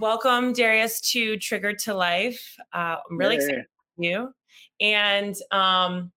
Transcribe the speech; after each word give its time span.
Welcome, 0.00 0.52
Darius, 0.52 1.00
to 1.12 1.36
Triggered 1.38 1.80
to 1.80 1.94
Life. 1.94 2.56
Uh, 2.72 2.98
I'm 3.10 3.18
really 3.18 3.34
yeah. 3.34 3.40
excited 3.40 3.64
for 3.96 4.04
you. 4.04 4.32
And 4.80 5.34
um, 5.50 6.12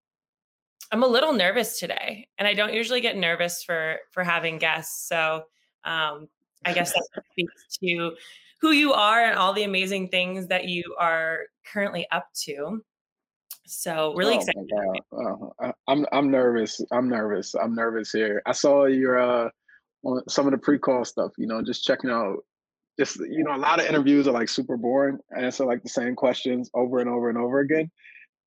I'm 0.91 1.01
a 1.01 1.07
little 1.07 1.33
nervous 1.33 1.79
today, 1.79 2.27
and 2.37 2.47
I 2.47 2.53
don't 2.53 2.73
usually 2.73 3.01
get 3.01 3.17
nervous 3.17 3.63
for 3.63 3.97
for 4.11 4.23
having 4.23 4.59
guests. 4.59 5.07
So 5.07 5.45
um, 5.83 6.27
I 6.63 6.73
guess 6.73 6.93
that 6.93 7.23
speaks 7.31 7.77
to 7.83 8.11
who 8.59 8.71
you 8.71 8.93
are 8.93 9.25
and 9.25 9.35
all 9.35 9.51
the 9.51 9.63
amazing 9.63 10.09
things 10.09 10.47
that 10.47 10.65
you 10.65 10.83
are 10.99 11.39
currently 11.65 12.05
up 12.11 12.27
to. 12.43 12.83
So 13.65 14.13
really 14.15 14.35
oh 14.35 14.37
excited. 14.37 14.69
Oh, 15.11 15.73
I'm 15.87 16.05
I'm 16.11 16.29
nervous. 16.29 16.81
I'm 16.91 17.09
nervous. 17.09 17.55
I'm 17.55 17.73
nervous 17.73 18.11
here. 18.11 18.43
I 18.45 18.51
saw 18.51 18.85
your 18.85 19.19
uh 19.19 19.49
on 20.03 20.21
some 20.29 20.45
of 20.45 20.51
the 20.51 20.57
pre-call 20.59 21.03
stuff. 21.03 21.31
You 21.37 21.47
know, 21.47 21.63
just 21.63 21.83
checking 21.83 22.11
out. 22.11 22.43
Just 22.99 23.19
you 23.19 23.43
know, 23.43 23.55
a 23.55 23.57
lot 23.57 23.79
of 23.79 23.85
interviews 23.85 24.27
are 24.27 24.33
like 24.33 24.49
super 24.49 24.77
boring, 24.77 25.19
answer 25.37 25.65
like 25.65 25.83
the 25.83 25.89
same 25.89 26.15
questions 26.15 26.69
over 26.73 26.99
and 26.99 27.09
over 27.09 27.29
and 27.29 27.37
over 27.37 27.59
again 27.59 27.89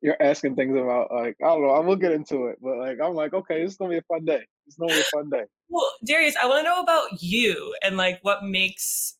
you're 0.04 0.20
asking 0.20 0.54
things 0.54 0.76
about 0.76 1.10
like 1.10 1.34
I 1.42 1.46
don't 1.46 1.62
know. 1.62 1.70
I 1.70 1.78
will 1.78 1.96
get 1.96 2.12
into 2.12 2.48
it, 2.48 2.58
but 2.60 2.76
like 2.76 2.98
I'm 3.02 3.14
like, 3.14 3.32
okay, 3.32 3.62
it's 3.62 3.76
gonna 3.76 3.88
be 3.88 3.96
a 3.96 4.02
fun 4.02 4.26
day. 4.26 4.44
It's 4.66 4.76
gonna 4.76 4.92
be 4.92 5.00
a 5.00 5.04
fun 5.04 5.30
day. 5.30 5.44
Well, 5.70 5.90
Darius, 6.04 6.36
I 6.40 6.46
want 6.46 6.58
to 6.58 6.62
know 6.62 6.80
about 6.80 7.22
you 7.22 7.74
and 7.82 7.96
like 7.96 8.18
what 8.20 8.44
makes 8.44 9.16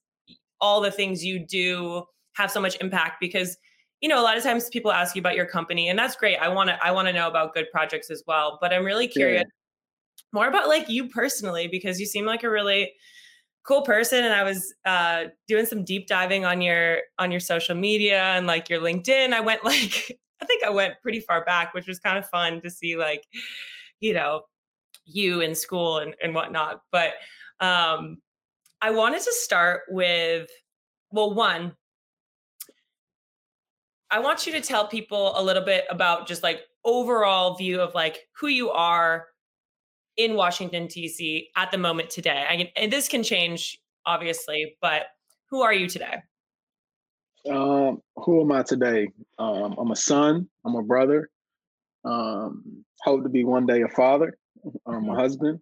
all 0.61 0.83
the 0.83 0.91
things 0.91 1.25
you 1.25 1.39
do 1.39 2.05
have 2.35 2.51
so 2.51 2.61
much 2.61 2.77
impact 2.81 3.17
because 3.21 3.57
you 4.03 4.09
know 4.09 4.21
a 4.21 4.23
lot 4.23 4.37
of 4.37 4.43
times 4.43 4.69
people 4.69 4.93
ask 4.93 5.17
you 5.17 5.21
about 5.21 5.37
your 5.37 5.47
company 5.47 5.89
and 5.89 5.99
that's 5.99 6.17
great 6.17 6.37
i 6.39 6.49
want 6.49 6.69
to 6.69 6.79
i 6.85 6.91
want 6.91 7.07
to 7.07 7.13
know 7.13 7.29
about 7.29 7.55
good 7.55 7.67
projects 7.71 8.11
as 8.11 8.23
well 8.27 8.59
but 8.61 8.73
i'm 8.73 8.85
really 8.85 9.07
curious 9.07 9.45
yeah. 9.45 10.23
more 10.33 10.49
about 10.49 10.69
like 10.69 10.89
you 10.89 11.09
personally 11.09 11.69
because 11.69 12.01
you 12.01 12.07
seem 12.07 12.25
like 12.25 12.43
a 12.43 12.51
really 12.51 12.93
cool 13.65 13.83
person 13.83 14.25
and 14.25 14.35
i 14.35 14.43
was 14.43 14.75
uh, 14.85 15.25
doing 15.49 15.67
some 15.67 15.85
deep 15.85 16.07
diving 16.07 16.45
on 16.45 16.61
your 16.61 16.99
on 17.19 17.31
your 17.31 17.41
social 17.41 17.75
media 17.75 18.23
and 18.23 18.47
like 18.47 18.69
your 18.69 18.81
linkedin 18.81 19.33
i 19.33 19.41
went 19.41 19.65
like 19.73 20.19
I 20.45 20.47
think 20.47 20.63
I 20.63 20.71
went 20.71 21.01
pretty 21.01 21.21
far 21.21 21.43
back, 21.45 21.73
which 21.73 21.89
was 21.89 21.99
kind 21.99 22.19
of 22.19 22.29
fun 22.29 22.61
to 22.61 22.71
see, 22.71 22.97
like, 22.97 23.25
you 24.01 24.13
know, 24.13 24.43
you 25.07 25.41
in 25.41 25.55
school 25.55 25.99
and, 25.99 26.15
and 26.23 26.35
whatnot. 26.35 26.83
But 26.93 27.15
um, 27.61 28.19
I 28.83 28.91
wanted 28.91 29.23
to 29.23 29.33
start 29.33 29.83
with, 29.89 30.49
well, 31.11 31.33
one, 31.33 31.75
I 34.11 34.19
want 34.19 34.47
you 34.47 34.53
to 34.53 34.61
tell 34.61 34.87
people 34.87 35.33
a 35.39 35.43
little 35.43 35.65
bit 35.65 35.87
about 35.91 36.29
just 36.29 36.43
like 36.43 36.61
overall 36.85 37.57
view 37.57 37.81
of 37.81 37.95
like 37.95 38.29
who 38.39 38.49
you 38.49 38.71
are 38.71 39.27
in 40.17 40.35
Washington 40.35 40.87
D.C. 40.87 41.49
at 41.57 41.71
the 41.71 41.79
moment 41.79 42.11
today. 42.11 42.45
I 42.49 42.57
can, 42.57 42.67
and 42.77 42.93
this 42.93 43.09
can 43.09 43.23
change 43.23 43.79
obviously, 44.07 44.77
but 44.81 45.07
who 45.51 45.63
are 45.63 45.73
you 45.73 45.89
today? 45.89 46.17
Um, 47.51 48.01
who 48.17 48.41
am 48.41 48.53
I 48.53 48.63
today? 48.63 49.09
Um, 49.39 49.75
I'm 49.79 49.91
a 49.91 49.97
son. 49.97 50.49
I'm 50.65 50.77
a 50.77 50.83
brother. 50.83 51.31
Um, 52.05 52.85
hope 53.03 53.23
to 53.23 53.29
be 53.29 53.45
one 53.45 53.67
day 53.67 53.83
a 53.83 53.89
father. 53.89 54.37
I'm 54.87 55.03
mm-hmm. 55.03 55.11
a 55.11 55.15
husband. 55.15 55.61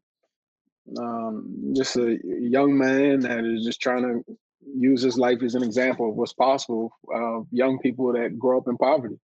Um, 0.99 1.73
just 1.77 1.97
a 1.97 2.19
young 2.25 2.77
man 2.77 3.21
that 3.21 3.45
is 3.45 3.65
just 3.65 3.81
trying 3.81 4.03
to 4.03 4.39
use 4.77 5.03
his 5.03 5.19
life 5.19 5.43
as 5.43 5.55
an 5.55 5.63
example 5.63 6.11
of 6.11 6.17
what's 6.17 6.33
possible. 6.33 6.93
of 7.13 7.47
young 7.51 7.79
people 7.79 8.13
that 8.13 8.39
grow 8.39 8.59
up 8.59 8.69
in 8.69 8.77
poverty. 8.77 9.19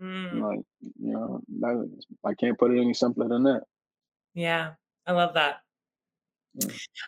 Mm. 0.00 0.40
Like 0.40 0.60
you 1.00 1.40
know, 1.60 1.90
I 2.24 2.34
can't 2.34 2.58
put 2.58 2.70
it 2.70 2.80
any 2.80 2.94
simpler 2.94 3.28
than 3.28 3.42
that. 3.44 3.62
Yeah, 4.38 4.74
I 5.04 5.12
love 5.12 5.34
that. 5.34 5.56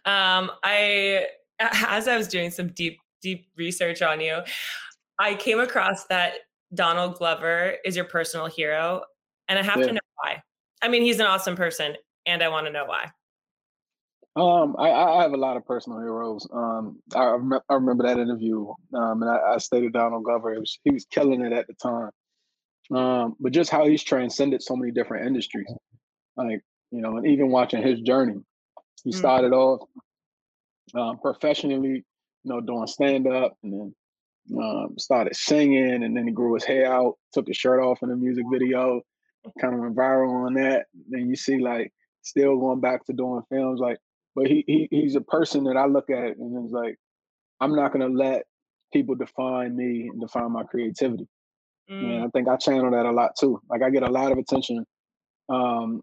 Um, 0.05 0.51
I 0.65 1.27
as 1.61 2.09
I 2.09 2.17
was 2.17 2.27
doing 2.27 2.51
some 2.51 2.69
deep 2.69 2.99
deep 3.23 3.47
research 3.57 4.03
on 4.03 4.21
you, 4.21 4.41
I 5.17 5.37
came 5.37 5.61
across 5.61 6.07
that 6.07 6.35
Donald 6.75 7.19
Glover 7.19 7.77
is 7.85 7.95
your 7.95 8.05
personal 8.05 8.47
hero, 8.47 9.03
and 9.49 9.61
I 9.61 9.63
have 9.63 9.79
yeah. 9.79 9.87
to 9.87 9.93
know 9.93 10.01
why. 10.17 10.43
I 10.83 10.89
mean, 10.89 11.03
he's 11.03 11.21
an 11.21 11.27
awesome 11.27 11.55
person, 11.55 11.95
and 12.27 12.43
I 12.43 12.49
want 12.49 12.67
to 12.67 12.73
know 12.73 12.87
why. 12.87 13.13
Um, 14.35 14.75
I, 14.77 14.91
I, 14.91 15.23
have 15.23 15.33
a 15.33 15.37
lot 15.37 15.57
of 15.57 15.65
personal 15.65 16.01
heroes. 16.01 16.49
Um, 16.53 17.01
I, 17.15 17.27
rem- 17.27 17.61
I 17.69 17.75
remember 17.75 18.05
that 18.09 18.19
interview, 18.19 18.67
um, 18.93 19.23
and 19.23 19.31
I, 19.31 19.55
I 19.55 19.59
stated 19.59 19.93
Donald 19.93 20.25
Glover. 20.25 20.59
Was, 20.59 20.81
he 20.83 20.91
was 20.91 21.05
killing 21.05 21.43
it 21.43 21.53
at 21.53 21.69
the 21.69 21.75
time. 21.75 22.11
Um, 22.93 23.37
but 23.39 23.53
just 23.53 23.71
how 23.71 23.87
he's 23.87 24.03
transcended 24.03 24.63
so 24.63 24.75
many 24.75 24.91
different 24.91 25.29
industries, 25.29 25.73
like 26.37 26.61
you 26.91 27.01
know, 27.01 27.17
and 27.17 27.27
even 27.27 27.51
watching 27.51 27.83
his 27.83 28.01
journey, 28.01 28.41
he 29.05 29.11
mm. 29.11 29.15
started 29.15 29.53
off 29.53 29.81
um, 30.95 31.19
professionally, 31.19 32.05
you 32.45 32.53
know, 32.53 32.61
doing 32.61 32.87
stand 32.87 33.27
up, 33.27 33.57
and 33.63 33.73
then 33.73 33.95
um, 34.61 34.95
started 34.99 35.37
singing, 35.37 36.03
and 36.03 36.17
then 36.17 36.27
he 36.27 36.33
grew 36.33 36.55
his 36.55 36.65
hair 36.65 36.93
out, 36.93 37.17
took 37.33 37.47
his 37.47 37.57
shirt 37.57 37.81
off 37.81 38.03
in 38.03 38.11
a 38.11 38.17
music 38.17 38.45
video, 38.51 39.01
kind 39.61 39.75
of 39.75 39.81
went 39.81 39.97
viral 39.97 40.47
on 40.47 40.55
that. 40.55 40.87
Then 41.09 41.29
you 41.29 41.37
see 41.37 41.59
like 41.59 41.93
still 42.23 42.59
going 42.59 42.81
back 42.81 43.05
to 43.07 43.13
doing 43.13 43.43
films, 43.51 43.81
like, 43.81 43.99
but 44.35 44.47
he, 44.47 44.65
he 44.67 44.89
he's 44.91 45.17
a 45.17 45.21
person 45.21 45.65
that 45.65 45.77
I 45.77 45.87
look 45.87 46.11
at 46.11 46.37
and 46.37 46.65
it's 46.65 46.73
like, 46.73 46.97
I'm 47.61 47.75
not 47.75 47.93
gonna 47.93 48.09
let 48.09 48.45
people 48.93 49.15
define 49.15 49.77
me 49.77 50.09
and 50.09 50.21
define 50.21 50.53
my 50.53 50.65
creativity. 50.65 51.29
Mm. 51.91 52.05
And 52.05 52.25
I 52.25 52.29
think 52.29 52.49
I 52.49 52.57
channel 52.57 52.91
that 52.91 53.07
a 53.07 53.13
lot 53.13 53.33
too. 53.39 53.61
Like 53.69 53.83
I 53.83 53.91
get 53.91 54.03
a 54.03 54.11
lot 54.11 54.33
of 54.33 54.39
attention 54.39 54.85
um 55.49 56.01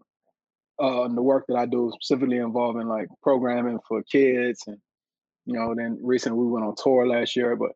uh 0.80 1.08
the 1.08 1.22
work 1.22 1.44
that 1.48 1.56
I 1.56 1.66
do, 1.66 1.92
specifically 2.00 2.38
involving 2.38 2.88
like 2.88 3.08
programming 3.22 3.78
for 3.88 4.02
kids 4.04 4.62
and 4.66 4.78
you 5.48 5.54
know, 5.54 5.74
then 5.74 5.98
recently 6.02 6.38
we 6.38 6.46
went 6.46 6.66
on 6.66 6.74
tour 6.76 7.06
last 7.06 7.34
year, 7.34 7.56
but 7.56 7.70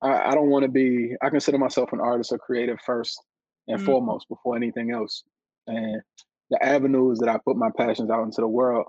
I, 0.00 0.30
I 0.30 0.34
don't 0.34 0.48
want 0.48 0.62
to 0.62 0.70
be. 0.70 1.14
I 1.20 1.28
consider 1.28 1.58
myself 1.58 1.92
an 1.92 2.00
artist 2.00 2.32
or 2.32 2.38
creative 2.38 2.80
first 2.80 3.22
and 3.66 3.76
mm-hmm. 3.76 3.84
foremost 3.86 4.30
before 4.30 4.56
anything 4.56 4.92
else. 4.92 5.22
And 5.66 6.00
the 6.48 6.64
avenues 6.64 7.18
that 7.18 7.28
I 7.28 7.38
put 7.44 7.58
my 7.58 7.68
passions 7.76 8.10
out 8.10 8.22
into 8.24 8.40
the 8.40 8.48
world, 8.48 8.86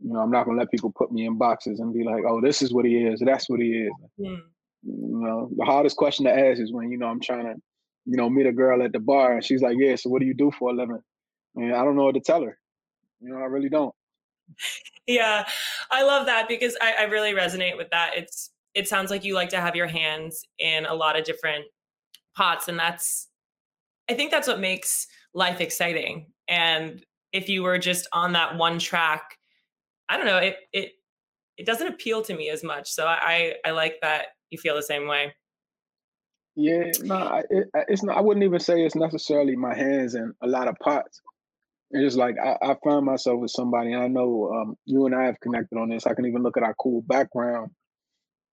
you 0.00 0.12
know, 0.12 0.18
I'm 0.18 0.32
not 0.32 0.46
gonna 0.46 0.58
let 0.58 0.70
people 0.72 0.92
put 0.96 1.12
me 1.12 1.26
in 1.26 1.38
boxes 1.38 1.78
and 1.78 1.94
be 1.94 2.02
like, 2.02 2.24
"Oh, 2.26 2.40
this 2.40 2.60
is 2.60 2.74
what 2.74 2.84
he 2.84 2.96
is. 2.96 3.22
That's 3.24 3.48
what 3.48 3.60
he 3.60 3.70
is." 3.70 3.92
Mm. 4.18 4.40
You 4.82 5.20
know, 5.20 5.48
the 5.56 5.64
hardest 5.64 5.96
question 5.96 6.24
to 6.24 6.32
ask 6.32 6.60
is 6.60 6.72
when 6.72 6.90
you 6.90 6.98
know 6.98 7.06
I'm 7.06 7.20
trying 7.20 7.44
to, 7.44 7.54
you 8.04 8.16
know, 8.16 8.28
meet 8.28 8.46
a 8.46 8.52
girl 8.52 8.82
at 8.82 8.92
the 8.92 8.98
bar 8.98 9.34
and 9.34 9.44
she's 9.44 9.62
like, 9.62 9.76
"Yeah, 9.78 9.94
so 9.94 10.10
what 10.10 10.20
do 10.20 10.26
you 10.26 10.34
do 10.34 10.50
for 10.58 10.70
a 10.70 10.72
living?" 10.72 11.02
And 11.54 11.72
I 11.72 11.84
don't 11.84 11.94
know 11.94 12.04
what 12.04 12.16
to 12.16 12.20
tell 12.20 12.42
her. 12.42 12.58
You 13.20 13.30
know, 13.30 13.38
I 13.38 13.46
really 13.46 13.68
don't. 13.68 13.94
Yeah, 15.06 15.46
I 15.90 16.02
love 16.02 16.26
that 16.26 16.48
because 16.48 16.76
I, 16.80 16.94
I 17.00 17.02
really 17.04 17.32
resonate 17.32 17.76
with 17.76 17.88
that. 17.90 18.12
It's 18.16 18.50
it 18.76 18.86
sounds 18.86 19.10
like 19.10 19.24
you 19.24 19.34
like 19.34 19.48
to 19.48 19.60
have 19.60 19.74
your 19.74 19.86
hands 19.86 20.44
in 20.58 20.84
a 20.84 20.94
lot 20.94 21.18
of 21.18 21.24
different 21.24 21.64
pots 22.36 22.68
and 22.68 22.78
that's 22.78 23.28
i 24.10 24.14
think 24.14 24.30
that's 24.30 24.46
what 24.46 24.60
makes 24.60 25.06
life 25.34 25.60
exciting 25.60 26.26
and 26.46 27.04
if 27.32 27.48
you 27.48 27.62
were 27.62 27.78
just 27.78 28.06
on 28.12 28.32
that 28.32 28.56
one 28.56 28.78
track 28.78 29.36
i 30.08 30.16
don't 30.16 30.26
know 30.26 30.36
it 30.36 30.56
it 30.72 30.92
it 31.56 31.64
doesn't 31.64 31.88
appeal 31.88 32.20
to 32.20 32.36
me 32.36 32.50
as 32.50 32.62
much 32.62 32.90
so 32.90 33.06
i 33.06 33.54
i 33.64 33.70
like 33.70 33.96
that 34.02 34.26
you 34.50 34.58
feel 34.58 34.76
the 34.76 34.82
same 34.82 35.08
way 35.08 35.34
yeah 36.54 36.84
no 37.02 37.42
it, 37.48 37.68
it's 37.88 38.02
not 38.02 38.18
i 38.18 38.20
wouldn't 38.20 38.44
even 38.44 38.60
say 38.60 38.84
it's 38.84 38.94
necessarily 38.94 39.56
my 39.56 39.74
hands 39.74 40.14
in 40.14 40.32
a 40.42 40.46
lot 40.46 40.68
of 40.68 40.76
pots 40.78 41.22
it's 41.90 42.02
just 42.02 42.16
like 42.16 42.36
I, 42.42 42.56
I 42.62 42.76
find 42.82 43.06
myself 43.06 43.40
with 43.40 43.50
somebody 43.50 43.92
and 43.92 44.02
i 44.02 44.08
know 44.08 44.52
um, 44.52 44.76
you 44.84 45.06
and 45.06 45.14
i 45.14 45.24
have 45.24 45.40
connected 45.40 45.78
on 45.78 45.88
this 45.88 46.06
i 46.06 46.14
can 46.14 46.26
even 46.26 46.42
look 46.42 46.56
at 46.56 46.62
our 46.62 46.74
cool 46.74 47.02
background 47.02 47.70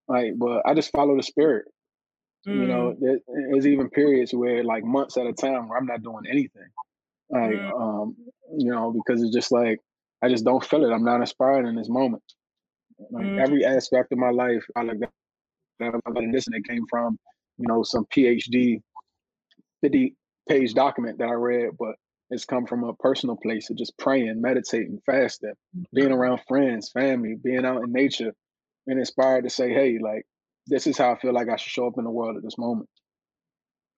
like, 0.07 0.33
but 0.37 0.61
I 0.65 0.73
just 0.73 0.91
follow 0.91 1.15
the 1.15 1.23
spirit. 1.23 1.65
Mm. 2.47 2.55
You 2.55 2.67
know, 2.67 2.93
mm. 2.93 2.99
there, 2.99 3.19
there's 3.51 3.67
even 3.67 3.89
periods 3.89 4.33
where 4.33 4.63
like 4.63 4.83
months 4.83 5.17
at 5.17 5.27
a 5.27 5.33
time 5.33 5.67
where 5.67 5.77
I'm 5.77 5.85
not 5.85 6.03
doing 6.03 6.25
anything. 6.29 6.67
Like, 7.29 7.51
mm. 7.51 7.81
um, 7.81 8.15
you 8.57 8.71
know, 8.71 8.91
because 8.93 9.21
it's 9.21 9.33
just 9.33 9.51
like 9.51 9.79
I 10.21 10.29
just 10.29 10.45
don't 10.45 10.63
feel 10.63 10.85
it. 10.85 10.93
I'm 10.93 11.05
not 11.05 11.21
inspired 11.21 11.65
in 11.65 11.75
this 11.75 11.89
moment. 11.89 12.23
Like 13.11 13.25
mm. 13.25 13.41
every 13.41 13.65
aspect 13.65 14.11
of 14.11 14.17
my 14.17 14.29
life, 14.29 14.63
I 14.75 14.83
like 14.83 14.99
that. 14.99 15.09
And 15.79 16.33
this 16.33 16.47
and 16.47 16.55
it 16.55 16.67
came 16.67 16.85
from, 16.89 17.17
you 17.57 17.67
know, 17.67 17.83
some 17.83 18.05
PhD 18.05 18.79
50 19.81 20.15
page 20.47 20.73
document 20.73 21.17
that 21.17 21.27
I 21.27 21.33
read, 21.33 21.71
but 21.77 21.95
it's 22.33 22.45
come 22.45 22.65
from 22.65 22.83
a 22.83 22.93
personal 22.93 23.35
place 23.35 23.69
of 23.69 23.77
just 23.77 23.97
praying, 23.97 24.41
meditating, 24.41 24.99
fasting, 25.05 25.53
being 25.93 26.07
mm-hmm. 26.07 26.15
around 26.15 26.41
friends, 26.47 26.89
family, 26.89 27.35
being 27.41 27.65
out 27.65 27.83
in 27.83 27.91
nature, 27.91 28.33
and 28.87 28.99
inspired 28.99 29.43
to 29.43 29.49
say, 29.49 29.71
hey, 29.71 29.99
like 30.01 30.25
this 30.67 30.87
is 30.87 30.97
how 30.97 31.11
I 31.11 31.19
feel 31.19 31.33
like 31.33 31.49
I 31.49 31.55
should 31.55 31.71
show 31.71 31.87
up 31.87 31.97
in 31.97 32.03
the 32.03 32.11
world 32.11 32.35
at 32.37 32.43
this 32.43 32.57
moment. 32.57 32.89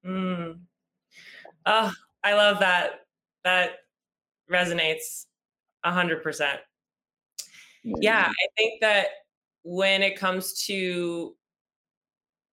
Mm. 0.06 0.60
Oh, 1.66 1.92
I 2.24 2.34
love 2.34 2.60
that. 2.60 3.06
That 3.44 3.70
resonates 4.52 5.26
a 5.84 5.92
hundred 5.92 6.22
percent. 6.22 6.60
Yeah, 7.84 8.28
I 8.28 8.48
think 8.58 8.81
that 8.81 9.08
when 9.64 10.02
it 10.02 10.20
comes 10.20 10.66
to 10.66 11.36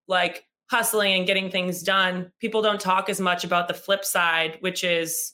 like 0.07 0.45
hustling 0.69 1.13
and 1.13 1.27
getting 1.27 1.49
things 1.49 1.83
done, 1.83 2.31
people 2.39 2.61
don't 2.61 2.79
talk 2.79 3.09
as 3.09 3.19
much 3.19 3.43
about 3.43 3.67
the 3.67 3.73
flip 3.73 4.05
side, 4.05 4.57
which 4.61 4.83
is, 4.83 5.33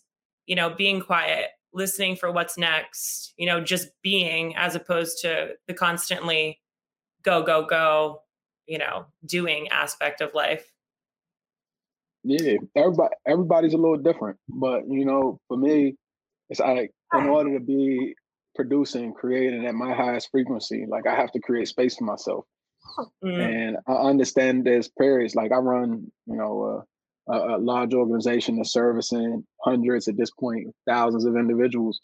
you 0.50 0.56
know, 0.56 0.72
being 0.72 1.00
quiet, 1.00 1.46
listening 1.74 2.16
for 2.16 2.32
what's 2.32 2.58
next, 2.58 3.34
you 3.38 3.46
know, 3.46 3.62
just 3.62 3.90
being 4.02 4.56
as 4.58 4.74
opposed 4.74 5.20
to 5.22 5.52
the 5.68 5.76
constantly 5.76 6.60
go, 7.24 7.44
go, 7.44 7.64
go, 7.66 8.24
you 8.66 8.80
know, 8.80 9.06
doing 9.24 9.68
aspect 9.70 10.22
of 10.22 10.34
life. 10.34 10.72
Yeah, 12.24 12.56
everybody 12.76 13.16
everybody's 13.28 13.74
a 13.74 13.78
little 13.78 13.98
different, 13.98 14.38
but 14.50 14.82
you 14.90 15.06
know, 15.06 15.40
for 15.48 15.56
me, 15.56 15.96
it's 16.50 16.60
like 16.60 16.92
in 17.14 17.28
order 17.28 17.58
to 17.58 17.64
be 17.64 18.16
producing, 18.56 19.14
creating 19.14 19.68
at 19.68 19.76
my 19.76 19.94
highest 19.94 20.30
frequency, 20.32 20.86
like 20.90 21.06
I 21.06 21.16
have 21.16 21.32
to 21.34 21.40
create 21.40 21.68
space 21.68 21.96
for 21.96 22.06
myself. 22.06 22.46
Mm. 23.24 23.40
And 23.40 23.78
I 23.88 23.94
understand 24.10 24.66
there's 24.66 24.90
periods 25.00 25.36
like 25.36 25.52
I 25.52 25.58
run, 25.58 26.12
you 26.26 26.36
know, 26.36 26.80
uh, 26.80 26.84
a, 27.30 27.56
a, 27.56 27.58
large 27.58 27.94
organization 27.94 28.58
that's 28.58 28.74
servicing 28.74 29.46
hundreds 29.64 30.08
at 30.08 30.18
this 30.18 30.32
point, 30.32 30.68
thousands 30.88 31.26
of 31.26 31.36
individuals. 31.36 32.00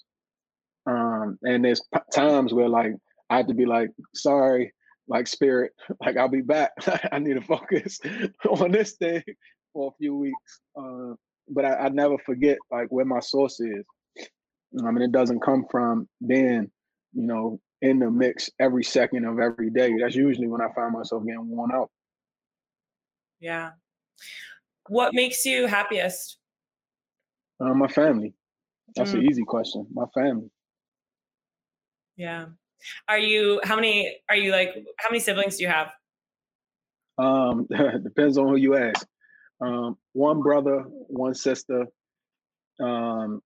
Um, 0.86 1.38
and 1.44 1.66
there's 1.66 1.82
p- 1.94 2.00
times 2.14 2.54
where 2.54 2.70
like 2.70 2.94
I 3.30 3.38
have 3.38 3.48
to 3.48 3.54
be 3.54 3.66
like, 3.66 3.90
sorry, 4.14 4.74
like 5.08 5.28
spirit, 5.28 5.72
like 6.02 6.18
I'll 6.18 6.30
be 6.30 6.42
back. 6.42 6.72
I 7.12 7.20
need 7.20 7.34
to 7.36 7.42
focus 7.42 8.00
on 8.50 8.72
this 8.72 8.94
thing 8.94 9.24
for 9.74 9.92
a 9.92 9.98
few 9.98 10.16
weeks. 10.16 10.62
Uh, 10.78 11.14
but 11.50 11.66
I, 11.66 11.74
I, 11.74 11.90
never 11.90 12.18
forget 12.18 12.58
like 12.72 12.88
where 12.90 13.06
my 13.06 13.20
source 13.20 13.60
is. 13.60 13.86
I 14.86 14.92
mean, 14.92 15.04
it 15.04 15.12
doesn't 15.12 15.42
come 15.42 15.66
from 15.70 16.08
being, 16.26 16.70
you 17.14 17.24
know, 17.28 17.60
in 17.82 18.00
the 18.00 18.10
mix 18.10 18.50
every 18.60 18.84
second 18.84 19.26
of 19.26 19.40
every 19.40 19.70
day. 19.70 19.94
That's 20.00 20.16
usually 20.16 20.48
when 20.48 20.62
I 20.62 20.74
find 20.74 20.94
myself 20.94 21.24
getting 21.26 21.48
worn 21.48 21.72
out. 21.72 21.90
Yeah. 23.40 23.72
What 24.88 25.14
makes 25.14 25.46
you 25.46 25.68
happiest? 25.68 26.38
Uh, 27.60 27.74
my 27.74 27.88
family. 27.88 28.34
That's 28.96 29.12
mm. 29.12 29.20
an 29.20 29.26
easy 29.30 29.44
question. 29.44 29.88
My 29.92 30.06
family. 30.14 30.50
Yeah. 32.18 32.46
Are 33.08 33.18
you 33.18 33.60
how 33.64 33.76
many 33.76 34.18
are 34.30 34.36
you 34.36 34.52
like 34.52 34.76
how 35.00 35.10
many 35.10 35.20
siblings 35.20 35.58
do 35.58 35.64
you 35.64 35.70
have? 35.70 35.90
Um 37.18 37.68
depends 38.04 38.38
on 38.38 38.48
who 38.48 38.58
you 38.58 38.76
ask. 38.76 39.06
Um 39.60 39.98
one 40.14 40.42
brother, 40.42 40.84
one 40.88 41.34
sister. 41.34 41.88
Um 42.80 43.42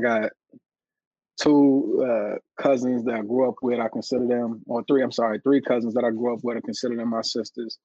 got 0.00 0.30
two 1.40 2.04
uh, 2.06 2.38
cousins 2.60 3.04
that 3.04 3.14
I 3.14 3.20
grew 3.20 3.48
up 3.48 3.56
with. 3.62 3.78
I 3.78 3.88
consider 3.88 4.26
them, 4.26 4.62
or 4.66 4.82
three. 4.84 5.02
I'm 5.02 5.12
sorry, 5.12 5.40
three 5.40 5.60
cousins 5.60 5.94
that 5.94 6.04
I 6.04 6.10
grew 6.10 6.34
up 6.34 6.40
with. 6.42 6.56
I 6.56 6.60
consider 6.60 6.96
them 6.96 7.10
my 7.10 7.22
sisters. 7.22 7.78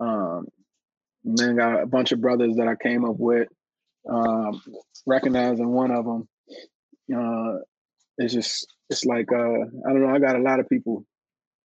Um, 0.00 0.46
and 1.24 1.36
then 1.36 1.56
got 1.56 1.82
a 1.82 1.86
bunch 1.86 2.12
of 2.12 2.20
brothers 2.20 2.56
that 2.56 2.68
I 2.68 2.74
came 2.76 3.04
up 3.04 3.16
with. 3.18 3.48
Um, 4.08 4.62
recognizing 5.06 5.68
one 5.68 5.90
of 5.90 6.04
them, 6.04 6.28
uh, 7.14 7.58
it's 8.16 8.32
just 8.32 8.66
it's 8.90 9.04
like 9.04 9.30
uh, 9.32 9.36
I 9.36 9.92
don't 9.92 10.02
know. 10.02 10.14
I 10.14 10.18
got 10.18 10.36
a 10.36 10.42
lot 10.42 10.60
of 10.60 10.68
people 10.68 11.04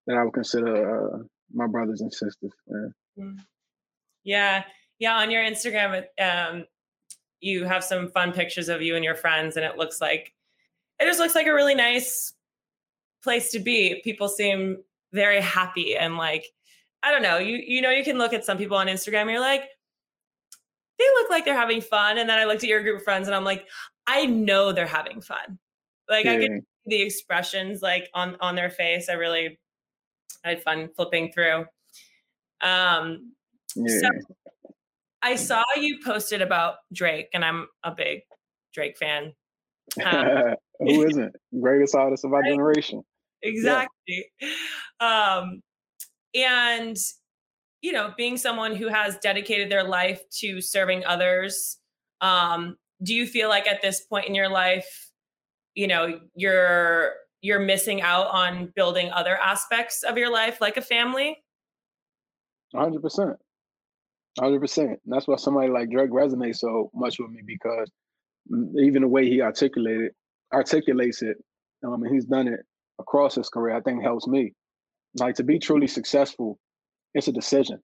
that 0.07 0.17
I 0.17 0.23
would 0.23 0.33
consider 0.33 1.15
uh, 1.15 1.17
my 1.53 1.67
brothers 1.67 2.01
and 2.01 2.11
sisters. 2.13 2.51
Mm. 3.17 3.37
Yeah, 4.23 4.63
yeah. 4.99 5.15
On 5.15 5.31
your 5.31 5.43
Instagram, 5.43 6.03
um, 6.19 6.65
you 7.39 7.65
have 7.65 7.83
some 7.83 8.09
fun 8.09 8.33
pictures 8.33 8.69
of 8.69 8.81
you 8.81 8.95
and 8.95 9.05
your 9.05 9.15
friends, 9.15 9.55
and 9.55 9.65
it 9.65 9.77
looks 9.77 10.01
like 10.01 10.33
it 10.99 11.05
just 11.05 11.19
looks 11.19 11.35
like 11.35 11.47
a 11.47 11.53
really 11.53 11.75
nice 11.75 12.33
place 13.23 13.51
to 13.51 13.59
be. 13.59 14.01
People 14.03 14.27
seem 14.27 14.77
very 15.13 15.41
happy 15.41 15.95
and 15.95 16.17
like 16.17 16.45
I 17.03 17.11
don't 17.11 17.21
know. 17.21 17.37
You 17.37 17.57
you 17.57 17.81
know 17.81 17.89
you 17.89 18.03
can 18.03 18.17
look 18.17 18.33
at 18.33 18.45
some 18.45 18.57
people 18.57 18.77
on 18.77 18.87
Instagram 18.87 19.21
and 19.21 19.31
you're 19.31 19.39
like 19.39 19.63
they 20.99 21.05
look 21.05 21.29
like 21.29 21.45
they're 21.45 21.55
having 21.55 21.81
fun 21.81 22.17
and 22.17 22.29
then 22.29 22.39
I 22.39 22.45
looked 22.45 22.63
at 22.63 22.69
your 22.69 22.81
group 22.81 22.97
of 22.97 23.03
friends 23.03 23.27
and 23.27 23.35
I'm 23.35 23.43
like 23.43 23.67
I 24.07 24.25
know 24.25 24.71
they're 24.71 24.87
having 24.87 25.21
fun. 25.21 25.59
Like 26.09 26.25
yeah. 26.25 26.33
I 26.33 26.37
get 26.37 26.51
the 26.85 27.01
expressions 27.01 27.81
like 27.81 28.09
on 28.13 28.37
on 28.39 28.55
their 28.55 28.69
face. 28.69 29.09
I 29.09 29.13
really 29.13 29.59
I 30.45 30.49
had 30.49 30.63
fun 30.63 30.89
flipping 30.95 31.31
through. 31.31 31.65
Um 32.61 33.33
yeah. 33.75 33.99
so 33.99 34.09
I 35.21 35.35
saw 35.35 35.63
you 35.75 35.99
posted 36.05 36.41
about 36.41 36.75
Drake 36.93 37.29
and 37.33 37.43
I'm 37.43 37.67
a 37.83 37.91
big 37.91 38.21
Drake 38.73 38.97
fan. 38.97 39.33
Um, 40.05 40.55
Who 40.79 41.05
isn't? 41.05 41.35
Greatest 41.61 41.95
artist 41.95 42.25
of 42.25 42.33
our 42.33 42.41
right? 42.41 42.49
generation. 42.49 43.03
Exactly. 43.41 44.25
Yeah. 44.41 45.37
Um, 45.39 45.61
and, 46.35 46.97
you 47.81 47.91
know, 47.91 48.13
being 48.17 48.37
someone 48.37 48.75
who 48.75 48.87
has 48.87 49.17
dedicated 49.17 49.69
their 49.69 49.83
life 49.83 50.21
to 50.39 50.61
serving 50.61 51.05
others, 51.05 51.77
um, 52.21 52.77
do 53.01 53.13
you 53.13 53.27
feel 53.27 53.49
like 53.49 53.67
at 53.67 53.81
this 53.81 54.01
point 54.01 54.27
in 54.27 54.35
your 54.35 54.49
life, 54.49 55.09
you 55.75 55.87
know, 55.87 56.19
you're 56.35 57.13
you're 57.41 57.59
missing 57.59 58.01
out 58.01 58.27
on 58.27 58.71
building 58.73 59.11
other 59.11 59.37
aspects 59.37 60.03
of 60.03 60.17
your 60.17 60.31
life 60.31 60.61
like 60.61 60.77
a 60.77 60.81
family? 60.81 61.43
100%. 62.73 63.35
100%. 64.39 64.95
That's 65.05 65.27
why 65.27 65.35
somebody 65.35 65.69
like 65.69 65.91
Drake 65.91 66.09
resonates 66.09 66.57
so 66.57 66.89
much 66.93 67.19
with 67.19 67.31
me 67.31 67.41
because 67.45 67.91
even 68.79 69.01
the 69.01 69.07
way 69.07 69.27
he 69.29 69.41
articulated 69.41 70.11
articulates 70.53 71.21
it, 71.21 71.37
um, 71.85 72.01
and 72.03 72.13
he's 72.13 72.25
done 72.25 72.47
it 72.47 72.61
across 72.99 73.35
his 73.35 73.49
career, 73.49 73.75
I 73.75 73.81
think 73.81 74.01
helps 74.01 74.27
me. 74.27 74.53
Like 75.19 75.35
to 75.35 75.43
be 75.43 75.59
truly 75.59 75.87
successful, 75.87 76.59
it's 77.13 77.27
a 77.27 77.31
decision. 77.31 77.79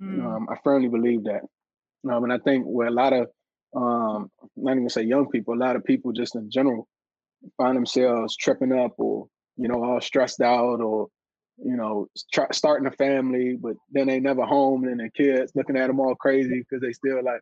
Mm. 0.00 0.24
Um, 0.24 0.48
I 0.50 0.56
firmly 0.62 0.88
believe 0.88 1.24
that. 1.24 1.42
Um, 2.10 2.24
and 2.24 2.32
I 2.32 2.38
think 2.38 2.64
where 2.64 2.88
a 2.88 2.92
lot 2.92 3.12
of, 3.12 3.28
um, 3.76 4.30
not 4.56 4.76
even 4.76 4.88
say 4.88 5.02
young 5.02 5.28
people, 5.30 5.54
a 5.54 5.56
lot 5.56 5.76
of 5.76 5.84
people 5.84 6.12
just 6.12 6.36
in 6.36 6.50
general 6.50 6.86
find 7.56 7.76
themselves 7.76 8.36
tripping 8.36 8.72
up 8.72 8.92
or, 8.98 9.26
you 9.56 9.68
know, 9.68 9.82
all 9.82 10.00
stressed 10.00 10.40
out 10.40 10.80
or, 10.80 11.08
you 11.58 11.76
know, 11.76 12.08
try, 12.32 12.46
starting 12.52 12.86
a 12.86 12.90
family, 12.92 13.56
but 13.60 13.74
then 13.90 14.06
they 14.08 14.20
never 14.20 14.44
home 14.44 14.84
and 14.84 15.00
their 15.00 15.10
kids 15.10 15.52
looking 15.54 15.76
at 15.76 15.86
them 15.86 16.00
all 16.00 16.14
crazy 16.14 16.60
because 16.60 16.80
they 16.80 16.92
still 16.92 17.22
like, 17.24 17.40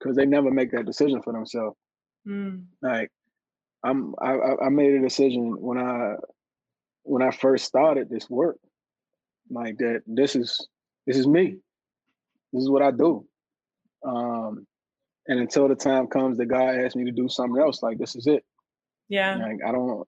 because 0.00 0.16
they 0.16 0.26
never 0.26 0.50
make 0.50 0.72
that 0.72 0.86
decision 0.86 1.22
for 1.22 1.32
themselves. 1.32 1.76
Mm. 2.26 2.64
Like 2.82 3.10
I'm 3.84 4.14
I, 4.20 4.38
I 4.64 4.68
made 4.70 4.94
a 4.94 5.00
decision 5.00 5.60
when 5.60 5.78
I 5.78 6.14
when 7.04 7.22
I 7.22 7.30
first 7.30 7.64
started 7.64 8.10
this 8.10 8.28
work, 8.28 8.58
like 9.50 9.78
that 9.78 10.02
this 10.06 10.34
is 10.36 10.66
this 11.06 11.16
is 11.16 11.26
me. 11.26 11.56
This 12.52 12.62
is 12.62 12.70
what 12.70 12.82
I 12.82 12.90
do. 12.90 13.26
Um 14.04 14.66
and 15.26 15.40
until 15.40 15.68
the 15.68 15.74
time 15.74 16.06
comes 16.08 16.38
that 16.38 16.46
God 16.46 16.74
asks 16.74 16.96
me 16.96 17.04
to 17.04 17.12
do 17.12 17.28
something 17.28 17.60
else, 17.60 17.82
like 17.82 17.98
this 17.98 18.16
is 18.16 18.26
it. 18.26 18.44
Yeah. 19.08 19.36
Like 19.36 19.58
I 19.66 19.72
don't 19.72 20.06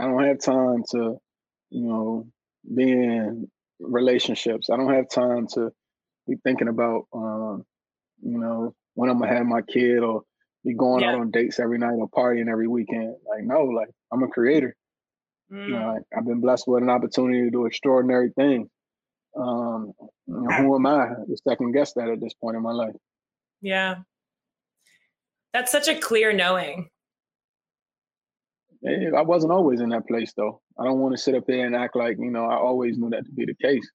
I 0.00 0.04
don't 0.04 0.24
have 0.24 0.40
time 0.40 0.84
to, 0.92 1.18
you 1.70 1.82
know, 1.82 2.26
be 2.74 2.90
in 2.90 3.50
relationships. 3.80 4.70
I 4.70 4.76
don't 4.76 4.94
have 4.94 5.08
time 5.08 5.46
to 5.54 5.70
be 6.26 6.36
thinking 6.44 6.68
about 6.68 7.06
um, 7.12 7.64
you 8.22 8.38
know, 8.38 8.74
when 8.94 9.10
I'm 9.10 9.18
gonna 9.18 9.34
have 9.34 9.46
my 9.46 9.62
kid 9.62 9.98
or 9.98 10.22
be 10.64 10.74
going 10.74 11.02
yeah. 11.02 11.12
out 11.12 11.20
on 11.20 11.30
dates 11.30 11.60
every 11.60 11.78
night 11.78 11.94
or 11.94 12.08
partying 12.08 12.50
every 12.50 12.68
weekend. 12.68 13.14
Like, 13.28 13.44
no, 13.44 13.64
like 13.64 13.88
I'm 14.12 14.22
a 14.22 14.28
creator. 14.28 14.76
Mm. 15.52 15.66
You 15.66 15.72
know, 15.72 15.78
mm. 15.78 16.02
I've 16.16 16.26
been 16.26 16.40
blessed 16.40 16.66
with 16.66 16.82
an 16.82 16.90
opportunity 16.90 17.44
to 17.44 17.50
do 17.50 17.66
extraordinary 17.66 18.30
things. 18.36 18.68
Um, 19.36 19.92
you 20.26 20.40
know, 20.40 20.50
who 20.56 20.74
am 20.74 20.86
I 20.86 21.08
to 21.08 21.36
second 21.46 21.72
guess 21.72 21.92
that 21.94 22.08
at 22.08 22.20
this 22.20 22.34
point 22.34 22.56
in 22.56 22.62
my 22.62 22.72
life? 22.72 22.94
Yeah. 23.60 23.96
That's 25.52 25.72
such 25.72 25.88
a 25.88 25.98
clear 25.98 26.32
knowing. 26.32 26.88
I 28.86 29.22
wasn't 29.22 29.52
always 29.52 29.80
in 29.80 29.88
that 29.88 30.06
place 30.06 30.32
though. 30.36 30.60
I 30.78 30.84
don't 30.84 31.00
want 31.00 31.16
to 31.16 31.22
sit 31.22 31.34
up 31.34 31.46
there 31.46 31.66
and 31.66 31.74
act 31.74 31.96
like, 31.96 32.16
you 32.18 32.30
know, 32.30 32.44
I 32.44 32.56
always 32.56 32.96
knew 32.96 33.10
that 33.10 33.24
to 33.24 33.32
be 33.32 33.44
the 33.44 33.54
case. 33.54 33.88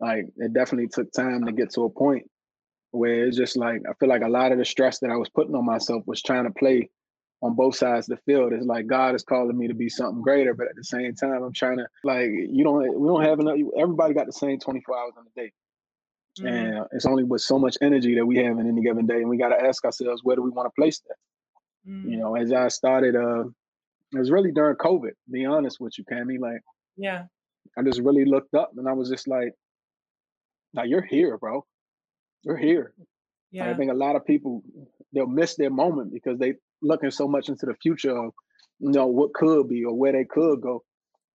Like 0.00 0.26
it 0.36 0.52
definitely 0.52 0.88
took 0.88 1.10
time 1.12 1.44
to 1.46 1.52
get 1.52 1.72
to 1.74 1.84
a 1.84 1.90
point 1.90 2.24
where 2.92 3.26
it's 3.26 3.36
just 3.36 3.56
like 3.56 3.82
I 3.88 3.92
feel 3.98 4.08
like 4.08 4.22
a 4.22 4.28
lot 4.28 4.52
of 4.52 4.58
the 4.58 4.64
stress 4.64 5.00
that 5.00 5.10
I 5.10 5.16
was 5.16 5.28
putting 5.28 5.54
on 5.54 5.64
myself 5.64 6.04
was 6.06 6.22
trying 6.22 6.44
to 6.44 6.52
play 6.52 6.88
on 7.40 7.54
both 7.54 7.76
sides 7.76 8.08
of 8.08 8.16
the 8.16 8.22
field. 8.32 8.52
It's 8.52 8.66
like 8.66 8.86
God 8.86 9.14
is 9.14 9.22
calling 9.22 9.56
me 9.56 9.68
to 9.68 9.74
be 9.74 9.88
something 9.88 10.22
greater, 10.22 10.54
but 10.54 10.68
at 10.68 10.76
the 10.76 10.84
same 10.84 11.14
time, 11.14 11.42
I'm 11.42 11.52
trying 11.52 11.78
to 11.78 11.86
like 12.04 12.26
you 12.26 12.64
don't 12.64 12.98
we 12.98 13.08
don't 13.08 13.24
have 13.24 13.40
enough. 13.40 13.56
Everybody 13.78 14.14
got 14.14 14.26
the 14.26 14.32
same 14.32 14.58
24 14.58 14.98
hours 14.98 15.12
in 15.16 15.42
a 15.42 15.46
day, 15.46 15.52
mm-hmm. 16.40 16.46
and 16.46 16.86
it's 16.92 17.06
only 17.06 17.24
with 17.24 17.42
so 17.42 17.58
much 17.58 17.76
energy 17.80 18.16
that 18.16 18.26
we 18.26 18.38
have 18.38 18.58
in 18.58 18.68
any 18.68 18.82
given 18.82 19.06
day, 19.06 19.16
and 19.16 19.28
we 19.28 19.38
got 19.38 19.50
to 19.50 19.64
ask 19.64 19.84
ourselves 19.84 20.22
where 20.24 20.36
do 20.36 20.42
we 20.42 20.50
want 20.50 20.66
to 20.66 20.80
place 20.80 21.00
that. 21.08 21.90
Mm-hmm. 21.90 22.10
You 22.10 22.16
know, 22.18 22.34
as 22.34 22.52
I 22.52 22.68
started, 22.68 23.14
uh, 23.14 23.44
it 24.12 24.18
was 24.18 24.30
really 24.30 24.52
during 24.52 24.76
COVID. 24.76 25.12
Be 25.30 25.46
honest 25.46 25.78
with 25.80 25.96
you, 25.96 26.04
Cammy, 26.10 26.40
like 26.40 26.60
yeah, 26.96 27.24
I 27.76 27.82
just 27.82 28.00
really 28.00 28.24
looked 28.24 28.54
up 28.54 28.72
and 28.76 28.88
I 28.88 28.92
was 28.92 29.08
just 29.08 29.28
like, 29.28 29.52
now 30.74 30.82
you're 30.82 31.02
here, 31.02 31.38
bro 31.38 31.64
You're 32.42 32.56
here. 32.56 32.92
Yeah. 33.50 33.70
I 33.70 33.74
think 33.74 33.90
a 33.90 33.94
lot 33.94 34.16
of 34.16 34.26
people 34.26 34.62
they'll 35.12 35.26
miss 35.26 35.56
their 35.56 35.70
moment 35.70 36.12
because 36.12 36.38
they 36.38 36.54
looking 36.82 37.10
so 37.10 37.28
much 37.28 37.48
into 37.48 37.66
the 37.66 37.74
future 37.74 38.16
of 38.16 38.32
you 38.78 38.90
know 38.90 39.06
what 39.06 39.34
could 39.34 39.68
be 39.68 39.84
or 39.84 39.94
where 39.94 40.12
they 40.12 40.24
could 40.24 40.60
go. 40.60 40.84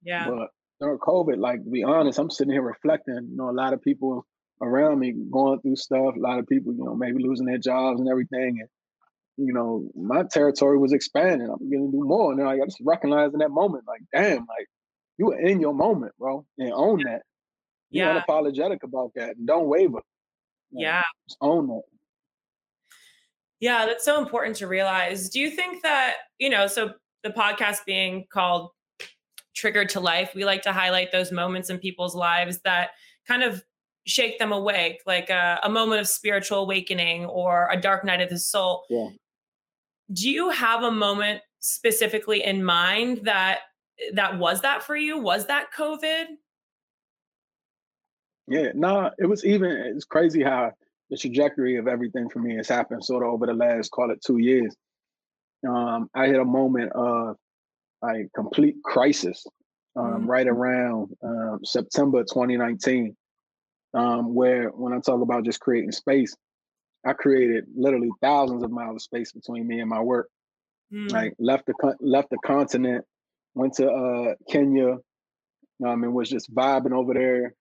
Yeah. 0.04 0.30
But 0.30 0.50
during 0.80 1.00
COVID, 1.00 1.38
like 1.38 1.64
to 1.64 1.70
be 1.70 1.84
honest, 1.84 2.20
I'm 2.20 2.30
sitting 2.30 2.54
here 2.54 2.62
reflecting. 2.62 3.28
You 3.30 3.38
know, 3.38 3.50
a 3.50 3.52
lot 3.52 3.74
of 3.74 3.82
people 3.82 4.26
around 4.62 5.00
me 5.00 5.14
going 5.32 5.60
through 5.62 5.76
stuff. 5.76 6.16
A 6.16 6.20
lot 6.20 6.40
of 6.40 6.48
people, 6.48 6.74
you 6.74 6.84
know, 6.84 6.96
maybe 6.96 7.24
losing 7.24 7.46
their 7.46 7.58
jobs 7.58 8.00
and 8.00 8.10
everything. 8.10 8.60
And 8.60 8.70
you 9.38 9.54
know, 9.54 9.90
my 9.96 10.24
territory 10.32 10.78
was 10.78 10.94
expanding. 10.94 11.50
I'm 11.50 11.70
getting 11.70 11.92
to 11.92 11.98
do 11.98 12.04
more. 12.04 12.32
And 12.32 12.40
then 12.40 12.48
I 12.48 12.58
just 12.64 12.82
recognized 12.84 13.34
in 13.34 13.40
that 13.40 13.50
moment, 13.50 13.86
like, 13.88 14.02
damn, 14.14 14.40
like 14.40 14.68
you 15.18 15.28
were 15.28 15.40
in 15.40 15.60
your 15.60 15.74
moment, 15.74 16.14
bro, 16.20 16.46
and 16.58 16.72
own 16.74 17.04
that. 17.06 17.22
Be 17.92 18.00
yeah. 18.00 18.22
unapologetic 18.22 18.84
about 18.84 19.12
that 19.16 19.36
and 19.38 19.48
don't 19.48 19.68
waver. 19.68 20.02
Yeah. 20.72 21.04
Just 21.28 21.38
own 21.42 21.68
that. 21.68 21.82
Yeah, 23.64 23.86
that's 23.86 24.04
so 24.04 24.22
important 24.22 24.58
to 24.58 24.68
realize. 24.68 25.30
Do 25.30 25.40
you 25.40 25.50
think 25.50 25.84
that, 25.84 26.16
you 26.38 26.50
know, 26.50 26.68
so 26.68 26.96
the 27.24 27.30
podcast 27.30 27.86
being 27.86 28.26
called 28.30 28.72
Triggered 29.56 29.88
to 29.92 30.02
Life, 30.02 30.32
we 30.36 30.44
like 30.44 30.64
to 30.64 30.74
highlight 30.74 31.14
those 31.14 31.32
moments 31.32 31.70
in 31.70 31.78
people's 31.78 32.14
lives 32.14 32.60
that 32.66 32.90
kind 33.26 33.42
of 33.42 33.64
shake 34.06 34.38
them 34.38 34.52
awake, 34.52 35.00
like 35.06 35.30
a, 35.30 35.62
a 35.64 35.70
moment 35.70 36.02
of 36.02 36.10
spiritual 36.10 36.58
awakening 36.58 37.24
or 37.24 37.70
a 37.72 37.80
dark 37.80 38.04
night 38.04 38.20
of 38.20 38.28
the 38.28 38.38
soul. 38.38 38.84
Yeah. 38.90 39.08
Do 40.12 40.30
you 40.30 40.50
have 40.50 40.84
a 40.84 40.92
moment 40.92 41.40
specifically 41.62 42.44
in 42.44 42.66
mind 42.66 43.22
that 43.24 43.60
that 44.12 44.38
was 44.40 44.60
that 44.60 44.84
for 44.84 44.98
you? 44.98 45.18
Was 45.18 45.46
that 45.46 45.68
COVID? 45.74 46.26
Yeah, 48.50 48.72
no, 48.76 49.04
nah, 49.04 49.10
it 49.20 49.26
was 49.26 49.46
even 49.46 49.72
it's 49.72 50.04
crazy 50.04 50.44
how 50.44 50.74
the 51.14 51.18
trajectory 51.20 51.78
of 51.78 51.88
everything 51.88 52.28
for 52.28 52.40
me 52.40 52.56
has 52.56 52.68
happened 52.68 53.06
sort 53.06 53.24
of 53.24 53.30
over 53.30 53.46
the 53.46 53.54
last 53.54 53.92
call 53.92 54.10
it 54.10 54.20
two 54.26 54.40
years. 54.40 54.76
Um, 55.68 56.10
I 56.16 56.26
hit 56.26 56.40
a 56.40 56.46
moment 56.46 56.92
of 56.94 57.36
like 58.02 58.30
complete 58.36 58.78
crisis 58.84 59.46
um, 59.96 60.06
mm-hmm. 60.06 60.26
right 60.26 60.48
around 60.48 61.16
um, 61.24 61.60
September 61.64 62.24
2019, 62.24 63.16
um, 63.94 64.34
where 64.34 64.70
when 64.70 64.92
I 64.92 65.00
talk 65.02 65.22
about 65.22 65.46
just 65.46 65.60
creating 65.60 65.92
space, 65.92 66.36
I 67.06 67.14
created 67.14 67.66
literally 67.76 68.10
thousands 68.20 68.64
of 68.64 68.72
miles 68.72 68.96
of 68.96 69.02
space 69.04 69.32
between 69.34 69.68
me 69.68 69.82
and 69.82 69.90
my 69.90 70.02
work. 70.02 70.30
Mm. 70.92 71.12
Like 71.12 71.36
left 71.38 71.68
the 71.68 71.96
left 72.00 72.32
the 72.32 72.40
continent, 72.44 73.06
went 73.54 73.74
to 73.76 73.88
uh, 73.88 74.34
Kenya, 74.50 74.94
um, 75.86 76.04
and 76.04 76.12
was 76.12 76.28
just 76.28 76.52
vibing 76.54 76.92
over 76.92 77.14
there. 77.14 77.54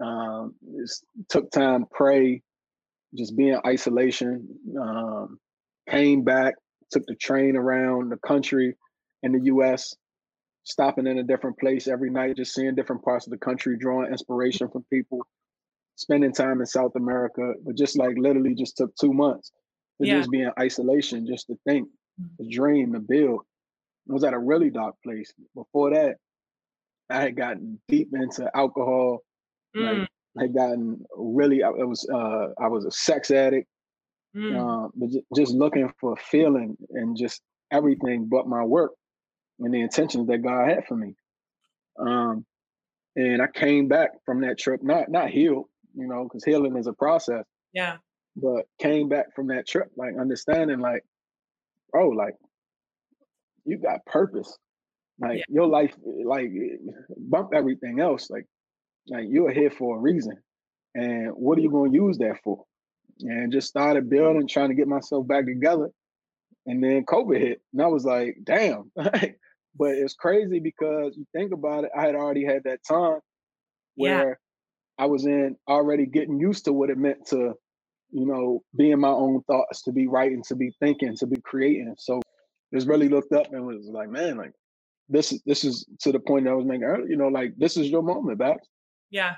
Um, 0.00 0.56
took 1.30 1.50
time, 1.52 1.86
pray, 1.92 2.42
just 3.16 3.36
be 3.36 3.50
in 3.50 3.60
isolation. 3.66 4.48
Um, 4.80 5.38
came 5.88 6.22
back, 6.22 6.54
took 6.90 7.06
the 7.06 7.14
train 7.14 7.56
around 7.56 8.10
the 8.10 8.16
country 8.18 8.76
in 9.22 9.32
the 9.32 9.40
U.S., 9.44 9.94
stopping 10.64 11.06
in 11.06 11.18
a 11.18 11.22
different 11.22 11.58
place 11.58 11.88
every 11.88 12.10
night, 12.10 12.36
just 12.36 12.54
seeing 12.54 12.74
different 12.74 13.04
parts 13.04 13.26
of 13.26 13.30
the 13.30 13.38
country, 13.38 13.76
drawing 13.76 14.10
inspiration 14.10 14.68
from 14.68 14.84
people, 14.90 15.20
spending 15.96 16.32
time 16.32 16.60
in 16.60 16.66
South 16.66 16.96
America. 16.96 17.54
But 17.64 17.76
just 17.76 17.96
like 17.96 18.16
literally, 18.18 18.54
just 18.54 18.76
took 18.76 18.94
two 18.96 19.12
months 19.12 19.52
to 20.00 20.06
yeah. 20.06 20.18
just 20.18 20.30
be 20.30 20.42
in 20.42 20.50
isolation, 20.58 21.26
just 21.26 21.46
to 21.46 21.58
think, 21.66 21.88
to 22.38 22.44
mm. 22.44 22.50
dream, 22.50 22.92
to 22.92 23.00
build. 23.00 23.40
I 24.08 24.12
was 24.12 24.24
at 24.24 24.34
a 24.34 24.38
really 24.38 24.70
dark 24.70 24.94
place. 25.02 25.32
Before 25.54 25.90
that, 25.90 26.16
I 27.10 27.20
had 27.20 27.36
gotten 27.36 27.80
deep 27.88 28.10
into 28.12 28.50
alcohol. 28.54 29.20
Mm. 29.76 30.00
Like 30.00 30.08
had 30.38 30.54
gotten 30.54 31.04
really. 31.16 31.62
I 31.62 31.70
was 31.70 32.08
uh, 32.12 32.48
I 32.60 32.68
was 32.68 32.84
a 32.84 32.90
sex 32.90 33.30
addict. 33.30 33.68
Mm. 34.36 34.54
Uh, 34.54 34.88
but 34.94 35.08
just 35.34 35.54
looking 35.54 35.90
for 35.98 36.12
a 36.12 36.16
feeling 36.16 36.76
and 36.90 37.16
just 37.16 37.40
everything 37.70 38.28
but 38.30 38.46
my 38.46 38.62
work 38.62 38.92
and 39.60 39.72
the 39.72 39.80
intentions 39.80 40.26
that 40.28 40.42
God 40.42 40.68
had 40.68 40.86
for 40.86 40.96
me. 40.96 41.14
Um, 41.98 42.44
and 43.14 43.40
I 43.40 43.46
came 43.46 43.88
back 43.88 44.10
from 44.26 44.42
that 44.42 44.58
trip, 44.58 44.82
not 44.82 45.08
not 45.10 45.30
healed, 45.30 45.66
you 45.94 46.06
know, 46.06 46.24
because 46.24 46.44
healing 46.44 46.76
is 46.76 46.86
a 46.86 46.92
process. 46.92 47.44
Yeah. 47.72 47.96
But 48.36 48.66
came 48.78 49.08
back 49.08 49.34
from 49.34 49.46
that 49.48 49.66
trip, 49.66 49.88
like 49.96 50.18
understanding, 50.20 50.80
like, 50.80 51.02
oh, 51.94 52.08
like 52.08 52.34
you 53.64 53.78
got 53.78 54.04
purpose. 54.04 54.56
Like 55.18 55.38
yeah. 55.38 55.44
your 55.48 55.66
life, 55.66 55.94
like 56.04 56.50
bump 57.16 57.52
everything 57.54 58.00
else. 58.00 58.28
Like, 58.28 58.44
like 59.08 59.26
you're 59.28 59.50
here 59.50 59.70
for 59.70 59.96
a 59.96 60.00
reason. 60.00 60.36
And 60.94 61.30
what 61.30 61.58
are 61.58 61.60
you 61.60 61.70
gonna 61.70 61.92
use 61.92 62.18
that 62.18 62.38
for? 62.42 62.64
And 63.20 63.52
just 63.52 63.68
started 63.68 64.10
building, 64.10 64.48
trying 64.48 64.68
to 64.68 64.74
get 64.74 64.88
myself 64.88 65.26
back 65.26 65.46
together. 65.46 65.90
And 66.66 66.82
then 66.82 67.04
COVID 67.04 67.38
hit. 67.38 67.60
And 67.72 67.82
I 67.82 67.86
was 67.86 68.04
like, 68.04 68.36
damn. 68.44 68.90
but 68.94 69.92
it's 69.92 70.14
crazy 70.14 70.58
because 70.58 71.16
you 71.16 71.26
think 71.34 71.52
about 71.52 71.84
it, 71.84 71.90
I 71.96 72.02
had 72.02 72.14
already 72.14 72.44
had 72.44 72.64
that 72.64 72.80
time 72.86 73.20
where 73.94 74.28
yeah. 74.28 75.04
I 75.04 75.06
was 75.06 75.26
in 75.26 75.56
already 75.68 76.06
getting 76.06 76.40
used 76.40 76.64
to 76.64 76.72
what 76.72 76.90
it 76.90 76.98
meant 76.98 77.26
to, 77.28 77.54
you 78.10 78.26
know, 78.26 78.62
being 78.76 78.98
my 79.00 79.08
own 79.08 79.42
thoughts, 79.42 79.82
to 79.82 79.92
be 79.92 80.06
writing, 80.06 80.42
to 80.48 80.56
be 80.56 80.72
thinking, 80.80 81.16
to 81.16 81.26
be 81.26 81.40
creating. 81.42 81.94
So 81.98 82.20
just 82.74 82.88
really 82.88 83.08
looked 83.08 83.32
up 83.32 83.52
and 83.52 83.66
was 83.66 83.88
like, 83.92 84.10
man, 84.10 84.36
like 84.36 84.52
this 85.08 85.32
is 85.32 85.42
this 85.46 85.64
is 85.64 85.86
to 86.00 86.12
the 86.12 86.18
point 86.18 86.44
that 86.44 86.50
I 86.50 86.54
was 86.54 86.66
making 86.66 86.84
earlier, 86.84 87.06
you 87.06 87.16
know, 87.16 87.28
like 87.28 87.52
this 87.56 87.76
is 87.76 87.88
your 87.88 88.02
moment, 88.02 88.38
back. 88.38 88.58
Yeah. 89.10 89.36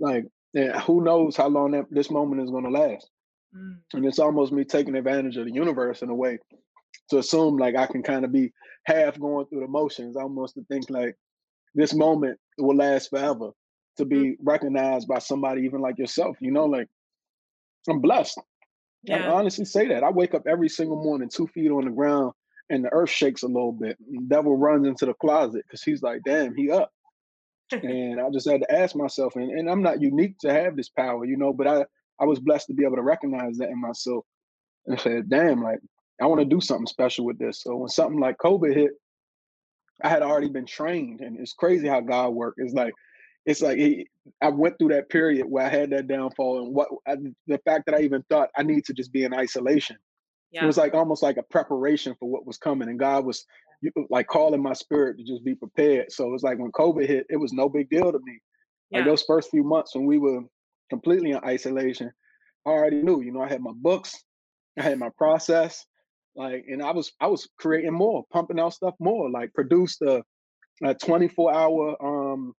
Like, 0.00 0.26
yeah, 0.52 0.80
who 0.80 1.02
knows 1.02 1.36
how 1.36 1.48
long 1.48 1.72
that 1.72 1.86
this 1.90 2.10
moment 2.10 2.42
is 2.42 2.50
gonna 2.50 2.70
last. 2.70 3.10
Mm. 3.56 3.78
And 3.94 4.06
it's 4.06 4.18
almost 4.18 4.52
me 4.52 4.64
taking 4.64 4.96
advantage 4.96 5.36
of 5.36 5.46
the 5.46 5.52
universe 5.52 6.02
in 6.02 6.10
a 6.10 6.14
way 6.14 6.38
to 7.10 7.18
assume 7.18 7.56
like 7.56 7.76
I 7.76 7.86
can 7.86 8.02
kind 8.02 8.24
of 8.24 8.32
be 8.32 8.52
half 8.84 9.18
going 9.18 9.46
through 9.46 9.60
the 9.60 9.68
motions, 9.68 10.16
almost 10.16 10.54
to 10.54 10.64
think 10.64 10.90
like 10.90 11.16
this 11.74 11.94
moment 11.94 12.38
will 12.58 12.76
last 12.76 13.10
forever 13.10 13.50
to 13.98 14.04
be 14.04 14.16
mm. 14.16 14.36
recognized 14.42 15.08
by 15.08 15.18
somebody 15.18 15.62
even 15.62 15.80
like 15.80 15.98
yourself, 15.98 16.36
you 16.40 16.50
know, 16.50 16.66
like 16.66 16.88
I'm 17.88 18.00
blessed. 18.00 18.40
Yeah. 19.02 19.28
I 19.28 19.34
honestly 19.34 19.64
say 19.64 19.88
that. 19.88 20.04
I 20.04 20.10
wake 20.10 20.34
up 20.34 20.46
every 20.46 20.68
single 20.68 21.02
morning 21.02 21.28
two 21.28 21.48
feet 21.48 21.70
on 21.70 21.84
the 21.84 21.90
ground 21.90 22.32
and 22.70 22.84
the 22.84 22.92
earth 22.92 23.10
shakes 23.10 23.42
a 23.42 23.48
little 23.48 23.72
bit. 23.72 23.98
The 23.98 24.22
devil 24.28 24.56
runs 24.56 24.86
into 24.86 25.06
the 25.06 25.14
closet 25.14 25.64
because 25.66 25.82
he's 25.82 26.02
like, 26.02 26.22
damn, 26.24 26.54
he 26.54 26.70
up. 26.70 26.90
And 27.72 28.20
I 28.20 28.30
just 28.30 28.48
had 28.48 28.60
to 28.60 28.72
ask 28.72 28.94
myself, 28.94 29.36
and, 29.36 29.50
and 29.50 29.70
I'm 29.70 29.82
not 29.82 30.00
unique 30.00 30.38
to 30.40 30.52
have 30.52 30.76
this 30.76 30.88
power, 30.88 31.24
you 31.24 31.36
know, 31.36 31.52
but 31.52 31.66
I, 31.66 31.84
I 32.20 32.24
was 32.24 32.40
blessed 32.40 32.68
to 32.68 32.74
be 32.74 32.84
able 32.84 32.96
to 32.96 33.02
recognize 33.02 33.58
that 33.58 33.70
in 33.70 33.80
myself 33.80 34.24
and 34.86 35.00
said, 35.00 35.28
damn, 35.28 35.62
like 35.62 35.78
I 36.20 36.26
want 36.26 36.40
to 36.40 36.46
do 36.46 36.60
something 36.60 36.86
special 36.86 37.24
with 37.24 37.38
this. 37.38 37.62
So 37.62 37.76
when 37.76 37.88
something 37.88 38.20
like 38.20 38.36
COVID 38.38 38.74
hit, 38.74 38.92
I 40.02 40.08
had 40.08 40.22
already 40.22 40.48
been 40.48 40.66
trained, 40.66 41.20
and 41.20 41.38
it's 41.38 41.52
crazy 41.52 41.86
how 41.86 42.00
God 42.00 42.30
worked. 42.30 42.60
It's 42.60 42.74
like, 42.74 42.92
it's 43.44 43.60
like 43.60 43.78
he, 43.78 44.08
I 44.40 44.48
went 44.48 44.78
through 44.78 44.90
that 44.90 45.08
period 45.08 45.46
where 45.46 45.66
I 45.66 45.68
had 45.68 45.90
that 45.90 46.08
downfall, 46.08 46.64
and 46.64 46.74
what 46.74 46.88
I, 47.06 47.16
the 47.46 47.58
fact 47.64 47.86
that 47.86 47.94
I 47.94 48.02
even 48.02 48.24
thought 48.28 48.50
I 48.56 48.62
need 48.62 48.84
to 48.86 48.94
just 48.94 49.12
be 49.12 49.24
in 49.24 49.34
isolation. 49.34 49.96
Yeah. 50.50 50.64
It 50.64 50.66
was 50.66 50.76
like 50.76 50.94
almost 50.94 51.22
like 51.22 51.38
a 51.38 51.42
preparation 51.42 52.14
for 52.18 52.28
what 52.28 52.46
was 52.46 52.58
coming, 52.58 52.88
and 52.88 52.98
God 52.98 53.24
was 53.24 53.44
like 54.10 54.26
calling 54.26 54.62
my 54.62 54.72
spirit 54.72 55.18
to 55.18 55.24
just 55.24 55.44
be 55.44 55.54
prepared. 55.54 56.12
So 56.12 56.26
it 56.26 56.30
was 56.30 56.42
like 56.42 56.58
when 56.58 56.72
COVID 56.72 57.06
hit, 57.06 57.26
it 57.28 57.36
was 57.36 57.52
no 57.52 57.68
big 57.68 57.90
deal 57.90 58.12
to 58.12 58.18
me. 58.22 58.38
Yeah. 58.90 58.98
Like 58.98 59.06
those 59.06 59.22
first 59.22 59.50
few 59.50 59.64
months 59.64 59.94
when 59.94 60.06
we 60.06 60.18
were 60.18 60.40
completely 60.90 61.32
in 61.32 61.40
isolation, 61.44 62.10
I 62.66 62.70
already 62.70 63.02
knew. 63.02 63.22
You 63.22 63.32
know, 63.32 63.42
I 63.42 63.48
had 63.48 63.60
my 63.60 63.72
books, 63.74 64.22
I 64.78 64.82
had 64.82 64.98
my 64.98 65.10
process, 65.16 65.84
like, 66.34 66.64
and 66.68 66.82
I 66.82 66.92
was 66.92 67.12
I 67.20 67.26
was 67.26 67.48
creating 67.58 67.92
more, 67.92 68.24
pumping 68.32 68.60
out 68.60 68.74
stuff 68.74 68.94
more. 68.98 69.30
Like, 69.30 69.52
produced 69.54 70.02
a, 70.02 70.22
a 70.84 70.94
24 70.94 71.52
hour 71.54 71.96
um 72.04 72.54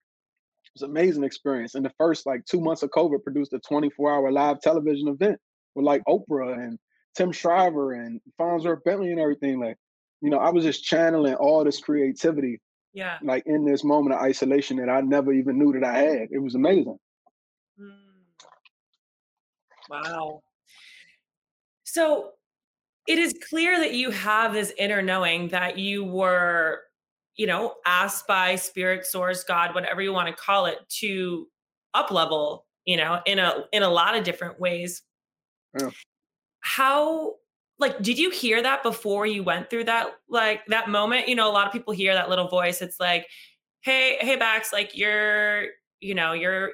it 0.64 0.81
was 0.81 0.88
an 0.88 0.91
amazing 0.91 1.25
experience. 1.25 1.75
In 1.75 1.83
the 1.83 1.93
first 1.99 2.25
like 2.25 2.45
two 2.47 2.61
months 2.61 2.83
of 2.83 2.91
COVID, 2.91 3.23
produced 3.23 3.52
a 3.52 3.59
24 3.61 4.12
hour 4.12 4.33
live 4.33 4.61
television 4.61 5.09
event 5.09 5.38
with 5.75 5.85
like 5.85 6.02
Oprah 6.09 6.55
and 6.55 6.79
Tim 7.14 7.31
Shriver 7.31 7.93
and 7.93 8.21
Fonzworth 8.41 8.85
Bentley 8.85 9.11
and 9.11 9.21
everything. 9.21 9.61
Like, 9.61 9.76
you 10.23 10.31
know, 10.31 10.38
I 10.38 10.50
was 10.50 10.64
just 10.64 10.85
channeling 10.85 11.35
all 11.35 11.64
this 11.64 11.81
creativity. 11.81 12.61
Yeah. 12.95 13.19
Like 13.23 13.43
in 13.47 13.64
this 13.64 13.83
moment 13.85 14.14
of 14.14 14.23
isolation 14.23 14.76
that 14.76 14.88
I 14.88 15.00
never 15.00 15.33
even 15.33 15.59
knew 15.59 15.73
that 15.73 15.85
I 15.85 15.99
had. 15.99 16.29
It 16.31 16.38
was 16.38 16.55
amazing. 16.55 16.99
Mm. 17.81 17.91
Wow. 19.91 20.41
So 21.85 22.31
it 23.09 23.19
is 23.19 23.35
clear 23.49 23.81
that 23.81 23.95
you 23.95 24.11
have 24.11 24.52
this 24.52 24.73
inner 24.79 25.02
knowing 25.02 25.49
that 25.49 25.76
you 25.76 26.05
were 26.05 26.83
you 27.35 27.47
know 27.47 27.75
asked 27.87 28.26
by 28.26 28.55
spirit 28.55 29.07
source 29.07 29.43
god 29.43 29.75
whatever 29.75 30.02
you 30.02 30.12
want 30.12 30.29
to 30.29 30.35
call 30.35 30.67
it 30.67 30.79
to 30.88 31.49
up 31.95 32.11
level 32.11 32.67
you 32.85 32.97
know 32.97 33.21
in 33.25 33.38
a 33.38 33.64
in 33.73 33.83
a 33.83 33.88
lot 33.88 34.14
of 34.14 34.23
different 34.23 34.61
ways 34.61 35.02
yeah. 35.81 35.88
how 36.61 37.35
like 37.83 38.01
did 38.01 38.19
you 38.19 38.31
hear 38.31 38.62
that 38.62 38.83
before 38.83 39.27
you 39.27 39.43
went 39.43 39.69
through 39.69 39.85
that 39.85 40.09
like 40.29 40.65
that 40.67 40.89
moment 40.89 41.29
you 41.29 41.35
know 41.35 41.51
a 41.51 41.53
lot 41.53 41.67
of 41.67 41.73
people 41.73 41.93
hear 41.93 42.15
that 42.15 42.31
little 42.31 42.49
voice 42.49 42.81
it's 42.81 42.99
like 42.99 43.27
hey 43.81 44.17
hey 44.21 44.37
bax 44.37 44.73
like 44.73 44.97
you're 44.97 45.67
you 46.01 46.15
know 46.15 46.33
you're 46.33 46.71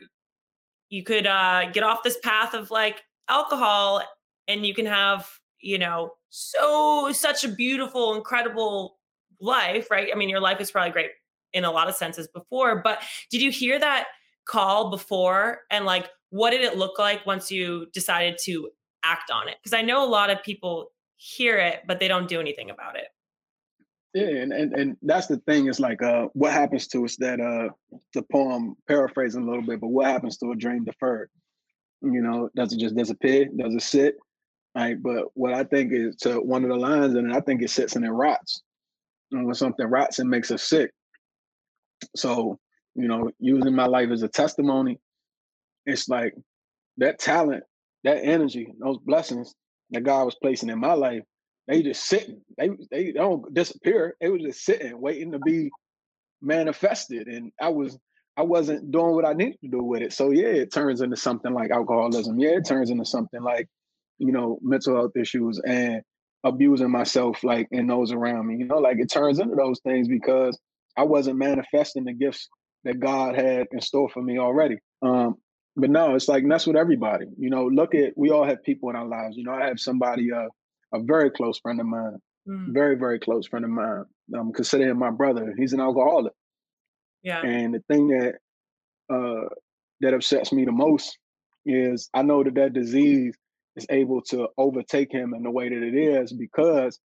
you 0.90 1.02
could 1.02 1.26
uh 1.26 1.70
get 1.72 1.82
off 1.82 2.04
this 2.04 2.18
path 2.22 2.54
of 2.54 2.70
like 2.70 3.02
alcohol 3.28 4.00
and 4.46 4.64
you 4.64 4.72
can 4.72 4.86
have 4.86 5.28
you 5.60 5.78
know 5.78 6.12
so 6.30 7.10
such 7.12 7.44
a 7.44 7.48
beautiful, 7.48 8.14
incredible 8.14 8.98
life, 9.40 9.90
right? 9.90 10.10
I 10.12 10.16
mean, 10.16 10.28
your 10.28 10.40
life 10.40 10.60
is 10.60 10.70
probably 10.70 10.90
great 10.90 11.10
in 11.52 11.64
a 11.64 11.70
lot 11.70 11.88
of 11.88 11.94
senses 11.94 12.28
before, 12.28 12.82
but 12.82 13.00
did 13.30 13.40
you 13.40 13.50
hear 13.50 13.78
that 13.78 14.06
call 14.44 14.90
before? 14.90 15.60
And 15.70 15.84
like, 15.84 16.08
what 16.30 16.50
did 16.50 16.60
it 16.60 16.76
look 16.76 16.98
like 16.98 17.24
once 17.24 17.50
you 17.50 17.86
decided 17.92 18.38
to 18.44 18.70
act 19.02 19.30
on 19.30 19.48
it? 19.48 19.56
Because 19.62 19.76
I 19.76 19.82
know 19.82 20.04
a 20.04 20.06
lot 20.08 20.30
of 20.30 20.42
people 20.42 20.92
hear 21.18 21.58
it, 21.58 21.82
but 21.86 22.00
they 22.00 22.08
don't 22.08 22.28
do 22.28 22.40
anything 22.40 22.70
about 22.70 22.96
it. 22.96 23.08
Yeah, 24.14 24.42
and, 24.42 24.52
and 24.52 24.72
and 24.72 24.96
that's 25.02 25.26
the 25.26 25.36
thing 25.38 25.66
is 25.66 25.78
like 25.78 26.02
uh 26.02 26.28
what 26.32 26.52
happens 26.52 26.88
to 26.88 27.04
us 27.04 27.16
that 27.16 27.40
uh 27.40 27.68
the 28.14 28.22
poem 28.32 28.74
paraphrasing 28.86 29.42
a 29.42 29.46
little 29.46 29.62
bit, 29.62 29.80
but 29.80 29.88
what 29.88 30.06
happens 30.06 30.38
to 30.38 30.52
a 30.52 30.56
dream 30.56 30.84
deferred? 30.84 31.28
You 32.00 32.22
know, 32.22 32.48
does 32.56 32.72
it 32.72 32.78
just 32.78 32.96
disappear? 32.96 33.46
Does 33.54 33.74
it 33.74 33.82
sit? 33.82 34.16
Right. 34.74 35.00
But 35.00 35.26
what 35.34 35.52
I 35.52 35.64
think 35.64 35.92
is 35.92 36.16
to 36.18 36.40
one 36.40 36.62
of 36.62 36.70
the 36.70 36.76
lines 36.76 37.14
and 37.16 37.34
I 37.34 37.40
think 37.40 37.62
it 37.62 37.70
sits 37.70 37.96
and 37.96 38.04
it 38.04 38.10
rots. 38.10 38.62
And 39.32 39.44
when 39.44 39.54
something 39.54 39.86
rots, 39.86 40.20
it 40.20 40.24
makes 40.24 40.50
us 40.50 40.62
sick. 40.62 40.92
So, 42.16 42.58
you 42.94 43.08
know, 43.08 43.30
using 43.40 43.74
my 43.74 43.86
life 43.86 44.10
as 44.10 44.22
a 44.22 44.28
testimony, 44.28 45.00
it's 45.84 46.08
like 46.08 46.34
that 46.98 47.18
talent, 47.18 47.64
that 48.04 48.18
energy, 48.22 48.72
those 48.78 48.98
blessings 48.98 49.54
that 49.90 50.04
God 50.04 50.24
was 50.24 50.36
placing 50.40 50.68
in 50.68 50.78
my 50.78 50.92
life, 50.92 51.22
they 51.66 51.82
just 51.82 52.06
sitting. 52.06 52.40
They 52.56 52.70
they 52.90 53.12
don't 53.12 53.52
disappear. 53.54 54.16
They 54.20 54.30
was 54.30 54.42
just 54.42 54.64
sitting, 54.64 55.00
waiting 55.00 55.32
to 55.32 55.38
be 55.38 55.70
manifested. 56.40 57.26
And 57.28 57.52
I 57.60 57.68
was 57.68 57.98
I 58.36 58.42
wasn't 58.42 58.90
doing 58.90 59.14
what 59.14 59.26
I 59.26 59.32
needed 59.32 59.58
to 59.62 59.68
do 59.68 59.82
with 59.82 60.02
it. 60.02 60.12
So 60.12 60.30
yeah, 60.30 60.46
it 60.46 60.72
turns 60.72 61.00
into 61.00 61.16
something 61.16 61.52
like 61.52 61.70
alcoholism. 61.70 62.38
Yeah, 62.38 62.50
it 62.50 62.66
turns 62.66 62.90
into 62.90 63.04
something 63.04 63.42
like, 63.42 63.66
you 64.18 64.32
know, 64.32 64.58
mental 64.62 64.94
health 64.94 65.16
issues 65.16 65.60
and 65.66 66.02
abusing 66.44 66.90
myself 66.90 67.42
like 67.42 67.66
and 67.72 67.90
those 67.90 68.12
around 68.12 68.46
me. 68.46 68.56
You 68.56 68.66
know, 68.66 68.78
like 68.78 68.98
it 68.98 69.10
turns 69.10 69.40
into 69.40 69.56
those 69.56 69.80
things 69.80 70.08
because 70.08 70.58
I 70.96 71.02
wasn't 71.02 71.38
manifesting 71.38 72.04
the 72.04 72.12
gifts 72.12 72.48
that 72.84 73.00
God 73.00 73.34
had 73.34 73.66
in 73.72 73.80
store 73.80 74.08
for 74.08 74.22
me 74.22 74.38
already. 74.38 74.78
Um, 75.02 75.36
but 75.78 75.90
no, 75.90 76.14
it's 76.14 76.28
like 76.28 76.44
that's 76.48 76.66
with 76.66 76.76
everybody. 76.76 77.26
You 77.38 77.50
know, 77.50 77.66
look 77.66 77.94
at 77.94 78.12
we 78.16 78.30
all 78.30 78.44
have 78.44 78.62
people 78.64 78.90
in 78.90 78.96
our 78.96 79.06
lives. 79.06 79.36
You 79.36 79.44
know, 79.44 79.52
I 79.52 79.66
have 79.66 79.80
somebody 79.80 80.32
uh 80.32 80.48
a 80.92 81.02
very 81.02 81.30
close 81.30 81.58
friend 81.58 81.80
of 81.80 81.86
mine, 81.86 82.18
mm. 82.48 82.72
very 82.72 82.96
very 82.96 83.18
close 83.18 83.46
friend 83.46 83.64
of 83.64 83.70
mine. 83.70 84.04
I'm 84.34 84.52
considering 84.52 84.98
my 84.98 85.10
brother. 85.10 85.54
He's 85.56 85.72
an 85.72 85.80
alcoholic. 85.80 86.32
Yeah. 87.22 87.42
And 87.42 87.74
the 87.74 87.82
thing 87.88 88.08
that 88.08 88.34
uh, 89.12 89.48
that 90.00 90.14
upsets 90.14 90.52
me 90.52 90.64
the 90.64 90.72
most 90.72 91.16
is 91.64 92.10
I 92.14 92.22
know 92.22 92.42
that 92.42 92.54
that 92.54 92.72
disease 92.72 93.36
is 93.76 93.86
able 93.90 94.22
to 94.22 94.48
overtake 94.58 95.12
him 95.12 95.34
in 95.34 95.42
the 95.42 95.50
way 95.50 95.68
that 95.68 95.82
it 95.82 95.94
is 95.94 96.32
because 96.32 96.98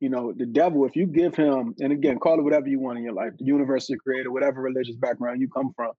you 0.00 0.08
know 0.08 0.32
the 0.36 0.46
devil 0.46 0.84
if 0.84 0.94
you 0.96 1.06
give 1.06 1.34
him 1.34 1.74
and 1.78 1.92
again 1.92 2.18
call 2.18 2.38
it 2.38 2.42
whatever 2.42 2.68
you 2.68 2.78
want 2.78 2.98
in 2.98 3.04
your 3.04 3.14
life 3.14 3.32
the 3.38 3.44
universe 3.44 3.86
the 3.86 3.96
creator 3.96 4.30
whatever 4.30 4.60
religious 4.60 4.96
background 4.96 5.40
you 5.40 5.48
come 5.48 5.72
from 5.74 5.92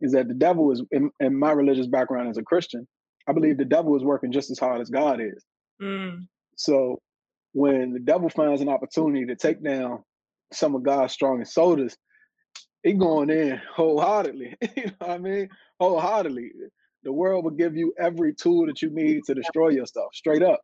is 0.00 0.12
that 0.12 0.28
the 0.28 0.34
devil 0.34 0.70
is 0.70 0.82
in, 0.90 1.10
in 1.20 1.38
my 1.38 1.52
religious 1.52 1.86
background 1.86 2.28
as 2.28 2.38
a 2.38 2.42
christian 2.42 2.86
i 3.28 3.32
believe 3.32 3.58
the 3.58 3.64
devil 3.64 3.96
is 3.96 4.02
working 4.02 4.32
just 4.32 4.50
as 4.50 4.58
hard 4.58 4.80
as 4.80 4.90
god 4.90 5.20
is 5.20 5.44
Mm. 5.80 6.26
So 6.56 7.00
when 7.52 7.92
the 7.92 8.00
devil 8.00 8.28
finds 8.28 8.60
an 8.60 8.68
opportunity 8.68 9.26
to 9.26 9.36
take 9.36 9.62
down 9.62 10.02
some 10.52 10.74
of 10.74 10.82
God's 10.82 11.12
strongest 11.12 11.54
soldiers, 11.54 11.96
he 12.82 12.94
going 12.94 13.30
in 13.30 13.60
wholeheartedly. 13.74 14.56
you 14.76 14.86
know 14.86 14.92
what 14.98 15.10
I 15.10 15.18
mean? 15.18 15.48
Wholeheartedly. 15.80 16.50
The 17.04 17.12
world 17.12 17.44
will 17.44 17.52
give 17.52 17.76
you 17.76 17.94
every 17.98 18.34
tool 18.34 18.66
that 18.66 18.82
you 18.82 18.90
need 18.90 19.24
to 19.24 19.34
destroy 19.34 19.68
yourself, 19.68 20.14
straight 20.14 20.42
up. 20.42 20.60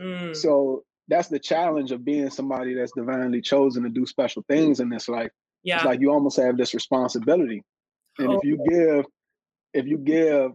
Mm. 0.00 0.34
So 0.34 0.84
that's 1.08 1.28
the 1.28 1.38
challenge 1.38 1.92
of 1.92 2.04
being 2.04 2.30
somebody 2.30 2.74
that's 2.74 2.92
divinely 2.92 3.40
chosen 3.40 3.82
to 3.82 3.90
do 3.90 4.06
special 4.06 4.44
things 4.48 4.80
in 4.80 4.88
this 4.88 5.08
life. 5.08 5.30
Yeah. 5.62 5.76
It's 5.76 5.84
like 5.84 6.00
you 6.00 6.10
almost 6.10 6.38
have 6.38 6.56
this 6.56 6.74
responsibility. 6.74 7.62
And 8.18 8.28
Oh. 8.28 8.38
if 8.38 8.44
you 8.44 8.58
give, 8.68 9.06
if 9.72 9.86
you 9.86 9.98
give 9.98 10.52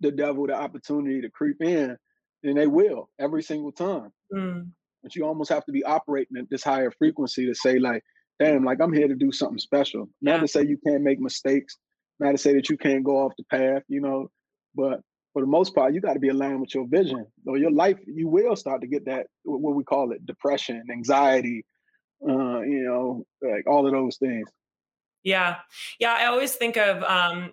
the 0.00 0.10
devil 0.10 0.46
the 0.46 0.54
opportunity 0.54 1.20
to 1.20 1.30
creep 1.30 1.62
in, 1.62 1.96
then 2.42 2.54
they 2.54 2.66
will 2.66 3.08
every 3.18 3.42
single 3.42 3.72
time. 3.72 4.10
Mm. 4.32 4.70
But 5.02 5.16
you 5.16 5.24
almost 5.24 5.50
have 5.50 5.64
to 5.66 5.72
be 5.72 5.84
operating 5.84 6.36
at 6.36 6.48
this 6.50 6.62
higher 6.64 6.90
frequency 6.90 7.46
to 7.46 7.54
say, 7.54 7.78
like, 7.78 8.02
damn, 8.38 8.64
like 8.64 8.80
I'm 8.80 8.92
here 8.92 9.08
to 9.08 9.14
do 9.14 9.32
something 9.32 9.58
special. 9.58 10.08
Not 10.20 10.34
Yeah. 10.36 10.40
to 10.40 10.48
say 10.48 10.62
you 10.66 10.78
can't 10.86 11.02
make 11.02 11.20
mistakes, 11.20 11.78
not 12.18 12.32
to 12.32 12.38
say 12.38 12.54
that 12.54 12.68
you 12.68 12.76
can't 12.76 13.04
go 13.04 13.18
off 13.18 13.32
the 13.36 13.44
path, 13.44 13.82
you 13.88 14.00
know, 14.00 14.28
but 14.74 15.00
for 15.32 15.40
the 15.42 15.46
most 15.48 15.74
part, 15.74 15.94
you 15.94 16.00
got 16.00 16.12
to 16.14 16.20
be 16.20 16.28
aligned 16.28 16.60
with 16.60 16.74
your 16.74 16.86
vision. 16.86 17.26
Or 17.46 17.56
your 17.56 17.70
life, 17.70 17.98
you 18.06 18.28
will 18.28 18.54
start 18.54 18.80
to 18.82 18.86
get 18.86 19.06
that 19.06 19.26
what 19.44 19.74
we 19.74 19.82
call 19.82 20.12
it, 20.12 20.26
depression, 20.26 20.82
anxiety, 20.90 21.64
uh, 22.28 22.60
you 22.60 22.84
know, 22.84 23.24
like 23.42 23.66
all 23.66 23.86
of 23.86 23.92
those 23.92 24.18
things. 24.18 24.48
Yeah. 25.22 25.58
Yeah. 25.98 26.14
I 26.14 26.26
always 26.26 26.54
think 26.56 26.76
of, 26.76 27.02
um, 27.04 27.52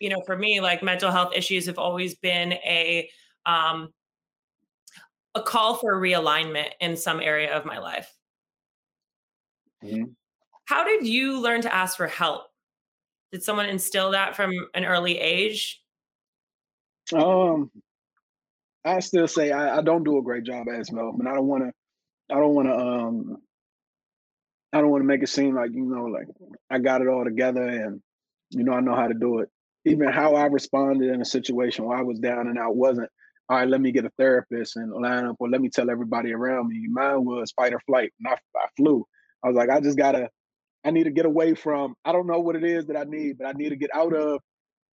you 0.00 0.08
know, 0.08 0.22
for 0.26 0.36
me, 0.36 0.60
like 0.60 0.82
mental 0.82 1.10
health 1.10 1.32
issues 1.34 1.66
have 1.66 1.78
always 1.78 2.14
been 2.14 2.52
a, 2.52 3.10
um, 3.46 3.92
a 5.34 5.42
call 5.42 5.76
for 5.76 6.00
realignment 6.00 6.70
in 6.80 6.96
some 6.96 7.20
area 7.20 7.56
of 7.56 7.64
my 7.64 7.78
life. 7.78 8.16
Mhm. 9.82 10.14
How 10.64 10.84
did 10.84 11.06
you 11.06 11.40
learn 11.40 11.62
to 11.62 11.74
ask 11.74 11.96
for 11.96 12.06
help? 12.06 12.48
Did 13.32 13.42
someone 13.42 13.68
instill 13.68 14.10
that 14.12 14.34
from 14.36 14.52
an 14.74 14.84
early 14.84 15.18
age? 15.18 15.82
Um, 17.14 17.70
I 18.84 19.00
still 19.00 19.28
say 19.28 19.50
I, 19.52 19.78
I 19.78 19.82
don't 19.82 20.04
do 20.04 20.18
a 20.18 20.22
great 20.22 20.44
job 20.44 20.68
as 20.68 20.88
and 20.90 20.98
I 21.28 21.34
don't 21.34 21.46
want 21.46 21.64
to. 21.64 21.72
I 22.34 22.38
don't 22.38 22.54
want 22.54 22.68
to. 22.68 22.76
Um, 22.76 23.36
I 24.72 24.80
don't 24.80 24.90
want 24.90 25.02
to 25.02 25.06
make 25.06 25.22
it 25.22 25.28
seem 25.28 25.54
like 25.54 25.70
you 25.72 25.84
know, 25.84 26.04
like 26.04 26.26
I 26.70 26.78
got 26.78 27.00
it 27.00 27.08
all 27.08 27.24
together 27.24 27.66
and 27.66 28.00
you 28.50 28.64
know 28.64 28.72
I 28.72 28.80
know 28.80 28.94
how 28.94 29.08
to 29.08 29.14
do 29.14 29.40
it. 29.40 29.48
Even 29.84 30.08
how 30.08 30.34
I 30.34 30.46
responded 30.46 31.10
in 31.10 31.22
a 31.22 31.24
situation 31.24 31.84
where 31.84 31.96
I 31.96 32.02
was 32.02 32.18
down 32.18 32.48
and 32.48 32.58
out 32.58 32.76
wasn't. 32.76 33.08
All 33.48 33.56
right, 33.56 33.68
let 33.68 33.80
me 33.80 33.92
get 33.92 34.04
a 34.04 34.10
therapist 34.18 34.76
and 34.76 34.92
line 34.92 35.24
up, 35.24 35.36
or 35.38 35.48
let 35.48 35.62
me 35.62 35.70
tell 35.70 35.88
everybody 35.88 36.34
around 36.34 36.68
me. 36.68 36.86
Mine 36.90 37.24
was 37.24 37.50
fight 37.52 37.72
or 37.72 37.80
flight, 37.86 38.12
and 38.20 38.28
I, 38.28 38.34
I 38.34 38.66
flew. 38.76 39.06
I 39.42 39.48
was 39.48 39.56
like, 39.56 39.70
I 39.70 39.80
just 39.80 39.96
gotta. 39.96 40.28
I 40.84 40.90
need 40.90 41.04
to 41.04 41.10
get 41.10 41.24
away 41.26 41.54
from. 41.54 41.94
I 42.04 42.12
don't 42.12 42.26
know 42.26 42.40
what 42.40 42.56
it 42.56 42.64
is 42.64 42.86
that 42.86 42.96
I 42.96 43.04
need, 43.04 43.38
but 43.38 43.46
I 43.46 43.52
need 43.52 43.70
to 43.70 43.76
get 43.76 43.90
out 43.94 44.14
of 44.14 44.40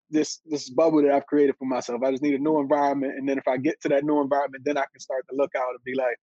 this 0.10 0.40
this 0.46 0.70
bubble 0.70 1.02
that 1.04 1.12
I've 1.14 1.26
created 1.26 1.56
for 1.60 1.66
myself. 1.66 2.02
I 2.04 2.12
just 2.12 2.24
need 2.24 2.36
a 2.36 2.40
new 2.40 2.60
environment, 2.60 3.16
and 3.18 3.28
then 3.28 3.38
if 3.38 3.48
I 3.48 3.58
get 3.58 3.82
to 3.82 3.90
that 3.90 4.06
new 4.06 4.22
environment, 4.22 4.64
then 4.66 4.78
I 4.78 4.86
can 4.92 5.00
start 5.02 5.26
to 5.30 5.36
look 5.36 5.52
out 5.58 5.72
and 5.72 5.84
be 5.84 5.96
like, 5.96 6.18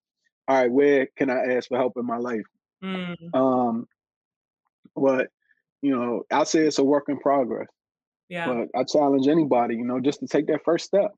all 0.49 0.57
right, 0.57 0.73
where 0.73 1.09
can 1.17 1.31
I 1.31 1.55
ask 1.57 1.69
for 1.69 1.77
help 1.77 1.95
in 1.97 2.07
my 2.07 2.19
life? 2.19 2.47
Mm, 2.83 3.35
Um, 3.35 3.87
but 4.97 5.29
you 5.83 5.97
know, 5.97 6.23
I 6.31 6.45
say 6.45 6.61
it's 6.61 6.79
a 6.79 6.85
work 6.85 7.05
in 7.09 7.19
progress. 7.19 7.67
yeah. 8.29 8.47
But 8.47 8.69
I 8.79 8.85
challenge 8.85 9.27
anybody, 9.29 9.77
you 9.77 9.85
know, 9.85 10.01
just 10.01 10.21
to 10.21 10.27
take 10.27 10.47
that 10.47 10.65
first 10.65 10.85
step. 10.87 11.13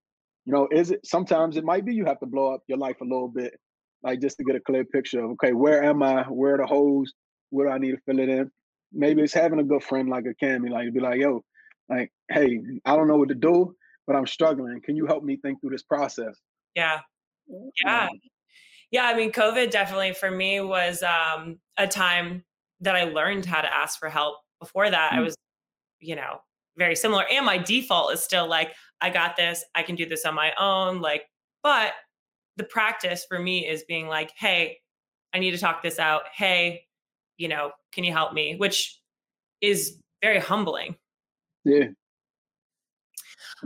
You 0.46 0.52
know, 0.52 0.68
is 0.70 0.90
it 0.90 1.06
sometimes 1.06 1.56
it 1.56 1.64
might 1.64 1.84
be 1.84 1.94
you 1.94 2.04
have 2.04 2.20
to 2.20 2.26
blow 2.26 2.52
up 2.54 2.62
your 2.66 2.78
life 2.78 3.00
a 3.00 3.04
little 3.04 3.28
bit, 3.28 3.58
like 4.02 4.20
just 4.20 4.36
to 4.38 4.44
get 4.44 4.56
a 4.56 4.60
clear 4.60 4.84
picture 4.84 5.24
of 5.24 5.30
okay, 5.32 5.52
where 5.52 5.82
am 5.82 6.02
I? 6.02 6.22
Where 6.24 6.54
are 6.54 6.58
the 6.58 6.66
holes? 6.66 7.12
Where 7.50 7.66
do 7.68 7.72
I 7.72 7.78
need 7.78 7.92
to 7.92 8.00
fill 8.06 8.18
it 8.18 8.28
in? 8.28 8.50
Maybe 8.92 9.22
it's 9.22 9.32
having 9.34 9.58
a 9.58 9.64
good 9.64 9.82
friend 9.82 10.08
like 10.08 10.24
a 10.26 10.34
Cammy, 10.44 10.70
like 10.70 10.86
to 10.86 10.92
be 10.92 11.00
like, 11.00 11.20
yo, 11.20 11.42
like, 11.88 12.12
hey, 12.30 12.60
I 12.84 12.96
don't 12.96 13.08
know 13.08 13.16
what 13.16 13.28
to 13.28 13.34
do, 13.34 13.74
but 14.06 14.16
I'm 14.16 14.26
struggling. 14.26 14.80
Can 14.82 14.96
you 14.96 15.06
help 15.06 15.24
me 15.24 15.36
think 15.36 15.60
through 15.60 15.70
this 15.70 15.82
process? 15.82 16.38
Yeah. 16.74 17.00
Yeah. 17.84 18.08
Yeah. 18.94 19.06
I 19.06 19.14
mean, 19.16 19.32
COVID 19.32 19.72
definitely 19.72 20.12
for 20.12 20.30
me 20.30 20.60
was 20.60 21.02
um, 21.02 21.58
a 21.76 21.86
time 21.88 22.44
that 22.80 22.94
I 22.94 23.04
learned 23.04 23.44
how 23.44 23.60
to 23.60 23.74
ask 23.74 23.98
for 23.98 24.08
help. 24.08 24.36
Before 24.60 24.88
that, 24.88 25.12
I 25.12 25.16
Mm. 25.16 25.24
was, 25.24 25.36
you 25.98 26.14
know, 26.14 26.40
very 26.76 26.94
similar. 26.94 27.24
And 27.28 27.44
my 27.44 27.58
default 27.58 28.12
is 28.12 28.22
still 28.22 28.46
like, 28.46 28.72
I 29.00 29.10
got 29.10 29.36
this, 29.36 29.64
I 29.74 29.82
can 29.82 29.96
do 29.96 30.06
this 30.06 30.24
on 30.24 30.34
my 30.34 30.52
own. 30.58 31.00
Like, 31.00 31.28
but 31.64 31.94
the 32.56 32.62
practice 32.62 33.26
for 33.28 33.38
me 33.38 33.66
is 33.66 33.82
being 33.82 34.06
like, 34.06 34.30
hey, 34.36 34.78
I 35.32 35.40
need 35.40 35.50
to 35.50 35.58
talk 35.58 35.82
this 35.82 35.98
out. 35.98 36.22
Hey, 36.32 36.86
you 37.36 37.48
know, 37.48 37.72
can 37.90 38.04
you 38.04 38.12
help 38.12 38.32
me? 38.32 38.54
Which 38.56 39.00
is 39.60 39.98
very 40.22 40.38
humbling. 40.38 40.94
Yeah. 41.64 41.88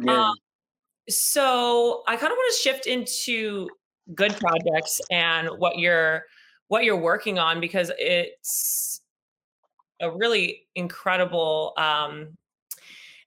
Yeah. 0.03 0.29
Um, 0.29 0.35
so 1.11 2.03
I 2.07 2.17
kind 2.17 2.33
of 2.33 2.37
want 2.37 2.55
to 2.55 2.61
shift 2.61 2.87
into 2.87 3.69
good 4.15 4.35
projects 4.37 5.01
and 5.11 5.49
what 5.59 5.79
you're 5.79 6.25
what 6.69 6.85
you're 6.85 6.97
working 6.97 7.39
on 7.39 7.61
because 7.61 7.91
it's 7.99 9.01
a 10.01 10.11
really 10.11 10.67
incredible 10.75 11.73
um 11.77 12.37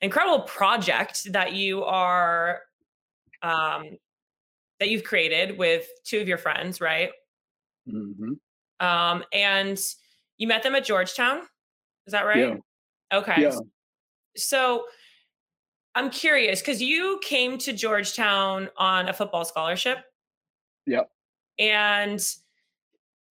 incredible 0.02 0.42
project 0.42 1.32
that 1.34 1.54
you 1.54 1.84
are 1.84 2.62
um 3.44 3.98
that 4.80 4.90
you've 4.90 5.04
created 5.04 5.58
with 5.58 5.88
two 6.04 6.20
of 6.20 6.28
your 6.28 6.38
friends 6.38 6.82
right 6.82 7.12
Mm-hmm. 7.92 8.34
um 8.86 9.24
and 9.34 9.80
you 10.38 10.48
met 10.48 10.62
them 10.62 10.76
at 10.76 10.86
georgetown 10.86 11.42
is 12.06 12.12
that 12.14 12.26
right 12.26 12.38
Yeah. 12.38 13.18
okay 13.18 13.42
Yeah. 13.42 13.56
so 14.38 14.86
i'm 15.96 16.12
curious 16.12 16.62
because 16.62 16.80
you 16.82 17.20
came 17.24 17.58
to 17.58 17.74
georgetown 17.74 18.70
on 18.78 19.10
a 19.10 19.14
football 19.14 19.46
scholarship 19.46 19.98
Yep. 20.88 21.10
and 21.60 22.20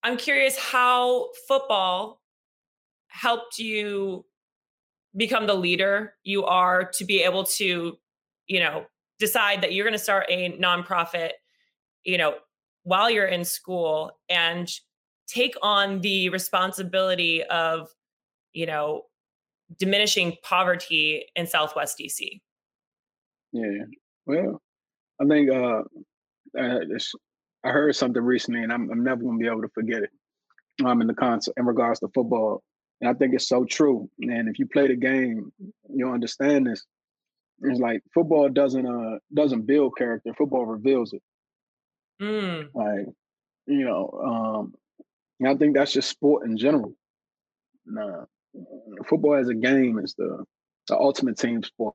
i'm 0.03 0.17
curious 0.17 0.59
how 0.59 1.29
football 1.49 2.21
helped 3.09 3.59
you 3.59 4.25
become 5.17 5.47
the 5.47 5.55
leader 5.55 6.15
you 6.23 6.45
are 6.45 6.85
to 6.85 7.05
be 7.05 7.23
able 7.23 7.45
to 7.45 7.97
you 8.47 8.61
know 8.61 8.87
decide 9.19 9.63
that 9.63 9.73
you're 9.73 9.85
going 9.85 9.93
to 9.93 9.99
start 9.99 10.27
a 10.29 10.57
nonprofit 10.59 11.31
you 12.05 12.17
know 12.17 12.35
while 12.85 13.11
you're 13.11 13.27
in 13.27 13.45
school 13.45 14.13
and 14.29 14.71
take 15.27 15.55
on 15.63 16.01
the 16.01 16.29
responsibility 16.31 17.43
of, 17.45 17.89
you 18.53 18.67
know, 18.67 19.03
diminishing 19.79 20.37
poverty 20.43 21.27
in 21.37 21.47
Southwest 21.47 21.99
DC? 21.99 22.41
Yeah. 23.53 23.85
Well, 24.27 24.61
I 25.21 25.27
think 25.27 25.51
uh, 25.51 25.83
uh 26.59 26.81
I 27.65 27.71
heard 27.71 27.95
something 27.95 28.23
recently, 28.23 28.63
and 28.63 28.73
I'm, 28.73 28.91
I'm 28.91 29.05
never 29.05 29.23
gonna 29.23 29.39
be 29.39 29.47
able 29.47 29.63
to 29.63 29.69
forget 29.69 30.03
it. 30.03 30.11
Um, 30.85 31.03
in 31.03 31.07
the 31.07 31.15
concept 31.15 31.59
in 31.59 31.67
regards 31.67 32.01
to 32.01 32.09
football, 32.15 32.63
and 33.01 33.11
I 33.11 33.15
think 33.15 33.35
it's 33.35 33.49
so 33.49 33.65
true. 33.65 34.09
And 34.21 34.49
if 34.49 34.59
you 34.59 34.67
play 34.67 34.89
the 34.89 34.97
game, 34.97 35.53
you'll 35.89 36.13
understand 36.13 36.67
this. 36.67 36.85
It's 37.63 37.79
like 37.79 38.03
football 38.15 38.49
doesn't 38.49 38.87
uh 38.87 39.19
doesn't 39.35 39.67
build 39.67 39.97
character. 39.97 40.33
Football 40.33 40.65
reveals 40.65 41.13
it. 41.13 41.23
Mm. 42.23 42.69
Like, 42.75 43.07
you 43.67 43.85
know, 43.85 44.71
um, 45.43 45.47
I 45.47 45.55
think 45.55 45.75
that's 45.75 45.93
just 45.93 46.09
sport 46.09 46.47
in 46.47 46.57
general. 46.57 46.95
Nah, 47.87 48.25
football 49.09 49.35
as 49.35 49.49
a 49.49 49.55
game 49.55 49.99
is 49.99 50.15
the 50.15 50.45
the 50.89 50.97
ultimate 50.97 51.39
team 51.39 51.63
sport. 51.63 51.95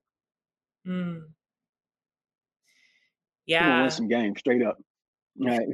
Mm. 0.87 1.23
Yeah, 3.45 3.81
win 3.81 3.91
some 3.91 4.07
games 4.07 4.39
straight 4.39 4.63
up. 4.63 4.77
Right. 5.39 5.67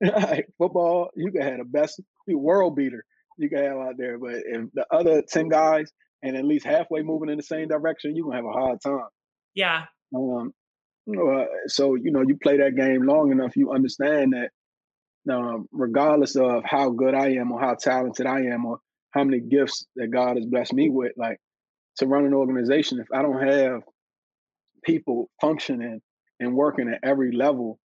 like, 0.00 0.48
football, 0.58 1.10
you 1.14 1.30
can 1.30 1.42
have 1.42 1.58
the 1.58 1.64
best 1.64 2.00
world 2.28 2.76
beater 2.76 3.04
you 3.38 3.48
can 3.48 3.58
have 3.58 3.76
out 3.76 3.94
there, 3.98 4.18
but 4.18 4.34
if 4.34 4.72
the 4.74 4.86
other 4.90 5.22
ten 5.22 5.48
guys 5.48 5.90
and 6.22 6.36
at 6.36 6.44
least 6.44 6.66
halfway 6.66 7.02
moving 7.02 7.28
in 7.28 7.36
the 7.36 7.42
same 7.42 7.68
direction, 7.68 8.14
you're 8.14 8.26
gonna 8.26 8.36
have 8.36 8.44
a 8.44 8.52
hard 8.52 8.80
time. 8.80 9.08
Yeah. 9.54 9.84
Um, 10.14 10.52
uh, 11.10 11.44
so 11.66 11.94
you 11.94 12.12
know, 12.12 12.22
you 12.22 12.36
play 12.42 12.58
that 12.58 12.76
game 12.76 13.06
long 13.06 13.32
enough, 13.32 13.56
you 13.56 13.72
understand 13.72 14.34
that 14.34 14.50
um, 15.32 15.68
regardless 15.72 16.36
of 16.36 16.62
how 16.64 16.90
good 16.90 17.14
I 17.14 17.30
am 17.32 17.52
or 17.52 17.60
how 17.60 17.74
talented 17.74 18.26
I 18.26 18.40
am 18.46 18.64
or 18.64 18.78
how 19.10 19.24
many 19.24 19.40
gifts 19.40 19.86
that 19.96 20.10
God 20.10 20.36
has 20.36 20.46
blessed 20.46 20.72
me 20.72 20.88
with, 20.88 21.12
like 21.16 21.38
to 21.98 22.06
run 22.06 22.24
an 22.24 22.34
organization, 22.34 22.98
if 22.98 23.06
I 23.12 23.22
don't 23.22 23.46
have 23.46 23.82
people 24.84 25.30
functioning 25.40 26.00
and 26.40 26.54
working 26.54 26.88
at 26.88 27.00
every 27.08 27.32
level 27.32 27.78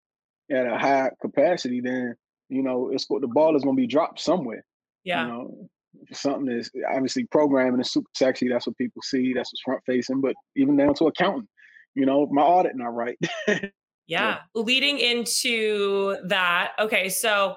at 0.51 0.65
a 0.65 0.77
high 0.77 1.09
capacity, 1.21 1.81
then 1.81 2.15
you 2.49 2.63
know 2.63 2.89
it's 2.91 3.07
the 3.07 3.27
ball 3.27 3.55
is 3.55 3.63
going 3.63 3.75
to 3.75 3.81
be 3.81 3.87
dropped 3.87 4.19
somewhere. 4.19 4.63
Yeah. 5.03 5.25
You 5.25 5.31
know, 5.31 5.69
something 6.11 6.51
is 6.51 6.69
obviously 6.93 7.25
programming 7.25 7.79
is 7.79 7.91
super 7.91 8.09
sexy. 8.15 8.49
That's 8.49 8.67
what 8.67 8.77
people 8.77 9.01
see. 9.03 9.33
That's 9.33 9.51
what's 9.51 9.61
front 9.63 9.81
facing. 9.85 10.21
But 10.21 10.35
even 10.55 10.77
down 10.77 10.95
to 10.95 11.05
accounting, 11.05 11.47
you 11.93 12.05
know, 12.05 12.27
my 12.31 12.41
audit 12.41 12.75
not 12.75 12.93
right. 12.93 13.17
yeah. 13.47 13.59
yeah. 14.07 14.37
Leading 14.53 14.99
into 14.99 16.17
that, 16.27 16.71
okay, 16.79 17.09
so 17.09 17.55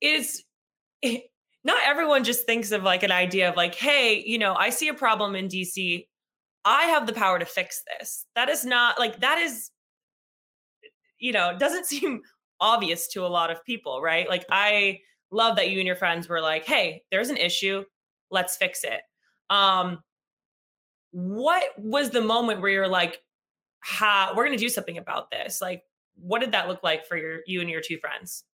is 0.00 0.42
eh, 1.02 1.18
not 1.64 1.78
everyone 1.84 2.24
just 2.24 2.46
thinks 2.46 2.72
of 2.72 2.82
like 2.82 3.02
an 3.02 3.12
idea 3.12 3.48
of 3.48 3.56
like, 3.56 3.74
hey, 3.74 4.22
you 4.24 4.38
know, 4.38 4.54
I 4.54 4.70
see 4.70 4.88
a 4.88 4.94
problem 4.94 5.34
in 5.34 5.48
DC. 5.48 6.06
I 6.64 6.84
have 6.84 7.06
the 7.06 7.12
power 7.12 7.38
to 7.38 7.46
fix 7.46 7.82
this. 7.98 8.26
That 8.34 8.48
is 8.48 8.64
not 8.64 8.98
like 8.98 9.20
that 9.20 9.38
is, 9.38 9.70
you 11.20 11.32
know, 11.32 11.50
it 11.50 11.58
doesn't 11.58 11.86
seem 11.86 12.22
obvious 12.60 13.08
to 13.08 13.24
a 13.24 13.28
lot 13.28 13.50
of 13.50 13.64
people, 13.64 14.02
right? 14.02 14.28
Like 14.28 14.44
I 14.50 15.00
love 15.30 15.56
that 15.56 15.70
you 15.70 15.78
and 15.78 15.86
your 15.86 15.96
friends 15.96 16.28
were 16.28 16.40
like, 16.40 16.64
hey, 16.64 17.02
there's 17.10 17.30
an 17.30 17.36
issue, 17.36 17.84
let's 18.30 18.56
fix 18.56 18.84
it. 18.84 19.00
Um, 19.48 19.98
what 21.12 21.64
was 21.78 22.10
the 22.10 22.20
moment 22.20 22.60
where 22.60 22.70
you're 22.70 22.88
like, 22.88 23.20
ha, 23.82 24.32
we're 24.36 24.44
gonna 24.44 24.56
do 24.56 24.68
something 24.68 24.98
about 24.98 25.30
this? 25.30 25.60
Like, 25.60 25.82
what 26.16 26.40
did 26.40 26.52
that 26.52 26.68
look 26.68 26.82
like 26.82 27.06
for 27.06 27.16
your 27.16 27.40
you 27.46 27.60
and 27.60 27.70
your 27.70 27.80
two 27.80 27.98
friends? 27.98 28.44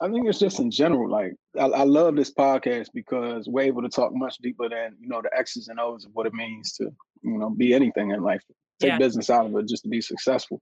I 0.00 0.10
think 0.10 0.28
it's 0.28 0.38
just 0.38 0.60
in 0.60 0.70
general. 0.70 1.10
Like, 1.10 1.32
I, 1.58 1.64
I, 1.64 1.82
love 1.84 2.16
this 2.16 2.30
podcast 2.30 2.88
because 2.92 3.48
we're 3.48 3.62
able 3.62 3.80
to 3.80 3.88
talk 3.88 4.12
much 4.14 4.36
deeper 4.42 4.68
than 4.68 4.94
you 5.00 5.08
know 5.08 5.22
the 5.22 5.30
X's 5.34 5.68
and 5.68 5.80
O's 5.80 6.04
of 6.04 6.10
what 6.12 6.26
it 6.26 6.34
means 6.34 6.72
to 6.74 6.90
you 7.22 7.38
know 7.38 7.50
be 7.50 7.72
anything 7.72 8.10
in 8.10 8.22
life. 8.22 8.42
Take 8.80 8.90
yeah. 8.90 8.98
business 8.98 9.30
out 9.30 9.46
of 9.46 9.56
it 9.56 9.68
just 9.68 9.84
to 9.84 9.88
be 9.88 10.02
successful. 10.02 10.60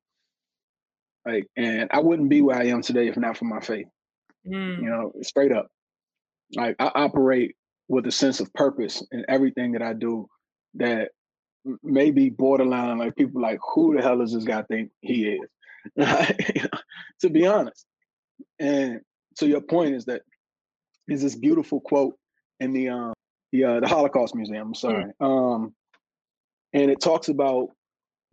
Like, 1.27 1.47
and 1.57 1.89
I 1.93 2.01
wouldn't 2.01 2.29
be 2.29 2.43
where 2.43 2.57
I 2.57 2.67
am 2.67 2.83
today 2.83 3.09
if 3.09 3.17
not 3.17 3.37
for 3.37 3.47
my 3.47 3.61
faith. 3.61 3.87
Mm. 4.47 4.83
You 4.83 4.91
know, 4.91 5.13
straight 5.23 5.53
up. 5.53 5.69
Like 6.55 6.77
I 6.79 6.91
operate 6.95 7.57
with 7.89 8.07
a 8.07 8.13
sense 8.13 8.41
of 8.41 8.53
purpose 8.55 9.03
in 9.13 9.25
everything 9.29 9.73
that 9.73 9.83
I 9.83 9.93
do 9.93 10.27
that 10.75 11.11
maybe 11.83 12.29
borderline 12.29 12.99
like 12.99 13.17
people 13.17 13.41
like 13.41 13.59
who 13.75 13.97
the 13.97 14.03
hell 14.03 14.19
does 14.19 14.35
this 14.35 14.45
guy 14.45 14.63
think 14.63 14.91
he 15.01 15.39
is? 15.39 15.49
to 17.21 17.31
be 17.31 17.47
honest. 17.47 17.87
And 18.59 19.01
so 19.37 19.47
your 19.47 19.61
point 19.61 19.95
is 19.95 20.05
that 20.07 20.23
is 21.09 21.23
this 21.23 21.35
beautiful 21.35 21.81
quote 21.81 22.17
in 22.61 22.73
the 22.73 22.89
um 22.91 23.15
the 23.53 23.65
uh, 23.65 23.81
the 23.81 23.89
Holocaust 23.89 24.35
Museum. 24.35 24.69
I'm 24.69 24.73
mm. 24.73 24.77
sorry. 24.77 25.05
Mm. 25.21 25.55
Um, 25.55 25.75
and 26.73 26.91
it 26.91 27.01
talks 27.01 27.29
about 27.29 27.69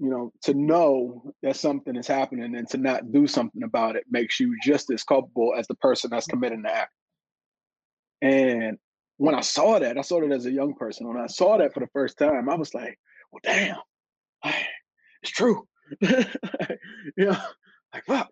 you 0.02 0.10
know 0.10 0.34
to 0.42 0.56
know 0.56 1.32
that 1.44 1.56
something 1.56 1.96
is 1.96 2.08
happening 2.08 2.56
and 2.56 2.68
to 2.70 2.78
not 2.78 3.12
do 3.12 3.28
something 3.28 3.62
about 3.62 3.96
it 3.96 4.04
makes 4.10 4.40
you 4.40 4.58
just 4.64 4.92
as 4.92 5.04
culpable 5.04 5.54
as 5.56 5.68
the 5.68 5.76
person 5.76 6.10
that's 6.10 6.26
committing 6.26 6.64
the 6.64 6.74
act. 6.74 6.92
And 8.24 8.80
when 9.18 9.36
I 9.36 9.42
saw 9.42 9.78
that, 9.78 10.00
I 10.00 10.02
saw 10.02 10.20
that 10.20 10.32
as 10.32 10.48
a 10.48 10.52
young 10.52 10.74
person. 10.74 11.08
When 11.08 11.22
I 11.22 11.28
saw 11.28 11.60
that 11.60 11.74
for 11.74 11.82
the 11.82 11.90
first 11.94 12.18
time, 12.18 12.50
I 12.50 12.56
was 12.56 12.74
like, 12.74 12.98
"Well, 13.32 13.42
damn, 13.44 13.78
it's 15.22 15.32
true." 15.32 15.68
you 16.02 16.26
know, 17.18 17.38
like 17.94 18.06
fuck. 18.08 18.30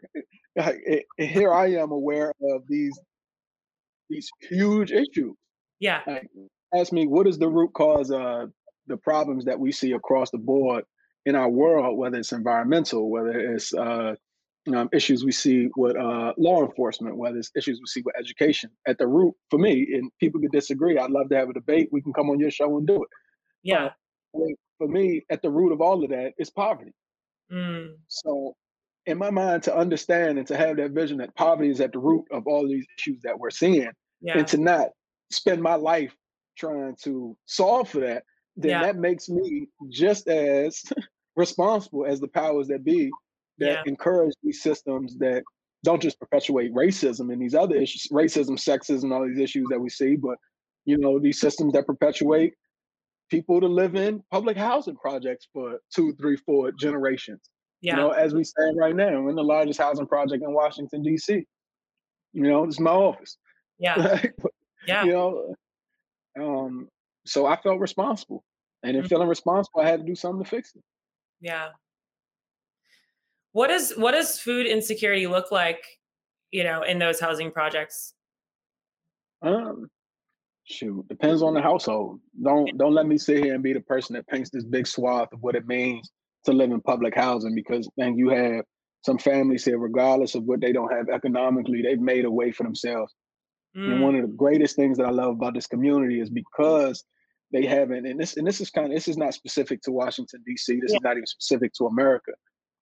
Like, 0.55 0.79
it, 0.85 1.05
here 1.19 1.53
I 1.53 1.67
am 1.73 1.91
aware 1.91 2.33
of 2.51 2.63
these 2.67 2.99
these 4.09 4.27
huge 4.49 4.91
issues. 4.91 5.35
Yeah. 5.79 6.01
Like, 6.07 6.27
ask 6.75 6.91
me 6.91 7.05
what 7.05 7.27
is 7.27 7.37
the 7.37 7.47
root 7.47 7.73
cause 7.73 8.09
of 8.09 8.49
the 8.87 8.97
problems 8.97 9.45
that 9.45 9.59
we 9.59 9.71
see 9.71 9.91
across 9.91 10.31
the 10.31 10.39
board 10.39 10.83
in 11.25 11.35
our 11.35 11.49
world, 11.49 11.97
whether 11.97 12.17
it's 12.17 12.31
environmental, 12.31 13.09
whether 13.09 13.31
it's 13.31 13.73
uh, 13.73 14.15
um, 14.73 14.89
issues 14.93 15.23
we 15.23 15.31
see 15.31 15.69
with 15.75 15.95
uh, 15.95 16.33
law 16.37 16.65
enforcement, 16.65 17.17
whether 17.17 17.37
it's 17.37 17.51
issues 17.55 17.79
we 17.79 17.87
see 17.87 18.01
with 18.05 18.15
education. 18.17 18.69
At 18.87 18.97
the 18.97 19.07
root, 19.07 19.33
for 19.49 19.59
me, 19.59 19.87
and 19.93 20.11
people 20.19 20.39
could 20.41 20.51
disagree. 20.51 20.97
I'd 20.97 21.11
love 21.11 21.29
to 21.29 21.35
have 21.35 21.49
a 21.49 21.53
debate. 21.53 21.89
We 21.91 22.01
can 22.01 22.13
come 22.13 22.29
on 22.29 22.39
your 22.39 22.51
show 22.51 22.77
and 22.77 22.87
do 22.87 22.95
it. 22.95 23.09
Yeah. 23.63 23.89
But 24.33 24.53
for 24.77 24.87
me, 24.87 25.25
at 25.29 25.41
the 25.41 25.49
root 25.49 25.71
of 25.71 25.81
all 25.81 26.03
of 26.03 26.09
that 26.11 26.33
is 26.37 26.49
poverty. 26.49 26.93
Mm. 27.51 27.95
So 28.07 28.55
in 29.05 29.17
my 29.17 29.29
mind 29.29 29.63
to 29.63 29.75
understand 29.75 30.37
and 30.37 30.47
to 30.47 30.55
have 30.55 30.77
that 30.77 30.91
vision 30.91 31.17
that 31.17 31.35
poverty 31.35 31.69
is 31.69 31.81
at 31.81 31.91
the 31.91 31.99
root 31.99 32.25
of 32.31 32.45
all 32.45 32.67
these 32.67 32.85
issues 32.97 33.19
that 33.23 33.37
we're 33.37 33.49
seeing 33.49 33.89
yeah. 34.21 34.37
and 34.37 34.47
to 34.47 34.57
not 34.57 34.89
spend 35.31 35.61
my 35.61 35.75
life 35.75 36.15
trying 36.57 36.95
to 37.03 37.35
solve 37.45 37.89
for 37.89 38.01
that 38.01 38.23
then 38.61 38.71
yeah. 38.71 38.81
that 38.83 38.97
makes 38.97 39.29
me 39.29 39.67
just 39.89 40.27
as 40.27 40.83
responsible 41.35 42.05
as 42.05 42.19
the 42.19 42.27
powers 42.27 42.67
that 42.67 42.83
be 42.83 43.09
that 43.57 43.67
yeah. 43.67 43.81
encourage 43.85 44.33
these 44.43 44.61
systems 44.61 45.17
that 45.17 45.43
don't 45.83 46.01
just 46.01 46.19
perpetuate 46.19 46.73
racism 46.73 47.31
and 47.31 47.41
these 47.41 47.55
other 47.55 47.75
issues 47.75 48.07
racism 48.11 48.51
sexism 48.51 49.13
all 49.13 49.25
these 49.25 49.39
issues 49.39 49.65
that 49.69 49.79
we 49.79 49.89
see 49.89 50.15
but 50.15 50.37
you 50.85 50.97
know 50.97 51.19
these 51.19 51.39
systems 51.39 51.73
that 51.73 51.85
perpetuate 51.85 52.53
people 53.29 53.61
to 53.61 53.67
live 53.67 53.95
in 53.95 54.21
public 54.31 54.57
housing 54.57 54.95
projects 54.95 55.47
for 55.53 55.79
two 55.93 56.13
three 56.15 56.35
four 56.45 56.71
generations 56.71 57.49
yeah. 57.81 57.95
You 57.95 58.01
know, 58.01 58.09
as 58.09 58.33
we 58.33 58.43
stand 58.43 58.77
right 58.77 58.95
now, 58.95 59.21
we're 59.21 59.29
in 59.29 59.35
the 59.35 59.43
largest 59.43 59.79
housing 59.79 60.07
project 60.07 60.43
in 60.43 60.53
Washington, 60.53 61.01
D.C. 61.01 61.45
You 62.33 62.43
know, 62.43 62.65
this 62.65 62.75
is 62.75 62.79
my 62.79 62.91
office. 62.91 63.37
Yeah. 63.77 64.21
yeah. 64.87 65.05
You 65.05 65.13
know, 65.13 65.55
um, 66.39 66.89
so 67.25 67.45
I 67.45 67.55
felt 67.61 67.79
responsible. 67.79 68.43
And 68.83 68.95
in 68.95 69.01
mm-hmm. 69.01 69.09
feeling 69.09 69.27
responsible, 69.27 69.81
I 69.81 69.89
had 69.89 70.01
to 70.01 70.05
do 70.05 70.15
something 70.15 70.43
to 70.43 70.49
fix 70.49 70.75
it. 70.75 70.83
Yeah. 71.41 71.69
What 73.51 73.67
does 73.67 73.93
what 73.93 74.11
does 74.11 74.39
food 74.39 74.67
insecurity 74.67 75.27
look 75.27 75.51
like, 75.51 75.83
you 76.51 76.63
know, 76.63 76.83
in 76.83 76.99
those 76.99 77.19
housing 77.19 77.51
projects? 77.51 78.13
Um, 79.41 79.89
shoot, 80.65 81.07
depends 81.07 81.41
on 81.41 81.53
the 81.53 81.61
household. 81.61 82.19
Don't 82.43 82.77
don't 82.77 82.93
let 82.93 83.07
me 83.07 83.17
sit 83.17 83.43
here 83.43 83.55
and 83.55 83.63
be 83.63 83.73
the 83.73 83.81
person 83.81 84.15
that 84.15 84.27
paints 84.27 84.49
this 84.49 84.63
big 84.63 84.87
swath 84.87 85.33
of 85.33 85.41
what 85.41 85.55
it 85.55 85.67
means 85.67 86.11
to 86.45 86.53
live 86.53 86.71
in 86.71 86.81
public 86.81 87.15
housing 87.15 87.55
because 87.55 87.89
then 87.97 88.17
you 88.17 88.29
have 88.29 88.63
some 89.01 89.17
families 89.17 89.65
here, 89.65 89.77
regardless 89.77 90.35
of 90.35 90.43
what 90.43 90.61
they 90.61 90.71
don't 90.71 90.91
have 90.91 91.09
economically, 91.09 91.81
they've 91.81 91.99
made 91.99 92.25
a 92.25 92.31
way 92.31 92.51
for 92.51 92.63
themselves. 92.63 93.13
Mm. 93.75 93.93
And 93.93 94.01
one 94.01 94.15
of 94.15 94.21
the 94.21 94.35
greatest 94.35 94.75
things 94.75 94.97
that 94.97 95.05
I 95.05 95.11
love 95.11 95.35
about 95.35 95.53
this 95.53 95.67
community 95.67 96.19
is 96.19 96.29
because 96.29 97.03
they 97.51 97.65
haven't, 97.65 98.05
and 98.05 98.19
this 98.19 98.37
and 98.37 98.45
this 98.45 98.61
is 98.61 98.69
kind 98.69 98.87
of 98.87 98.93
this 98.93 99.07
is 99.07 99.17
not 99.17 99.33
specific 99.33 99.81
to 99.83 99.91
Washington 99.91 100.43
D.C. 100.45 100.79
This 100.79 100.91
yeah. 100.91 100.97
is 100.97 101.01
not 101.01 101.13
even 101.13 101.25
specific 101.25 101.73
to 101.73 101.87
America. 101.87 102.31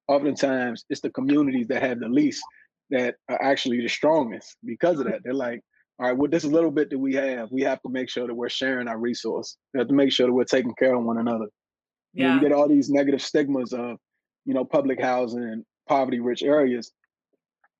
Oftentimes, 0.07 0.85
it's 0.89 1.01
the 1.01 1.09
communities 1.09 1.67
that 1.67 1.81
have 1.81 1.99
the 1.99 2.07
least 2.07 2.43
that 2.89 3.15
are 3.29 3.41
actually 3.41 3.81
the 3.81 3.87
strongest 3.87 4.57
because 4.65 4.99
of 4.99 5.05
that. 5.05 5.19
They're 5.23 5.33
like, 5.33 5.61
all 5.99 6.07
right, 6.07 6.17
with 6.17 6.31
this 6.31 6.43
little 6.45 6.71
bit 6.71 6.89
that 6.89 6.97
we 6.97 7.15
have, 7.15 7.51
we 7.51 7.61
have 7.63 7.81
to 7.81 7.89
make 7.89 8.09
sure 8.09 8.27
that 8.27 8.33
we're 8.33 8.49
sharing 8.49 8.87
our 8.87 8.97
resource. 8.97 9.57
We 9.73 9.79
have 9.79 9.87
to 9.87 9.93
make 9.93 10.11
sure 10.11 10.27
that 10.27 10.33
we're 10.33 10.45
taking 10.45 10.75
care 10.75 10.95
of 10.95 11.03
one 11.03 11.17
another. 11.17 11.47
Yeah. 12.13 12.23
You, 12.23 12.27
know, 12.27 12.35
you 12.35 12.41
get 12.41 12.51
all 12.51 12.67
these 12.67 12.89
negative 12.89 13.21
stigmas 13.21 13.73
of, 13.73 13.97
you 14.45 14.53
know, 14.53 14.63
public 14.63 15.01
housing 15.01 15.43
and 15.43 15.65
poverty 15.87 16.19
rich 16.19 16.43
areas. 16.43 16.91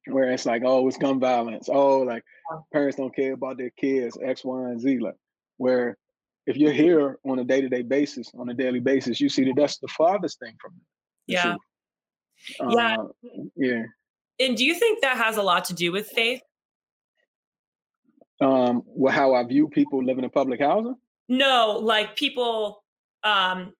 where 0.08 0.32
it's 0.32 0.45
like, 0.45 0.63
oh, 0.65 0.88
it's 0.88 0.97
gun 0.97 1.19
violence. 1.19 1.69
Oh, 1.71 2.00
like 2.00 2.23
parents 2.73 2.97
don't 2.97 3.15
care 3.15 3.34
about 3.34 3.58
their 3.58 3.71
kids, 3.71 4.17
X, 4.23 4.43
Y, 4.43 4.62
and 4.63 4.82
Z. 4.82 5.00
Like, 5.00 5.15
where 5.58 5.97
if 6.47 6.55
you're 6.55 6.71
here 6.71 7.19
on 7.25 7.39
a 7.39 7.43
day 7.43 7.62
to 7.62 7.69
day 7.69 7.83
basis, 7.83 8.31
on 8.38 8.49
a 8.49 8.53
daily 8.53 8.79
basis, 8.79 9.19
you 9.19 9.29
see 9.29 9.43
that 9.43 9.53
that's 9.55 9.77
the 9.77 9.88
farthest 9.89 10.39
thing 10.39 10.55
from 10.60 10.73
it. 10.75 11.33
Yeah. 11.33 11.55
Uh, 12.60 12.69
yeah. 12.69 12.97
Yeah. 13.55 13.83
And 14.39 14.55
do 14.55 14.63
you 14.63 14.73
think 14.73 15.01
that 15.01 15.17
has 15.17 15.38
a 15.38 15.43
lot 15.43 15.65
to 15.65 15.73
do 15.73 15.91
with 15.91 16.07
faith? 16.07 16.41
Um, 18.39 18.83
well, 18.86 19.13
how 19.13 19.33
I 19.33 19.43
view 19.43 19.67
people 19.67 20.03
living 20.03 20.23
in 20.23 20.29
public 20.29 20.62
housing? 20.62 20.95
No, 21.27 21.79
like 21.81 22.15
people 22.15 22.83
um 23.23 23.73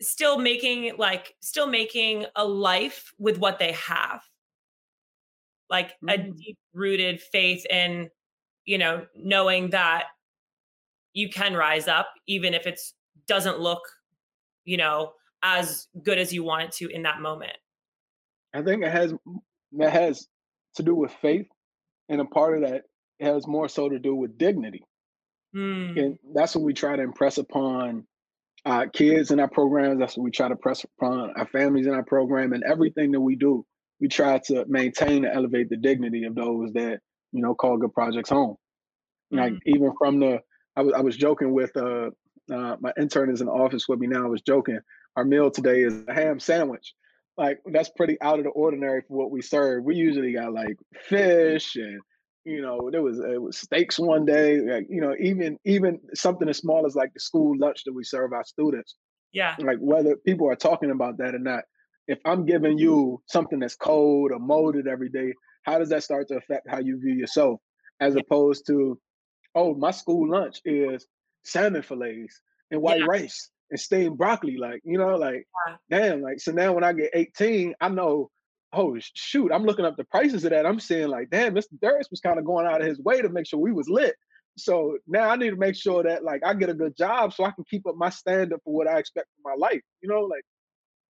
still 0.00 0.38
making 0.38 0.92
like 0.98 1.34
still 1.40 1.66
making 1.66 2.26
a 2.34 2.44
life 2.44 3.12
with 3.18 3.38
what 3.38 3.58
they 3.58 3.72
have 3.72 4.20
like 5.70 5.90
mm-hmm. 5.90 6.08
a 6.08 6.16
deep 6.32 6.58
rooted 6.72 7.20
faith 7.20 7.66
in 7.66 8.08
you 8.64 8.78
know 8.78 9.06
knowing 9.14 9.70
that 9.70 10.04
you 11.18 11.28
can 11.28 11.54
rise 11.54 11.88
up 11.88 12.08
even 12.26 12.54
if 12.54 12.66
it 12.66 12.80
doesn't 13.26 13.58
look 13.58 13.82
you 14.64 14.76
know 14.76 15.12
as 15.42 15.86
good 16.02 16.18
as 16.18 16.32
you 16.32 16.42
want 16.42 16.64
it 16.64 16.72
to 16.72 16.88
in 16.88 17.02
that 17.02 17.20
moment 17.20 17.56
i 18.54 18.62
think 18.62 18.82
it 18.82 18.90
has 18.90 19.12
that 19.72 19.92
has 19.92 20.26
to 20.74 20.82
do 20.82 20.94
with 20.94 21.12
faith 21.20 21.46
and 22.08 22.20
a 22.20 22.24
part 22.24 22.56
of 22.56 22.68
that 22.68 22.82
has 23.20 23.46
more 23.46 23.68
so 23.68 23.88
to 23.88 23.98
do 23.98 24.14
with 24.14 24.38
dignity 24.38 24.84
mm. 25.54 25.98
and 25.98 26.18
that's 26.34 26.54
what 26.54 26.64
we 26.64 26.72
try 26.72 26.96
to 26.96 27.02
impress 27.02 27.38
upon 27.38 28.06
our 28.64 28.88
kids 28.88 29.30
in 29.30 29.40
our 29.40 29.48
programs. 29.48 29.98
That's 29.98 30.16
what 30.16 30.24
we 30.24 30.30
try 30.30 30.48
to 30.48 30.56
press 30.56 30.84
upon 30.84 31.32
our 31.36 31.46
families 31.46 31.86
in 31.86 31.94
our 31.94 32.04
program 32.04 32.52
and 32.52 32.62
everything 32.64 33.12
that 33.12 33.20
we 33.20 33.36
do. 33.36 33.64
We 34.00 34.08
try 34.08 34.38
to 34.46 34.64
maintain 34.68 35.24
and 35.24 35.34
elevate 35.34 35.70
the 35.70 35.76
dignity 35.76 36.24
of 36.24 36.34
those 36.34 36.72
that 36.74 37.00
you 37.32 37.42
know 37.42 37.54
call 37.54 37.78
good 37.78 37.92
projects 37.92 38.30
home. 38.30 38.56
Mm-hmm. 39.32 39.38
Like 39.38 39.52
even 39.66 39.92
from 39.98 40.20
the, 40.20 40.40
I 40.78 40.82
was 40.82 40.94
I 40.94 41.00
was 41.00 41.16
joking 41.16 41.52
with 41.52 41.76
uh, 41.76 42.10
uh 42.52 42.76
my 42.80 42.92
intern 42.98 43.30
is 43.30 43.40
in 43.40 43.48
the 43.48 43.52
office 43.52 43.88
with 43.88 43.98
me 43.98 44.06
now. 44.06 44.24
I 44.24 44.28
was 44.28 44.42
joking. 44.42 44.78
Our 45.16 45.24
meal 45.24 45.50
today 45.50 45.82
is 45.82 46.04
a 46.06 46.14
ham 46.14 46.38
sandwich. 46.38 46.94
Like 47.36 47.58
that's 47.66 47.90
pretty 47.90 48.16
out 48.22 48.38
of 48.38 48.44
the 48.44 48.50
ordinary 48.50 49.02
for 49.02 49.16
what 49.16 49.30
we 49.32 49.42
serve. 49.42 49.84
We 49.84 49.96
usually 49.96 50.32
got 50.32 50.52
like 50.52 50.76
fish 51.08 51.74
and 51.74 52.00
you 52.44 52.62
know 52.62 52.90
there 52.92 53.02
was 53.02 53.18
it 53.18 53.42
was 53.42 53.58
steaks 53.58 53.98
one 53.98 54.24
day 54.24 54.60
like, 54.60 54.86
you 54.88 55.00
know 55.00 55.14
even 55.20 55.58
even 55.64 55.98
something 56.14 56.48
as 56.48 56.58
small 56.58 56.86
as 56.86 56.94
like 56.94 57.12
the 57.12 57.20
school 57.20 57.56
lunch 57.58 57.82
that 57.84 57.92
we 57.92 58.04
serve 58.04 58.32
our 58.32 58.44
students 58.44 58.94
yeah 59.32 59.54
like 59.58 59.78
whether 59.80 60.16
people 60.16 60.48
are 60.48 60.56
talking 60.56 60.90
about 60.90 61.18
that 61.18 61.34
or 61.34 61.40
not 61.40 61.64
if 62.06 62.18
i'm 62.24 62.46
giving 62.46 62.78
you 62.78 63.20
something 63.26 63.58
that's 63.58 63.76
cold 63.76 64.30
or 64.32 64.38
molded 64.38 64.86
every 64.86 65.10
day 65.10 65.32
how 65.64 65.78
does 65.78 65.90
that 65.90 66.02
start 66.02 66.26
to 66.28 66.36
affect 66.36 66.66
how 66.70 66.78
you 66.78 66.98
view 66.98 67.12
yourself 67.12 67.60
as 68.00 68.16
opposed 68.16 68.64
to 68.66 68.98
oh 69.54 69.74
my 69.74 69.90
school 69.90 70.28
lunch 70.28 70.60
is 70.64 71.06
salmon 71.44 71.82
fillets 71.82 72.40
and 72.70 72.80
white 72.80 73.00
yeah. 73.00 73.06
rice 73.06 73.50
and 73.70 73.80
steamed 73.80 74.18
broccoli 74.18 74.56
like 74.56 74.80
you 74.84 74.98
know 74.98 75.16
like 75.16 75.46
yeah. 75.66 75.76
damn 75.90 76.22
like 76.22 76.40
so 76.40 76.52
now 76.52 76.72
when 76.72 76.84
i 76.84 76.92
get 76.92 77.10
18 77.14 77.74
i 77.80 77.88
know 77.88 78.30
oh 78.72 78.96
shoot, 79.14 79.52
I'm 79.52 79.64
looking 79.64 79.84
up 79.84 79.96
the 79.96 80.04
prices 80.04 80.44
of 80.44 80.50
that. 80.50 80.66
I'm 80.66 80.80
saying 80.80 81.08
like, 81.08 81.30
damn, 81.30 81.54
Mr. 81.54 81.78
Darius 81.80 82.08
was 82.10 82.20
kind 82.20 82.38
of 82.38 82.44
going 82.44 82.66
out 82.66 82.80
of 82.80 82.86
his 82.86 83.00
way 83.00 83.22
to 83.22 83.28
make 83.28 83.46
sure 83.46 83.58
we 83.58 83.72
was 83.72 83.88
lit. 83.88 84.14
So 84.56 84.98
now 85.06 85.28
I 85.30 85.36
need 85.36 85.50
to 85.50 85.56
make 85.56 85.76
sure 85.76 86.02
that 86.02 86.24
like 86.24 86.42
I 86.44 86.52
get 86.54 86.68
a 86.68 86.74
good 86.74 86.96
job 86.96 87.32
so 87.32 87.44
I 87.44 87.52
can 87.52 87.64
keep 87.70 87.86
up 87.86 87.94
my 87.96 88.10
standard 88.10 88.60
for 88.64 88.74
what 88.74 88.88
I 88.88 88.98
expect 88.98 89.28
from 89.34 89.52
my 89.52 89.66
life. 89.66 89.80
You 90.00 90.08
know, 90.08 90.22
like 90.22 90.42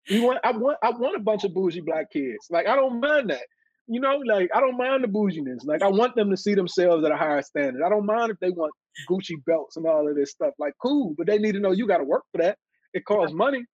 you 0.08 0.24
want 0.24 0.40
I 0.44 0.52
want 0.52 0.78
I 0.84 0.90
want 0.90 1.16
a 1.16 1.20
bunch 1.20 1.46
of 1.46 1.54
bougie 1.54 1.82
black 1.82 2.12
kids. 2.12 2.48
Like 2.50 2.68
I 2.68 2.76
don't 2.76 3.00
mind 3.00 3.30
that. 3.30 3.46
You 3.88 4.02
know, 4.02 4.18
like 4.26 4.50
I 4.54 4.60
don't 4.60 4.78
mind 4.78 5.04
the 5.04 5.08
bouginess. 5.08 5.64
Like 5.64 5.82
I 5.82 5.88
want 5.88 6.16
them 6.16 6.30
to 6.30 6.38
see 6.38 6.54
themselves 6.54 7.06
at 7.06 7.12
a 7.12 7.18
higher 7.18 7.42
standard. 7.42 7.84
I 7.84 7.90
don't 7.90 8.06
mind 8.06 8.32
if 8.32 8.40
they 8.40 8.50
want 8.50 8.74
Gucci 9.10 9.44
belts 9.46 9.78
and 9.78 9.86
all 9.86 10.08
of 10.08 10.16
this 10.16 10.32
stuff. 10.32 10.54
Like 10.60 10.74
cool, 10.82 11.16
but 11.18 11.28
they 11.28 11.38
need 11.38 11.54
to 11.54 11.60
know 11.60 11.72
you 11.72 11.88
got 11.88 11.98
to 11.98 12.04
work 12.04 12.24
for 12.32 12.40
that. 12.40 12.58
It 12.94 13.06
costs 13.06 13.34
money. 13.34 13.66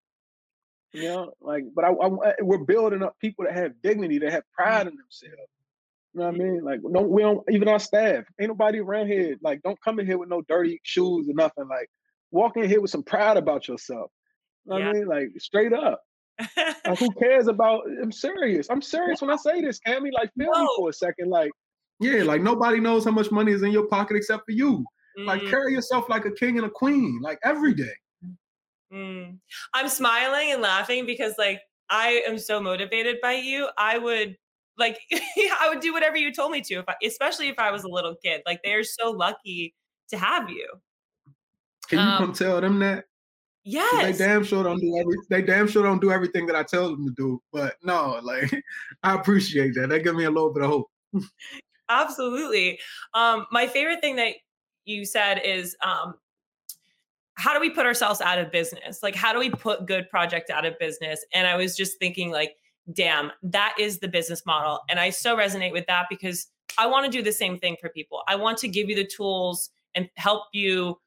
You 0.92 1.04
know, 1.06 1.34
like, 1.42 1.64
but 1.76 1.86
I, 1.86 1.90
I, 1.90 2.34
we're 2.42 2.60
building 2.60 3.02
up 3.02 3.16
people 3.20 3.46
that 3.46 3.56
have 3.56 3.82
dignity, 3.82 4.20
that 4.20 4.32
have 4.32 4.44
mm-hmm. 4.44 4.64
pride 4.64 4.88
in 4.88 4.96
themselves. 4.96 5.50
You 6.14 6.20
know 6.20 6.26
what 6.26 6.36
I 6.36 6.38
mm-hmm. 6.38 6.54
mean? 6.54 6.64
Like, 6.64 6.80
no, 6.84 7.02
we 7.02 7.24
don't 7.24 7.44
even 7.50 7.68
our 7.68 7.80
staff. 7.80 8.26
Ain't 8.40 8.50
nobody 8.50 8.78
around 8.78 9.08
here. 9.08 9.36
Like, 9.42 9.64
don't 9.64 9.82
come 9.84 10.00
in 10.00 10.06
here 10.06 10.20
with 10.20 10.30
no 10.30 10.44
dirty 10.44 10.80
shoes 10.84 11.28
or 11.28 11.34
nothing. 11.34 11.68
Like, 11.68 11.90
walk 12.30 12.58
in 12.58 12.70
here 12.70 12.80
with 12.80 12.92
some 12.92 13.02
pride 13.02 13.38
about 13.38 13.68
yourself. 13.68 14.12
You 14.66 14.74
know 14.74 14.78
yeah. 14.78 14.86
what 14.86 14.96
I 14.96 15.00
mean? 15.00 15.08
Like, 15.08 15.30
straight 15.40 15.74
up. 15.74 16.04
Like, 16.40 17.00
who 17.00 17.12
cares 17.14 17.48
about? 17.48 17.84
I'm 18.02 18.12
serious. 18.12 18.68
I'm 18.70 18.82
serious 18.82 19.22
when 19.22 19.30
I 19.30 19.36
say 19.36 19.62
this, 19.62 19.80
Cammy. 19.86 20.12
Like, 20.12 20.32
feel 20.38 20.52
no. 20.52 20.64
me 20.64 20.70
for 20.78 20.90
a 20.90 20.94
second. 20.94 21.30
Like, 21.30 21.52
yeah, 22.00 22.24
like 22.24 22.42
nobody 22.42 22.80
knows 22.80 23.06
how 23.06 23.12
much 23.12 23.32
money 23.32 23.52
is 23.52 23.64
in 23.64 23.72
your 23.72 23.88
pocket 23.88 24.18
except 24.18 24.46
for 24.46 24.52
you. 24.52 24.86
Mm. 25.20 25.26
Like, 25.26 25.46
carry 25.46 25.74
yourself 25.74 26.10
like 26.10 26.26
a 26.26 26.32
king 26.32 26.58
and 26.58 26.66
a 26.66 26.70
queen, 26.70 27.20
like 27.22 27.40
every 27.44 27.74
day. 27.74 27.94
Mm. 28.94 29.40
I'm 29.74 29.90
smiling 29.90 30.52
and 30.52 30.62
laughing 30.62 31.06
because 31.06 31.34
like 31.40 31.62
I 31.90 32.24
am 32.28 32.38
so 32.38 32.62
motivated 32.62 33.18
by 33.22 33.34
you. 33.34 33.70
I 33.78 33.98
would 33.98 34.38
like 34.78 35.00
I 35.14 35.70
would 35.70 35.80
do 35.80 35.94
whatever 35.94 36.18
you 36.18 36.32
told 36.32 36.52
me 36.52 36.62
to 36.62 36.76
if 36.76 36.86
I, 36.88 36.96
especially 37.04 37.48
if 37.48 37.58
I 37.58 37.72
was 37.72 37.84
a 37.84 37.90
little 37.90 38.16
kid. 38.24 38.42
Like 38.46 38.62
they're 38.64 38.84
so 38.84 39.12
lucky 39.12 39.74
to 40.10 40.18
have 40.18 40.50
you. 40.50 40.68
Can 41.88 42.00
you 42.00 42.06
um, 42.06 42.18
come 42.18 42.34
tell 42.34 42.62
them 42.62 42.80
that? 42.80 43.06
Yes. 43.66 44.18
They 44.18 44.26
damn 44.26 44.44
sure 44.44 44.64
don't 44.64 44.80
do 44.80 44.98
every, 44.98 45.16
they 45.30 45.42
damn 45.42 45.68
sure 45.68 45.84
don't 45.84 46.02
do 46.02 46.12
everything 46.12 46.46
that 46.48 46.56
I 46.56 46.64
tell 46.64 46.90
them 46.90 47.06
to 47.06 47.14
do. 47.14 47.42
But 47.52 47.76
no, 47.82 48.20
like 48.22 48.52
I 49.04 49.16
appreciate 49.16 49.74
that. 49.76 49.90
That 49.90 50.04
give 50.04 50.16
me 50.16 50.26
a 50.26 50.32
little 50.32 50.54
bit 50.54 50.64
of 50.64 50.70
hope. 50.70 50.90
Absolutely. 51.90 52.80
Um, 53.14 53.46
my 53.52 53.68
favorite 53.68 54.02
thing 54.02 54.16
that 54.18 54.36
you 54.86 55.06
said 55.06 55.42
is 55.44 55.76
um, 55.84 56.16
how 57.36 57.54
do 57.54 57.60
we 57.60 57.70
put 57.70 57.86
ourselves 57.86 58.22
out 58.22 58.40
of 58.40 58.52
business? 58.52 59.02
Like, 59.02 59.16
how 59.16 59.34
do 59.34 59.40
we 59.40 59.50
put 59.50 59.86
good 59.86 60.10
projects 60.10 60.50
out 60.50 60.66
of 60.66 60.78
business? 60.80 61.26
And 61.34 61.48
I 61.48 61.56
was 61.56 61.76
just 61.76 62.00
thinking, 62.00 62.32
like, 62.32 62.56
damn, 62.92 63.32
that 63.44 63.76
is 63.80 64.00
the 64.00 64.08
business 64.08 64.46
model. 64.46 64.80
And 64.90 65.00
I 65.00 65.10
so 65.10 65.36
resonate 65.38 65.72
with 65.72 65.86
that 65.88 66.08
because 66.10 66.48
I 66.78 66.88
want 66.88 67.06
to 67.06 67.12
do 67.12 67.24
the 67.24 67.32
same 67.32 67.58
thing 67.58 67.78
for 67.80 67.90
people. 67.90 68.24
I 68.28 68.36
want 68.36 68.58
to 68.60 68.68
give 68.68 68.90
you 68.90 68.96
the 68.96 69.06
tools 69.06 69.70
and 69.96 70.10
help 70.16 70.44
you, 70.54 71.00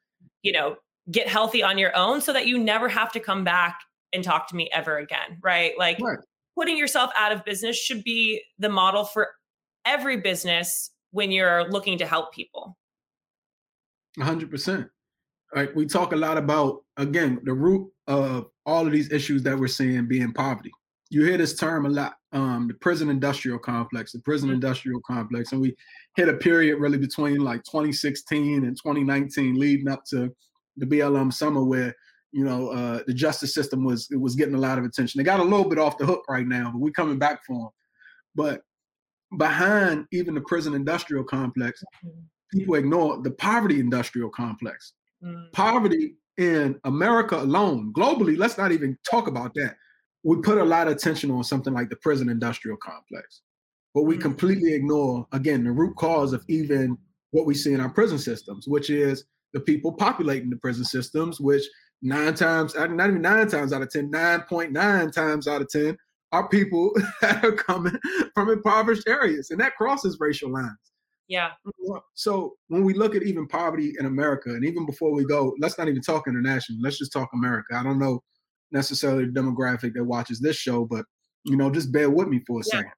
you 0.43 0.53
know, 0.53 0.77
get 1.11 1.29
healthy 1.29 1.63
on 1.63 1.79
your 1.79 1.95
own 1.97 2.21
so 2.21 2.33
that 2.33 2.47
you 2.47 2.59
never 2.59 2.89
have 2.89 3.13
to 3.13 3.21
come 3.21 3.45
back 3.45 3.79
and 4.13 4.25
talk 4.25 4.49
to 4.49 4.57
me 4.57 4.69
ever 4.73 4.99
again. 4.99 5.39
Right. 5.43 5.73
Like, 5.79 5.99
right. 6.01 6.19
putting 6.57 6.77
yourself 6.77 7.11
out 7.17 7.33
of 7.33 7.45
business 7.45 7.77
should 7.77 8.03
be 8.05 8.43
the 8.59 8.69
model 8.69 9.05
for 9.05 9.29
every 9.85 10.17
business 10.17 10.91
when 11.13 11.31
you're 11.31 11.69
looking 11.71 11.99
to 11.99 12.07
help 12.07 12.33
people. 12.33 12.77
100% 14.19 14.89
right, 15.57 15.75
we 15.75 15.87
talk 15.87 16.13
a 16.13 16.17
lot 16.17 16.39
about 16.39 16.83
again 16.97 17.41
the 17.45 17.53
root 17.53 17.91
of 18.07 18.47
all 18.65 18.87
of 18.87 18.93
these 18.93 19.11
issues 19.13 19.43
that 19.43 19.59
we're 19.59 19.67
seeing 19.67 20.07
being 20.07 20.33
poverty. 20.33 20.71
You 21.09 21.25
hear 21.25 21.39
this 21.39 21.57
term 21.57 21.87
a 21.87 21.89
lot, 21.89 22.15
um, 22.33 22.67
the 22.69 22.75
prison 22.75 23.09
industrial 23.11 23.59
complex, 23.59 24.13
the 24.13 24.21
prison 24.21 24.49
mm-hmm. 24.49 24.57
industrial 24.57 25.01
complex, 25.07 25.53
and 25.53 25.61
we 25.61 25.75
hit 26.17 26.29
a 26.29 26.35
period 26.35 26.79
really 26.79 26.99
between 26.99 27.39
like 27.39 27.63
2016 27.65 28.65
and 28.65 28.77
2019, 28.77 29.59
leading 29.59 29.89
up 29.89 30.05
to 30.11 30.31
the 30.77 30.87
BLM 30.87 31.33
summer, 31.33 31.63
where 31.63 31.95
you 32.33 32.45
know 32.45 32.69
uh, 32.69 33.01
the 33.07 33.15
justice 33.15 33.55
system 33.55 33.85
was 33.85 34.09
it 34.11 34.21
was 34.21 34.35
getting 34.35 34.55
a 34.55 34.61
lot 34.61 34.79
of 34.79 34.85
attention. 34.85 35.19
They 35.19 35.25
got 35.25 35.41
a 35.41 35.45
little 35.45 35.69
bit 35.69 35.79
off 35.79 35.99
the 35.99 36.07
hook 36.07 36.25
right 36.29 36.47
now, 36.47 36.71
but 36.73 36.81
we're 36.81 36.91
coming 36.91 37.19
back 37.19 37.45
for 37.45 37.55
them. 37.55 37.71
But 38.35 38.63
behind 39.39 40.07
even 40.13 40.35
the 40.35 40.41
prison 40.43 40.75
industrial 40.75 41.25
complex, 41.25 41.83
mm-hmm. 42.05 42.59
people 42.59 42.75
ignore 42.75 43.23
the 43.23 43.33
poverty 43.33 43.81
industrial 43.81 44.31
complex. 44.31 44.93
Mm. 45.25 45.53
Poverty 45.53 46.17
in 46.39 46.79
America 46.85 47.37
alone, 47.37 47.93
globally, 47.97 48.37
let's 48.37 48.59
not 48.59 48.73
even 48.73 48.97
talk 49.09 49.27
about 49.27 49.55
that. 49.55 49.77
We 50.23 50.37
put 50.43 50.59
a 50.59 50.65
lot 50.65 50.89
of 50.89 50.95
attention 50.95 51.31
on 51.31 51.45
something 51.45 51.73
like 51.73 51.89
the 51.89 51.97
prison 51.97 52.29
industrial 52.29 52.77
complex, 52.77 53.43
but 53.95 54.03
we 54.03 54.17
mm. 54.17 54.21
completely 54.21 54.75
ignore, 54.75 55.27
again, 55.33 55.65
the 55.65 55.73
root 55.73 55.97
cause 55.97 56.33
of 56.33 56.45
even 56.49 56.99
what 57.31 57.47
we 57.47 57.55
see 57.55 57.73
in 57.73 57.81
our 57.81 57.89
prison 57.89 58.19
systems, 58.19 58.69
which 58.69 58.91
is 58.91 59.25
the 59.57 59.61
people 59.63 59.91
populating 59.91 60.51
the 60.51 60.57
prison 60.57 60.85
systems, 60.85 61.41
which 61.41 61.65
nine 62.03 62.35
times, 62.35 62.75
not 62.75 63.09
even 63.09 63.23
nine 63.23 63.49
times 63.49 63.73
out 63.73 63.81
of 63.81 63.91
10, 63.91 64.11
9.9 64.13 65.13
times 65.13 65.49
out 65.49 65.63
of 65.63 65.71
10 65.71 65.97
are 66.33 66.47
people 66.51 66.91
that 67.23 67.43
are 67.43 67.53
coming 67.53 67.99
from 68.35 68.51
impoverished 68.51 69.09
areas. 69.09 69.51
And 69.51 69.59
that 69.61 69.75
crosses 69.77 70.19
racial 70.21 70.53
lines. 70.53 70.77
Yeah. 71.27 71.53
So 72.13 72.57
when 72.69 72.85
we 72.85 72.93
look 72.93 73.15
at 73.15 73.23
even 73.23 73.49
poverty 73.49 73.95
in 73.99 74.05
America, 74.05 74.51
and 74.51 74.63
even 74.63 74.85
before 74.85 75.15
we 75.15 75.25
go, 75.25 75.57
let's 75.59 75.79
not 75.79 75.89
even 75.89 76.03
talk 76.03 76.29
international. 76.29 76.79
Let's 76.83 76.99
just 76.99 77.15
talk 77.15 77.31
America. 77.33 77.77
I 77.77 77.83
don't 77.83 77.99
know 77.99 78.23
necessarily 78.73 79.25
the 79.25 79.33
demographic 79.33 79.95
that 79.95 80.05
watches 80.05 80.39
this 80.39 80.57
show, 80.57 80.85
but 80.85 81.07
you 81.45 81.57
know, 81.57 81.71
just 81.71 81.93
bear 81.93 82.11
with 82.11 82.29
me 82.29 82.43
for 82.47 82.61
a 82.61 82.63
yeah. 82.67 82.79
second. 82.81 82.93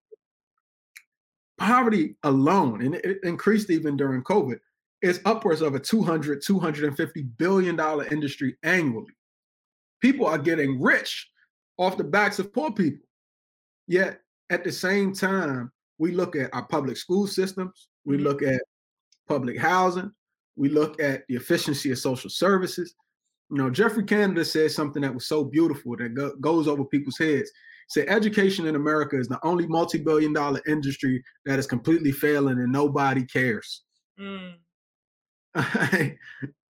Poverty 1.57 2.16
alone, 2.25 2.83
and 2.83 2.97
it 2.97 3.18
increased 3.23 3.71
even 3.71 3.97
during 3.97 4.25
COVID, 4.25 4.59
is 5.03 5.21
upwards 5.25 5.61
of 5.61 5.75
a 5.75 5.81
200, 5.81 6.43
250 6.43 7.23
billion 7.39 7.77
dollar 7.77 8.07
industry 8.07 8.57
annually. 8.63 9.13
People 10.01 10.27
are 10.27 10.39
getting 10.39 10.81
rich 10.81 11.31
off 11.77 11.97
the 11.97 12.05
backs 12.05 12.39
of 12.39 12.53
poor 12.53 12.73
people. 12.73 13.07
Yet 13.87 14.21
at 14.51 14.65
the 14.65 14.73
same 14.73 15.13
time, 15.13 15.71
we 15.99 16.13
look 16.13 16.37
at 16.37 16.53
our 16.55 16.65
public 16.67 16.97
school 16.97 17.27
systems, 17.27 17.89
we 18.05 18.17
Mhm. 18.19 18.23
look 18.23 18.43
at 18.43 18.61
public 19.27 19.59
housing, 19.59 20.13
we 20.57 20.69
look 20.69 21.01
at 21.01 21.25
the 21.29 21.37
efficiency 21.37 21.91
of 21.91 21.99
social 21.99 22.31
services. 22.31 22.95
You 23.51 23.57
know, 23.59 23.71
Geoffrey 23.71 24.05
Canada 24.05 24.45
said 24.45 24.71
something 24.73 25.03
that 25.03 25.15
was 25.15 25.27
so 25.27 25.45
beautiful 25.45 25.97
that 25.97 26.15
go- 26.15 26.37
goes 26.37 26.69
over 26.69 26.85
people's 26.85 27.19
heads. 27.19 27.51
He 27.51 28.01
said 28.01 28.09
education 28.09 28.67
in 28.67 28.77
America 28.77 29.19
is 29.19 29.29
the 29.29 29.45
only 29.45 29.67
multi-billion 29.67 30.33
dollar 30.33 30.61
industry 30.67 31.23
that 31.45 31.59
is 31.59 31.67
completely 31.67 32.13
failing 32.13 32.59
and 32.59 32.73
nobody 32.73 33.25
cares. 33.25 33.85
Mm. 34.19 34.57
and 35.55 36.17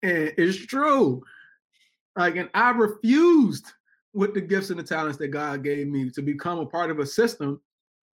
it's 0.02 0.66
true. 0.66 1.22
Like, 2.16 2.36
and 2.36 2.50
I 2.54 2.72
refused 2.72 3.68
with 4.14 4.34
the 4.34 4.42
gifts 4.42 4.70
and 4.70 4.80
the 4.80 4.84
talents 4.84 5.18
that 5.18 5.30
God 5.30 5.64
gave 5.64 5.88
me 5.88 6.10
to 6.12 6.22
become 6.22 6.60
a 6.60 6.66
part 6.66 6.92
of 6.92 7.00
a 7.00 7.06
system 7.06 7.60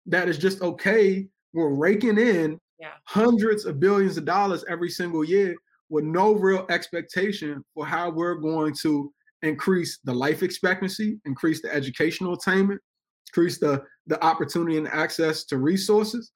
that 0.06 0.28
is 0.28 0.38
just 0.38 0.62
okay. 0.62 1.28
We're 1.52 1.74
raking 1.74 2.18
in 2.18 2.58
Yeah. 2.78 2.92
hundreds 3.04 3.66
of 3.66 3.78
billions 3.80 4.16
of 4.16 4.24
dollars 4.24 4.64
every 4.68 4.88
single 4.88 5.24
year 5.24 5.54
with 5.90 6.04
no 6.04 6.32
real 6.34 6.64
expectation 6.70 7.62
for 7.74 7.84
how 7.84 8.08
we're 8.10 8.36
going 8.36 8.74
to 8.82 9.12
increase 9.42 9.98
the 10.04 10.14
life 10.14 10.42
expectancy, 10.42 11.20
increase 11.26 11.60
the 11.60 11.74
educational 11.74 12.34
attainment, 12.34 12.80
increase 13.28 13.58
the 13.58 13.82
the 14.06 14.22
opportunity 14.24 14.78
and 14.78 14.88
access 14.88 15.44
to 15.44 15.58
resources. 15.58 16.32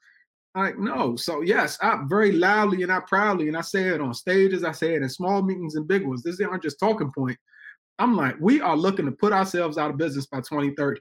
Like 0.55 0.79
no, 0.79 1.17
so 1.17 1.41
yes, 1.41 1.79
I 1.83 2.01
very 2.07 2.31
loudly 2.31 2.85
and 2.85 2.93
I 2.93 3.01
proudly, 3.01 3.49
and 3.49 3.57
I 3.57 3.61
say 3.61 3.89
it 3.89 4.01
on 4.01 4.15
stages, 4.15 4.63
I 4.63 4.71
say 4.71 4.95
it 4.95 5.03
in 5.03 5.09
small 5.09 5.43
meetings 5.43 5.75
and 5.75 5.89
big 5.89 6.07
ones. 6.07 6.23
This 6.23 6.41
aren't 6.41 6.63
just 6.63 6.79
talking 6.79 7.11
point. 7.13 7.37
I'm 7.99 8.17
like, 8.17 8.37
we 8.41 8.61
are 8.61 8.77
looking 8.77 9.07
to 9.07 9.13
put 9.13 9.33
ourselves 9.33 9.79
out 9.79 9.91
of 9.91 9.97
business 9.97 10.27
by 10.27 10.39
2030. 10.39 11.01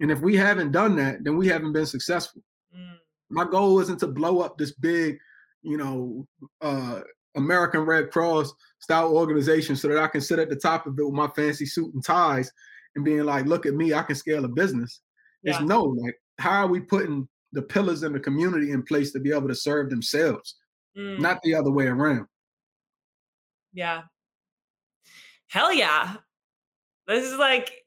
And 0.00 0.10
if 0.10 0.20
we 0.20 0.36
haven't 0.36 0.72
done 0.72 0.96
that, 0.96 1.22
then 1.22 1.36
we 1.36 1.46
haven't 1.46 1.72
been 1.72 1.86
successful. 1.86 2.42
Mm. 2.76 2.96
My 3.30 3.44
goal 3.44 3.78
isn't 3.80 4.00
to 4.00 4.06
blow 4.06 4.40
up 4.40 4.56
this 4.56 4.72
big, 4.72 5.18
you 5.62 5.76
know, 5.76 6.26
uh, 6.60 7.00
American 7.36 7.82
Red 7.82 8.10
Cross 8.10 8.52
style 8.80 9.14
organization 9.14 9.76
so 9.76 9.88
that 9.88 9.98
I 9.98 10.08
can 10.08 10.20
sit 10.20 10.38
at 10.38 10.48
the 10.48 10.56
top 10.56 10.86
of 10.86 10.98
it 10.98 11.04
with 11.04 11.14
my 11.14 11.28
fancy 11.28 11.66
suit 11.66 11.94
and 11.94 12.04
ties 12.04 12.50
and 12.96 13.04
being 13.04 13.24
like, 13.24 13.46
look 13.46 13.66
at 13.66 13.74
me, 13.74 13.94
I 13.94 14.02
can 14.02 14.16
scale 14.16 14.44
a 14.44 14.48
business. 14.48 15.00
Yeah. 15.42 15.52
It's 15.52 15.62
no, 15.62 15.84
like, 15.84 16.16
how 16.38 16.64
are 16.64 16.68
we 16.68 16.80
putting 16.80 17.28
the 17.52 17.62
pillars 17.62 18.02
in 18.02 18.12
the 18.12 18.20
community 18.20 18.70
in 18.72 18.82
place 18.82 19.12
to 19.12 19.20
be 19.20 19.32
able 19.32 19.48
to 19.48 19.54
serve 19.54 19.90
themselves, 19.90 20.56
Mm. 20.96 21.20
not 21.20 21.40
the 21.42 21.54
other 21.54 21.70
way 21.70 21.86
around? 21.86 22.26
Yeah. 23.72 24.02
Hell 25.48 25.72
yeah. 25.72 26.16
This 27.06 27.24
is 27.24 27.38
like 27.38 27.84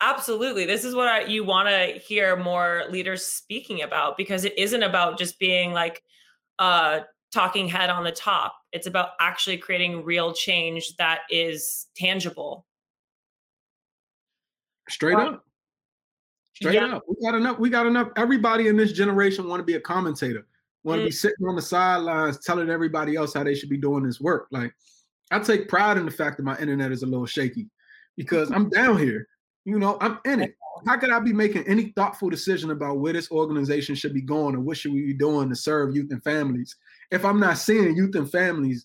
absolutely. 0.00 0.66
This 0.66 0.84
is 0.84 0.94
what 0.94 1.08
I, 1.08 1.24
you 1.24 1.44
want 1.44 1.68
to 1.68 1.98
hear 1.98 2.36
more 2.36 2.84
leaders 2.90 3.24
speaking 3.24 3.82
about 3.82 4.16
because 4.16 4.44
it 4.44 4.58
isn't 4.58 4.82
about 4.82 5.18
just 5.18 5.38
being 5.38 5.72
like 5.72 6.02
a 6.58 7.02
talking 7.32 7.68
head 7.68 7.90
on 7.90 8.04
the 8.04 8.12
top. 8.12 8.54
It's 8.72 8.86
about 8.86 9.10
actually 9.20 9.56
creating 9.56 10.04
real 10.04 10.32
change 10.32 10.96
that 10.98 11.20
is 11.30 11.86
tangible. 11.96 12.66
Straight 14.88 15.16
up. 15.16 15.44
Straight 16.54 16.74
Yeah. 16.74 16.96
up. 16.96 17.04
We 17.08 17.16
got 17.26 17.34
enough. 17.34 17.58
We 17.58 17.68
got 17.70 17.86
enough. 17.86 18.10
Everybody 18.16 18.68
in 18.68 18.76
this 18.76 18.92
generation 18.92 19.48
want 19.48 19.60
to 19.60 19.64
be 19.64 19.74
a 19.74 19.80
commentator. 19.80 20.46
Want 20.84 21.00
to 21.00 21.02
Mm. 21.04 21.08
be 21.08 21.12
sitting 21.12 21.46
on 21.46 21.56
the 21.56 21.62
sidelines 21.62 22.38
telling 22.44 22.70
everybody 22.70 23.16
else 23.16 23.34
how 23.34 23.42
they 23.42 23.54
should 23.54 23.70
be 23.70 23.76
doing 23.76 24.04
this 24.04 24.20
work. 24.20 24.46
Like 24.50 24.72
I 25.30 25.38
take 25.40 25.68
pride 25.68 25.96
in 25.96 26.04
the 26.04 26.10
fact 26.12 26.36
that 26.36 26.42
my 26.44 26.56
internet 26.58 26.92
is 26.92 27.02
a 27.02 27.06
little 27.06 27.26
shaky 27.26 27.68
because 28.16 28.50
I'm 28.50 28.68
down 28.68 28.98
here. 28.98 29.26
You 29.64 29.78
know, 29.78 29.96
I'm 30.00 30.18
in 30.26 30.40
it. 30.42 30.54
How 30.86 30.98
could 30.98 31.10
I 31.10 31.18
be 31.20 31.32
making 31.32 31.66
any 31.66 31.92
thoughtful 31.96 32.28
decision 32.28 32.70
about 32.70 32.98
where 32.98 33.12
this 33.14 33.30
organization 33.30 33.94
should 33.94 34.12
be 34.12 34.20
going 34.20 34.54
or 34.54 34.60
what 34.60 34.76
should 34.76 34.92
we 34.92 35.02
be 35.06 35.14
doing 35.14 35.48
to 35.48 35.54
serve 35.56 35.94
youth 35.96 36.10
and 36.10 36.22
families 36.22 36.76
if 37.10 37.24
I'm 37.24 37.40
not 37.40 37.56
seeing 37.58 37.96
youth 37.96 38.14
and 38.16 38.30
families 38.30 38.84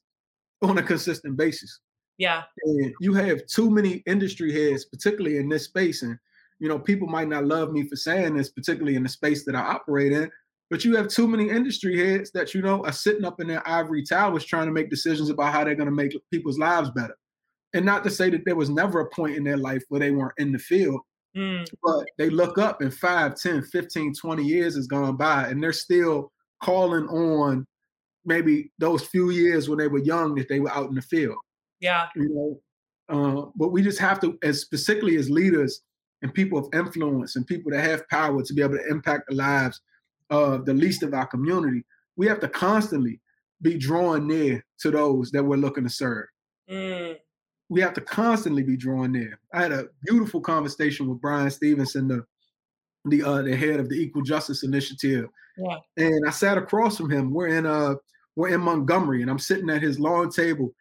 on 0.62 0.77
a 0.77 0.84
consistent 0.84 1.36
basis? 1.36 1.79
Yeah. 2.17 2.43
and 2.65 2.93
you 2.99 3.13
have 3.13 3.45
too 3.47 3.69
many 3.69 4.03
industry 4.05 4.51
heads, 4.53 4.86
particularly 4.86 5.38
in 5.38 5.47
this 5.49 5.63
space. 5.65 6.01
And 6.03 6.17
you 6.60 6.67
know, 6.67 6.78
people 6.80 7.08
might 7.08 7.28
not 7.30 7.45
love 7.45 7.72
me 7.72 7.88
for 7.88 7.95
saying 7.95 8.36
this, 8.36 8.50
particularly 8.52 8.95
in 8.95 9.04
the 9.04 9.10
space 9.10 9.45
that 9.45 9.56
I 9.56 9.62
operate 9.62 10.12
in, 10.12 10.30
but 10.69 10.84
you 10.86 10.95
have 10.95 11.08
too 11.08 11.28
many 11.28 11.50
industry 11.50 11.98
heads 11.98 12.32
that 12.32 12.54
you 12.54 12.62
know 12.62 12.84
are 12.86 12.91
sitting 12.91 13.26
up 13.26 13.39
in 13.39 13.48
their 13.48 13.67
ivory 13.67 14.04
towers 14.04 14.45
trying 14.45 14.67
to 14.67 14.72
make 14.74 14.89
decisions 14.89 15.30
about 15.30 15.54
how 15.54 15.63
they're 15.63 15.76
going 15.76 15.89
to 15.89 15.91
make 15.95 16.13
people's 16.32 16.60
lives 16.60 16.89
better. 16.91 17.15
And 17.74 17.86
not 17.86 18.04
to 18.04 18.10
say 18.10 18.30
that 18.32 18.45
there 18.45 18.56
was 18.56 18.69
never 18.69 19.00
a 19.00 19.10
point 19.10 19.36
in 19.36 19.43
their 19.43 19.58
life 19.58 19.84
where 19.89 20.00
they 20.00 20.12
weren't 20.12 20.34
in 20.38 20.52
the 20.52 20.60
field, 20.60 21.02
Mm. 21.38 21.63
but 21.84 22.06
they 22.17 22.32
look 22.32 22.58
up 22.58 22.82
and 22.82 22.91
5, 22.91 23.36
10, 23.36 23.62
15, 23.62 24.15
20 24.15 24.43
years 24.43 24.76
has 24.76 24.88
gone 24.88 25.15
by 25.15 25.48
and 25.48 25.62
they're 25.62 25.72
still 25.72 26.32
calling 26.63 27.06
on 27.08 27.67
maybe 28.26 28.72
those 28.80 29.04
few 29.06 29.30
years 29.30 29.69
when 29.69 29.78
they 29.78 29.88
were 29.88 30.00
young 30.00 30.34
that 30.36 30.50
they 30.50 30.60
were 30.60 30.72
out 30.72 30.89
in 30.89 30.95
the 30.95 31.02
field 31.04 31.38
Yeah. 31.82 32.08
you 32.15 32.30
know. 32.30 32.62
Uh, 33.10 33.45
but 33.56 33.69
we 33.69 33.84
just 33.84 34.00
have 34.00 34.19
to, 34.22 34.39
as 34.41 34.60
specifically 34.62 35.17
as 35.17 35.30
leaders 35.30 35.82
and 36.21 36.34
people 36.34 36.60
of 36.60 36.67
influence 36.73 37.36
and 37.36 37.47
people 37.47 37.71
that 37.71 37.84
have 37.84 38.08
power 38.10 38.41
to 38.43 38.53
be 38.53 38.62
able 38.62 38.77
to 38.77 38.88
impact 38.89 39.23
the 39.29 39.36
lives 39.36 39.82
of 40.29 40.65
the 40.65 40.73
least 40.73 41.03
of 41.03 41.13
our 41.13 41.25
community, 41.27 41.84
we 42.17 42.27
have 42.27 42.39
to 42.41 42.47
constantly 42.49 43.19
be 43.62 43.77
drawing 43.77 44.27
near 44.27 44.63
to 44.79 44.91
those 44.91 45.32
that 45.32 45.43
we're 45.43 45.55
looking 45.58 45.84
to 45.84 45.89
serve. 45.89 46.25
Mm. 46.69 47.15
We 47.69 47.82
have 47.82 47.93
to 47.93 48.01
constantly 48.01 48.63
be 48.63 48.75
drawing 48.77 49.12
near. 49.12 49.39
I 49.53 49.62
had 49.62 49.71
a 49.71 49.88
beautiful 50.05 50.41
conversation 50.41 51.08
with 51.08 51.21
Bryan 51.21 51.51
Stevenson, 51.51 52.08
the 52.08 52.25
the 53.05 53.23
uh, 53.23 53.41
the 53.43 53.55
head 53.55 53.79
of 53.79 53.89
the 53.89 53.95
Equal 53.95 54.23
Justice 54.23 54.63
Initiative, 54.63 55.29
Yeah. 55.58 55.77
and 55.97 56.27
I 56.27 56.32
sat 56.32 56.58
across 56.58 56.97
from 56.97 57.10
him. 57.10 57.32
We're 57.32 57.47
in 57.47 57.65
uh 57.65 57.95
we're 58.36 58.49
in 58.49 58.62
Montgomery, 58.62 59.21
and 59.21 59.32
I'm 59.32 59.39
sitting 59.39 59.69
at 59.69 59.82
his 59.82 59.99
long 59.99 60.29
table, 60.32 60.73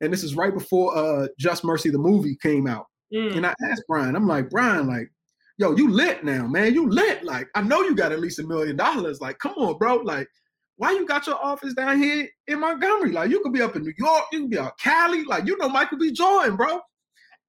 and 0.00 0.12
this 0.12 0.24
is 0.24 0.34
right 0.34 0.52
before 0.52 0.96
uh 0.96 1.28
Just 1.38 1.64
Mercy 1.64 1.90
the 1.90 1.98
movie 1.98 2.36
came 2.42 2.66
out. 2.66 2.86
Mm. 3.14 3.36
And 3.36 3.46
I 3.46 3.54
asked 3.70 3.84
Bryan, 3.88 4.16
I'm 4.16 4.26
like, 4.26 4.50
Bryan, 4.50 4.86
like, 4.86 5.10
yo, 5.58 5.74
you 5.74 5.90
lit 5.90 6.24
now, 6.24 6.46
man. 6.46 6.74
You 6.74 6.88
lit. 6.88 7.24
Like, 7.24 7.48
I 7.54 7.62
know 7.62 7.82
you 7.82 7.94
got 7.94 8.12
at 8.12 8.20
least 8.20 8.38
a 8.38 8.42
million 8.46 8.76
dollars. 8.76 9.20
Like, 9.20 9.38
come 9.38 9.54
on, 9.56 9.78
bro. 9.78 9.96
Like, 9.96 10.28
why 10.76 10.92
you 10.92 11.06
got 11.06 11.26
your 11.26 11.42
office 11.42 11.74
down 11.74 12.00
here 12.02 12.28
in 12.48 12.60
Montgomery? 12.60 13.12
Like, 13.12 13.30
you 13.30 13.40
could 13.40 13.52
be 13.52 13.62
up 13.62 13.76
in 13.76 13.82
New 13.82 13.94
York, 13.96 14.24
you 14.32 14.40
could 14.42 14.50
be 14.50 14.58
out 14.58 14.78
Cali, 14.78 15.24
like, 15.24 15.46
you 15.46 15.56
know 15.58 15.68
Michael 15.68 15.98
B. 15.98 16.12
Jordan, 16.12 16.56
bro. 16.56 16.80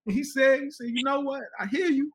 And 0.05 0.15
he 0.15 0.23
said, 0.23 0.61
he 0.61 0.71
said, 0.71 0.87
you 0.87 1.03
know 1.03 1.19
what? 1.19 1.43
I 1.59 1.65
hear 1.67 1.87
you. 1.87 2.11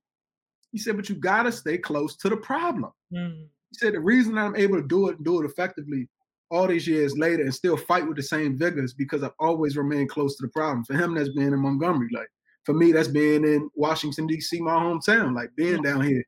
He 0.73 0.79
said, 0.79 0.97
but 0.97 1.11
you 1.11 1.15
gotta 1.17 1.53
stay 1.53 1.77
close 1.77 2.17
to 2.17 2.31
the 2.31 2.37
problem. 2.39 2.93
Mm. 3.13 3.47
He 3.71 3.77
said 3.77 3.93
the 3.93 4.01
reason 4.01 4.39
I'm 4.39 4.57
able 4.57 4.81
to 4.81 4.89
do 4.89 5.09
it 5.09 5.17
and 5.17 5.25
do 5.25 5.43
it 5.43 5.45
effectively 5.45 6.09
all 6.51 6.67
these 6.67 6.87
years 6.87 7.17
later 7.17 7.43
and 7.43 7.55
still 7.55 7.77
fight 7.77 8.07
with 8.07 8.17
the 8.17 8.23
same 8.23 8.57
vigor 8.57 8.83
is 8.83 8.95
because 8.95 9.23
I've 9.23 9.33
always 9.39 9.77
remained 9.77 10.11
close 10.11 10.37
to 10.37 10.47
the 10.47 10.51
problem. 10.51 10.85
For 10.85 10.95
him, 10.95 11.15
that's 11.15 11.31
being 11.31 11.53
in 11.53 11.59
Montgomery. 11.59 12.09
Like 12.13 12.29
for 12.65 12.75
me, 12.75 12.93
that's 12.93 13.09
being 13.09 13.45
in 13.45 13.69
Washington, 13.75 14.27
D.C., 14.27 14.61
my 14.61 14.73
hometown, 14.73 15.35
like 15.35 15.51
being 15.57 15.83
down 15.83 16.03
here 16.03 16.25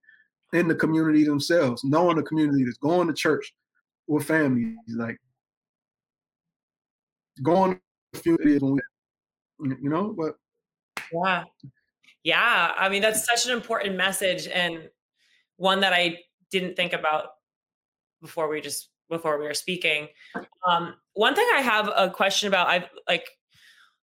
in 0.53 0.68
the 0.68 0.75
community 0.75 1.25
themselves, 1.25 1.83
knowing 1.85 2.16
the 2.16 2.23
community 2.23 2.64
that's 2.64 2.79
going 2.79 3.09
to 3.09 3.14
church 3.14 3.53
with 4.07 4.25
families, 4.25 4.77
like 4.97 5.18
going 7.42 7.81
to 8.12 8.20
few 8.20 8.37
days 8.38 8.61
when 8.61 8.79
we, 9.59 9.68
you 9.81 9.90
know, 9.90 10.14
but 10.16 10.37
Yeah. 11.12 11.44
Yeah. 12.23 12.73
I 12.77 12.88
mean, 12.88 13.03
that's 13.03 13.27
such 13.27 13.47
an 13.47 13.53
important 13.53 13.97
message 13.97 14.47
and 14.47 14.88
one 15.57 15.81
that 15.81 15.92
I 15.92 16.18
didn't 16.51 16.77
think 16.77 16.92
about 16.92 17.31
before 18.20 18.49
we 18.49 18.61
just 18.61 18.90
before 19.11 19.38
we 19.38 19.44
were 19.44 19.55
speaking. 19.55 20.09
Um, 20.66 20.94
one 21.12 21.35
thing 21.35 21.47
I 21.55 21.61
have 21.61 21.90
a 21.94 22.11
question 22.11 22.49
about, 22.49 22.68
I've 22.68 22.88
like 23.09 23.29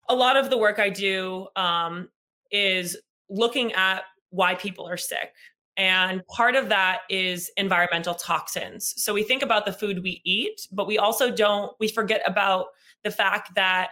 a 0.10 0.16
lot 0.16 0.38
of 0.38 0.50
the 0.50 0.58
work 0.58 0.80
I 0.80 0.90
do 0.90 1.48
um, 1.56 2.10
is 2.52 2.98
looking 3.30 3.74
at 3.74 4.04
why 4.30 4.56
people 4.56 4.88
are 4.88 4.98
sick. 4.98 5.34
And 5.76 6.26
part 6.28 6.56
of 6.56 6.70
that 6.70 7.00
is 7.10 7.52
environmental 7.58 8.14
toxins. 8.14 8.94
So 8.98 9.14
we 9.14 9.24
think 9.24 9.42
about 9.42 9.66
the 9.66 9.74
food 9.74 10.04
we 10.04 10.22
eat, 10.24 10.68
but 10.72 10.88
we 10.88 10.98
also 11.00 11.32
don't, 11.32 11.74
we 11.80 11.88
forget 11.88 12.22
about 12.26 12.68
the 13.04 13.12
fact 13.12 13.56
that 13.56 13.90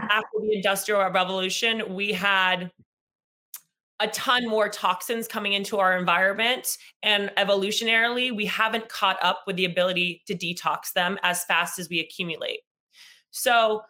after 0.00 0.40
the 0.40 0.54
industrial 0.54 1.00
revolution, 1.10 1.94
we 1.94 2.12
had 2.12 2.72
a 4.00 4.08
ton 4.08 4.48
more 4.48 4.68
toxins 4.68 5.28
coming 5.28 5.52
into 5.52 5.78
our 5.78 5.96
environment. 5.96 6.78
And 7.02 7.30
evolutionarily, 7.36 8.34
we 8.34 8.46
haven't 8.46 8.88
caught 8.88 9.18
up 9.22 9.42
with 9.46 9.56
the 9.56 9.66
ability 9.66 10.22
to 10.26 10.34
detox 10.34 10.92
them 10.94 11.18
as 11.22 11.44
fast 11.44 11.78
as 11.78 11.88
we 11.88 12.00
accumulate. 12.00 12.60
So, 13.30 13.82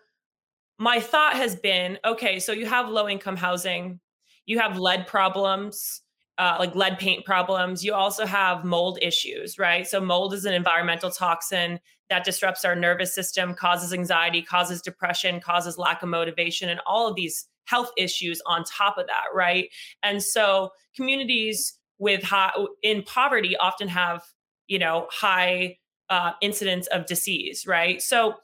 my 0.81 0.99
thought 0.99 1.35
has 1.35 1.55
been 1.55 1.99
okay, 2.05 2.41
so 2.41 2.53
you 2.53 2.67
have 2.67 2.89
low 2.89 3.09
income 3.09 3.37
housing, 3.37 4.01
you 4.47 4.59
have 4.59 4.79
lead 4.79 5.07
problems. 5.07 6.03
Uh, 6.39 6.57
like 6.59 6.75
lead 6.75 6.99
paint 6.99 7.23
problems. 7.27 7.85
You 7.85 7.93
also 7.93 8.25
have 8.25 8.65
mold 8.65 8.99
issues, 9.03 9.59
right? 9.59 9.87
So, 9.87 10.01
mold 10.01 10.33
is 10.33 10.47
an 10.47 10.55
environmental 10.55 11.11
toxin 11.11 11.79
that 12.09 12.25
disrupts 12.25 12.65
our 12.65 12.75
nervous 12.75 13.15
system, 13.15 13.53
causes 13.53 13.93
anxiety, 13.93 14.41
causes 14.41 14.81
depression, 14.81 15.41
causes 15.41 15.77
lack 15.77 16.03
of 16.03 16.09
motivation, 16.09 16.71
and 16.71 16.81
all 16.87 17.07
of 17.07 17.15
these 17.15 17.47
health 17.67 17.91
issues 17.99 18.41
on 18.47 18.65
top 18.65 18.97
of 18.97 19.07
that, 19.09 19.25
right? 19.35 19.69
And 20.03 20.23
so 20.23 20.71
communities 20.97 21.75
with 21.99 22.23
high, 22.23 22.53
in 22.83 23.03
poverty 23.03 23.55
often 23.59 23.89
have 23.89 24.23
you 24.71 24.79
know, 24.79 25.09
high 25.11 25.77
uh, 26.09 26.33
incidence 26.41 26.87
of 26.87 27.05
disease, 27.05 27.67
right? 27.67 28.01
So, 28.01 28.37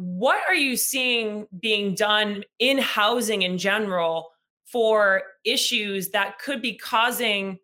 what 0.00 0.40
are 0.48 0.54
you 0.54 0.78
seeing 0.78 1.46
being 1.60 1.94
done 1.94 2.42
in 2.58 2.78
housing 2.78 3.42
in 3.42 3.58
general 3.58 4.30
for 4.64 5.22
issues 5.44 6.08
that 6.08 6.38
could 6.38 6.62
be 6.62 6.74
causing, 6.74 7.58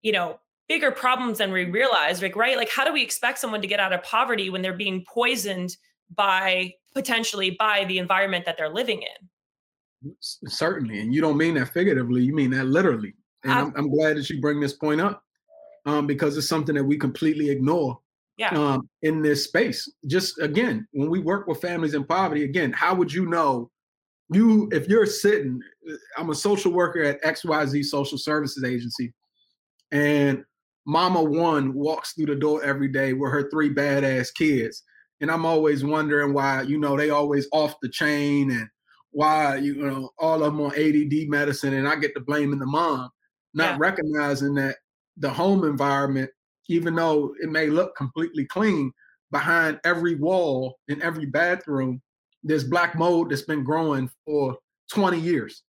you 0.00 0.12
know, 0.12 0.38
bigger 0.68 0.92
problems 0.92 1.38
than 1.38 1.50
we 1.50 1.64
realize? 1.64 2.22
Like, 2.22 2.36
right? 2.36 2.56
Like, 2.56 2.70
how 2.70 2.84
do 2.84 2.92
we 2.92 3.02
expect 3.02 3.40
someone 3.40 3.60
to 3.60 3.66
get 3.66 3.80
out 3.80 3.92
of 3.92 4.04
poverty 4.04 4.50
when 4.50 4.62
they're 4.62 4.72
being 4.72 5.04
poisoned 5.04 5.76
by 6.14 6.74
potentially 6.94 7.56
by 7.58 7.84
the 7.86 7.98
environment 7.98 8.44
that 8.44 8.56
they're 8.56 8.72
living 8.72 9.02
in? 9.02 10.14
Certainly, 10.20 11.00
and 11.00 11.12
you 11.12 11.20
don't 11.20 11.36
mean 11.36 11.54
that 11.54 11.72
figuratively; 11.72 12.22
you 12.22 12.34
mean 12.34 12.50
that 12.50 12.66
literally. 12.66 13.14
And 13.42 13.52
I'm, 13.52 13.72
I'm 13.76 13.90
glad 13.90 14.16
that 14.16 14.30
you 14.30 14.40
bring 14.40 14.60
this 14.60 14.74
point 14.74 15.00
up 15.00 15.24
um, 15.86 16.06
because 16.06 16.36
it's 16.36 16.48
something 16.48 16.76
that 16.76 16.84
we 16.84 16.98
completely 16.98 17.50
ignore 17.50 17.98
yeah. 18.36 18.50
um, 18.50 18.88
in 19.02 19.22
this 19.22 19.44
space. 19.44 19.90
Just 20.06 20.40
again, 20.40 20.86
when 20.92 21.10
we 21.10 21.20
work 21.20 21.46
with 21.46 21.60
families 21.60 21.94
in 21.94 22.04
poverty, 22.04 22.44
again, 22.44 22.72
how 22.72 22.94
would 22.94 23.12
you 23.12 23.26
know? 23.26 23.70
You, 24.32 24.70
if 24.72 24.88
you're 24.88 25.06
sitting, 25.06 25.60
I'm 26.16 26.30
a 26.30 26.34
social 26.34 26.72
worker 26.72 27.02
at 27.02 27.22
XYZ 27.22 27.84
Social 27.84 28.16
Services 28.16 28.64
Agency, 28.64 29.12
and 29.92 30.42
Mama 30.86 31.22
One 31.22 31.74
walks 31.74 32.12
through 32.12 32.26
the 32.26 32.34
door 32.34 32.62
every 32.64 32.88
day 32.88 33.12
with 33.12 33.30
her 33.30 33.50
three 33.50 33.72
badass 33.72 34.34
kids, 34.34 34.82
and 35.20 35.30
I'm 35.30 35.44
always 35.44 35.84
wondering 35.84 36.32
why, 36.32 36.62
you 36.62 36.78
know, 36.78 36.96
they 36.96 37.10
always 37.10 37.46
off 37.52 37.76
the 37.82 37.88
chain 37.88 38.50
and 38.50 38.66
why, 39.10 39.56
you 39.56 39.76
know, 39.76 40.10
all 40.18 40.42
of 40.42 40.54
them 40.54 40.60
on 40.60 40.72
ADD 40.72 41.28
medicine, 41.28 41.74
and 41.74 41.86
I 41.86 41.96
get 41.96 42.14
to 42.14 42.20
blaming 42.20 42.58
the 42.58 42.66
mom, 42.66 43.10
not 43.52 43.72
yeah. 43.72 43.76
recognizing 43.78 44.54
that 44.54 44.76
the 45.18 45.30
home 45.30 45.64
environment 45.64 46.30
even 46.68 46.94
though 46.94 47.34
it 47.40 47.50
may 47.50 47.68
look 47.68 47.96
completely 47.96 48.46
clean, 48.46 48.92
behind 49.30 49.80
every 49.84 50.14
wall 50.14 50.78
in 50.88 51.02
every 51.02 51.26
bathroom, 51.26 52.00
there's 52.42 52.64
black 52.64 52.94
mold 52.94 53.30
that's 53.30 53.42
been 53.42 53.64
growing 53.64 54.08
for 54.24 54.56
20 54.92 55.18
years. 55.18 55.62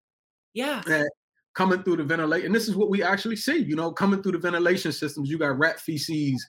Yeah. 0.52 0.82
And 0.86 1.08
coming 1.54 1.82
through 1.82 1.96
the 1.96 2.04
ventilation. 2.04 2.46
And 2.46 2.54
this 2.54 2.68
is 2.68 2.76
what 2.76 2.90
we 2.90 3.02
actually 3.02 3.36
see, 3.36 3.58
you 3.58 3.76
know, 3.76 3.90
coming 3.90 4.22
through 4.22 4.32
the 4.32 4.38
ventilation 4.38 4.92
systems, 4.92 5.30
you 5.30 5.38
got 5.38 5.58
rat 5.58 5.80
feces 5.80 6.44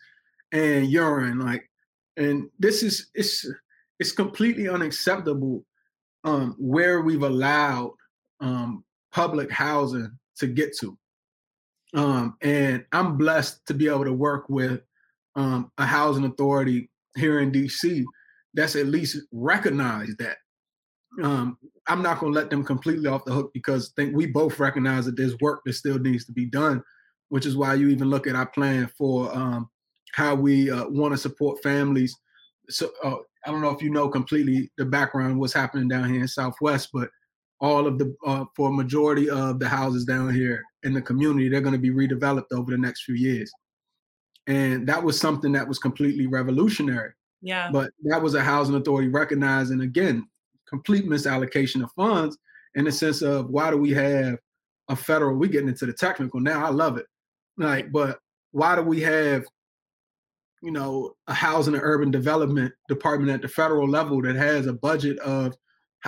and 0.51 0.91
urine. 0.91 1.39
Like, 1.39 1.69
and 2.17 2.49
this 2.59 2.83
is 2.83 3.07
it's 3.13 3.47
it's 3.99 4.11
completely 4.11 4.67
unacceptable 4.69 5.65
um 6.23 6.55
where 6.57 7.01
we've 7.01 7.23
allowed 7.23 7.93
um 8.39 8.83
public 9.11 9.51
housing 9.51 10.11
to 10.37 10.47
get 10.47 10.75
to. 10.79 10.97
Um, 11.95 12.37
and 12.41 12.85
I'm 12.91 13.17
blessed 13.17 13.65
to 13.67 13.73
be 13.73 13.87
able 13.87 14.03
to 14.03 14.13
work 14.13 14.49
with 14.49 14.81
um, 15.35 15.71
a 15.77 15.85
housing 15.85 16.25
authority 16.25 16.89
here 17.15 17.39
in 17.39 17.51
DC 17.51 18.03
that's 18.53 18.75
at 18.75 18.87
least 18.87 19.17
recognized 19.31 20.17
that. 20.19 20.37
Um, 21.23 21.57
I'm 21.87 22.01
not 22.01 22.19
going 22.19 22.33
to 22.33 22.39
let 22.39 22.49
them 22.49 22.63
completely 22.63 23.07
off 23.07 23.25
the 23.25 23.31
hook 23.31 23.51
because 23.53 23.93
I 23.97 24.01
think 24.01 24.15
we 24.15 24.25
both 24.25 24.59
recognize 24.59 25.05
that 25.05 25.15
there's 25.15 25.37
work 25.39 25.61
that 25.65 25.73
still 25.73 25.99
needs 25.99 26.25
to 26.25 26.33
be 26.33 26.45
done, 26.45 26.83
which 27.29 27.45
is 27.45 27.55
why 27.55 27.75
you 27.75 27.89
even 27.89 28.09
look 28.09 28.27
at 28.27 28.35
our 28.35 28.47
plan 28.47 28.89
for 28.97 29.33
um, 29.35 29.69
how 30.13 30.35
we 30.35 30.71
uh, 30.71 30.87
want 30.87 31.13
to 31.13 31.17
support 31.17 31.61
families. 31.61 32.15
So 32.69 32.89
uh, 33.03 33.17
I 33.45 33.51
don't 33.51 33.61
know 33.61 33.69
if 33.69 33.81
you 33.81 33.91
know 33.91 34.09
completely 34.09 34.71
the 34.77 34.85
background 34.85 35.39
what's 35.39 35.53
happening 35.53 35.87
down 35.87 36.09
here 36.09 36.21
in 36.21 36.27
Southwest, 36.27 36.89
but 36.91 37.09
all 37.66 37.88
of 37.88 37.97
the 37.97 38.16
uh, 38.26 38.45
for 38.55 38.70
a 38.70 38.74
majority 38.74 39.28
of 39.30 39.59
the 39.59 39.68
houses 39.68 40.05
down 40.05 40.34
here 40.34 40.63
in 40.84 40.93
the 40.93 41.01
community, 41.01 41.49
they're 41.49 41.61
going 41.61 41.74
to 41.74 41.80
be 41.80 41.89
redeveloped 41.89 42.51
over 42.51 42.72
the 42.72 42.78
next 42.78 43.03
few 43.03 43.16
years. 43.16 43.51
And 44.47 44.88
that 44.88 45.03
was 45.03 45.20
something 45.20 45.51
that 45.53 45.68
was 45.68 45.80
completely 45.80 46.28
revolutionary. 46.28 47.13
Yeah. 47.41 47.72
But 47.72 47.91
that 48.03 48.22
was 48.22 48.36
a 48.36 48.43
housing 48.43 48.76
authority 48.76 49.07
recognizing 49.07 49.82
again 49.82 50.28
complete 50.70 51.05
misallocation 51.07 51.84
of 51.84 51.91
funds 51.93 52.38
in 52.76 52.86
the 52.86 52.91
sense 52.91 53.22
of 53.22 53.49
why 53.49 53.72
do 53.72 53.78
we 53.78 53.91
have 53.91 54.38
a 54.89 54.95
federal? 54.95 55.36
We're 55.36 55.49
getting 55.49 55.70
into 55.70 55.88
the 55.88 55.93
technical 55.93 56.39
now. 56.39 56.63
I 56.63 56.70
love 56.70 56.97
it. 56.97 57.05
Like, 57.57 57.91
but 57.91 58.20
why 58.51 58.76
do 58.76 58.84
we 58.84 59.01
have, 59.01 59.45
you 60.61 60.72
know, 60.72 61.16
a 61.28 61.34
housing 61.34 61.74
and 61.74 61.84
urban 61.84 62.11
development 62.11 62.74
department 62.89 63.32
at 63.32 63.41
the 63.41 63.47
federal 63.47 63.89
level 63.89 64.22
that 64.22 64.36
has 64.36 64.68
a 64.68 64.74
budget 64.74 65.18
of 65.20 65.55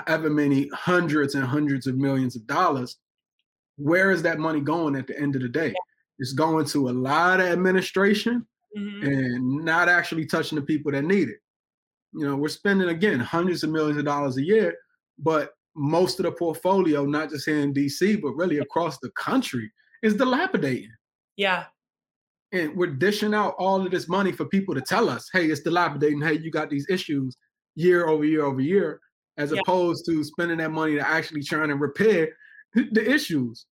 however 0.06 0.30
many 0.30 0.70
hundreds 0.74 1.36
and 1.36 1.43
hundreds 1.43 1.88
of 1.88 1.98
millions 1.98 2.36
of 2.36 2.45
dollars, 2.48 2.98
where 3.78 4.12
is 4.12 4.22
that 4.24 4.39
money 4.39 4.60
going 4.60 4.95
at 4.95 5.08
the 5.08 5.20
end 5.20 5.36
of 5.36 5.41
the 5.41 5.50
day? 5.50 5.74
It's 6.20 6.34
going 6.34 6.66
to 6.68 6.89
a 6.89 6.91
lot 6.91 7.39
of 7.39 7.48
administration 7.48 8.45
mm-hmm. 8.78 9.06
and 9.06 9.66
not 9.66 9.89
actually 9.89 10.26
touching 10.26 10.58
the 10.58 10.66
people 10.66 10.91
that 10.91 11.04
need 11.04 11.30
it. 11.30 11.38
You 12.14 12.26
know, 12.26 12.36
we're 12.36 12.48
spending 12.50 12.89
again 12.89 13.20
hundreds 13.20 13.64
of 13.64 13.70
millions 13.70 13.98
of 13.98 14.06
dollars 14.06 14.38
a 14.38 14.43
year, 14.43 14.76
but 15.20 15.52
most 15.76 16.20
of 16.20 16.24
the 16.26 16.32
portfolio, 16.32 17.06
not 17.06 17.30
just 17.30 17.45
here 17.45 17.60
in 17.60 17.74
DC, 17.74 18.22
but 18.22 18.32
really 18.32 18.58
across 18.60 18.98
the 19.00 19.12
country, 19.12 19.72
is 20.02 20.16
dilapidating. 20.16 20.91
Yeah. 21.36 21.66
And 22.52 22.76
we're 22.76 22.88
dishing 22.88 23.34
out 23.34 23.56
all 23.60 23.86
of 23.86 23.91
this 23.91 24.08
money 24.08 24.32
for 24.32 24.45
people 24.45 24.74
to 24.74 24.82
tell 24.82 25.10
us, 25.10 25.30
hey, 25.32 25.48
it's 25.48 25.62
dilapidating. 25.62 26.22
Hey, 26.22 26.39
you 26.39 26.50
got 26.50 26.70
these 26.70 26.88
issues 26.89 27.38
year 27.76 28.08
over 28.08 28.26
year 28.26 28.43
over 28.43 28.62
year, 28.62 29.00
as 29.38 29.51
yeah. 29.51 29.59
opposed 29.61 30.05
to 30.05 30.23
spending 30.23 30.57
that 30.57 30.71
money 30.71 30.95
to 30.95 31.07
actually 31.07 31.43
trying 31.43 31.69
to 31.69 31.75
repair 31.75 32.29
the 32.73 33.09
issues. 33.09 33.65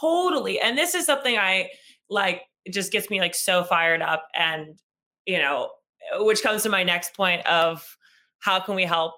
Totally. 0.00 0.60
And 0.60 0.76
this 0.76 0.94
is 0.94 1.06
something 1.06 1.38
I 1.38 1.70
like, 2.10 2.42
it 2.64 2.72
just 2.72 2.92
gets 2.92 3.10
me 3.10 3.20
like 3.20 3.34
so 3.34 3.64
fired 3.64 4.02
up. 4.02 4.26
And, 4.34 4.78
you 5.26 5.38
know, 5.38 5.70
which 6.18 6.42
comes 6.42 6.62
to 6.64 6.68
my 6.68 6.82
next 6.82 7.14
point 7.14 7.46
of 7.46 7.96
how 8.40 8.60
can 8.60 8.74
we 8.74 8.84
help 8.84 9.14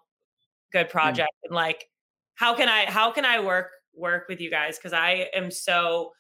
good 0.73 0.89
project 0.89 1.31
mm. 1.45 1.49
and 1.49 1.55
like 1.55 1.87
how 2.35 2.55
can 2.55 2.69
I 2.69 2.91
how 2.91 3.11
can 3.11 3.25
I 3.25 3.41
work 3.41 3.71
work 3.95 4.27
with 4.29 4.41
you 4.41 4.51
guys? 4.51 4.77
Because 4.77 4.93
I 4.93 5.29
am 5.35 5.51
so 5.51 6.13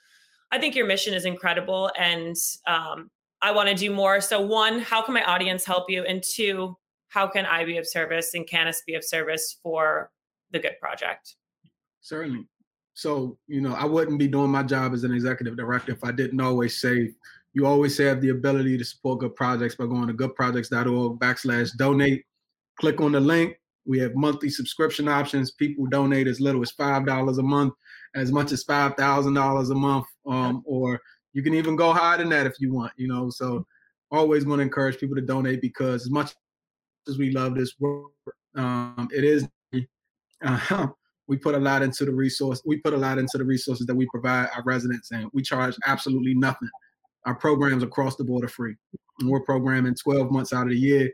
I 0.51 0.59
think 0.59 0.74
your 0.74 0.86
mission 0.86 1.12
is 1.12 1.24
incredible 1.24 1.90
and 1.99 2.36
um 2.66 3.11
I 3.42 3.51
want 3.51 3.68
to 3.68 3.74
do 3.74 3.92
more. 3.92 4.20
So 4.20 4.40
one, 4.40 4.78
how 4.78 5.03
can 5.03 5.12
my 5.12 5.24
audience 5.24 5.66
help 5.66 5.90
you? 5.90 6.03
And 6.05 6.22
two, 6.22 6.76
how 7.15 7.29
can 7.29 7.47
I 7.47 7.65
be 7.65 7.79
of 7.79 7.87
service 7.87 8.35
and 8.35 8.45
can 8.45 8.67
us 8.67 8.83
be 8.85 8.95
of 8.95 9.05
service 9.05 9.59
for 9.62 10.11
the 10.51 10.59
good 10.59 10.79
project? 10.81 11.37
Certainly. 12.01 12.45
So, 12.95 13.39
you 13.47 13.61
know, 13.61 13.73
I 13.75 13.85
wouldn't 13.85 14.19
be 14.19 14.27
doing 14.27 14.51
my 14.51 14.65
job 14.65 14.93
as 14.93 15.05
an 15.05 15.12
executive 15.12 15.57
director 15.57 15.93
if 15.93 16.03
I 16.03 16.11
didn't 16.11 16.41
always 16.41 16.81
say, 16.81 17.12
you 17.53 17.67
always 17.67 17.97
have 17.99 18.21
the 18.21 18.31
ability 18.31 18.77
to 18.79 18.85
support 18.85 19.21
good 19.21 19.37
projects 19.37 19.77
by 19.77 19.87
going 19.87 20.09
to 20.09 20.15
goodprojects.org 20.15 21.21
backslash 21.21 21.71
donate. 21.77 22.25
Click 22.81 23.01
on 23.01 23.12
the 23.12 23.21
link. 23.21 23.61
We 23.87 24.01
have 24.01 24.17
monthly 24.17 24.51
subscription 24.51 25.07
options. 25.07 25.53
People 25.53 25.87
donate 25.87 26.27
as 26.27 26.41
little 26.41 26.62
as 26.62 26.73
$5 26.73 27.39
a 27.39 27.43
month, 27.43 27.75
as 28.17 28.33
much 28.33 28.51
as 28.51 28.65
$5,000 28.65 29.71
a 29.71 29.75
month. 29.75 30.07
Um, 30.27 30.65
or 30.67 31.01
you 31.33 31.45
can 31.45 31.55
even 31.55 31.77
go 31.77 31.93
higher 31.93 32.19
than 32.19 32.29
that 32.31 32.47
if 32.47 32.55
you 32.59 32.73
want, 32.73 32.93
you 32.97 33.07
know. 33.07 33.31
So, 33.31 33.65
always 34.11 34.47
want 34.47 34.61
to 34.61 34.62
encourage 34.62 34.99
people 34.99 35.17
to 35.17 35.23
donate 35.23 35.61
because 35.61 36.03
as 36.03 36.11
much 36.11 36.35
as 37.09 37.19
we 37.19 37.31
love 37.31 37.55
this 37.55 37.75
work, 37.79 38.11
um, 38.57 39.09
it 39.13 39.25
is. 39.25 39.49
Uh, 40.45 40.87
we 41.27 41.37
put 41.37 41.55
a 41.55 41.59
lot 41.59 41.83
into 41.83 42.05
the 42.05 42.13
resource. 42.13 42.63
We 42.65 42.79
put 42.79 42.93
a 42.93 42.99
lot 42.99 43.19
into 43.19 43.39
the 43.39 43.45
resources 43.45 43.87
that 43.87 43.95
we 43.95 44.07
provide 44.07 44.49
our 44.55 44.63
residents, 44.65 45.11
and 45.11 45.31
we 45.33 45.43
charge 45.43 45.77
absolutely 45.87 46.35
nothing. 46.35 46.69
Our 47.27 47.35
programs 47.35 47.83
across 47.83 48.17
the 48.17 48.25
board 48.25 48.45
are 48.45 48.49
free. 48.49 48.75
And 49.21 49.31
we're 49.31 49.41
programming 49.41 49.95
12 49.95 50.31
months 50.31 50.53
out 50.53 50.65
of 50.65 50.71
the 50.71 50.79
year. 50.79 51.11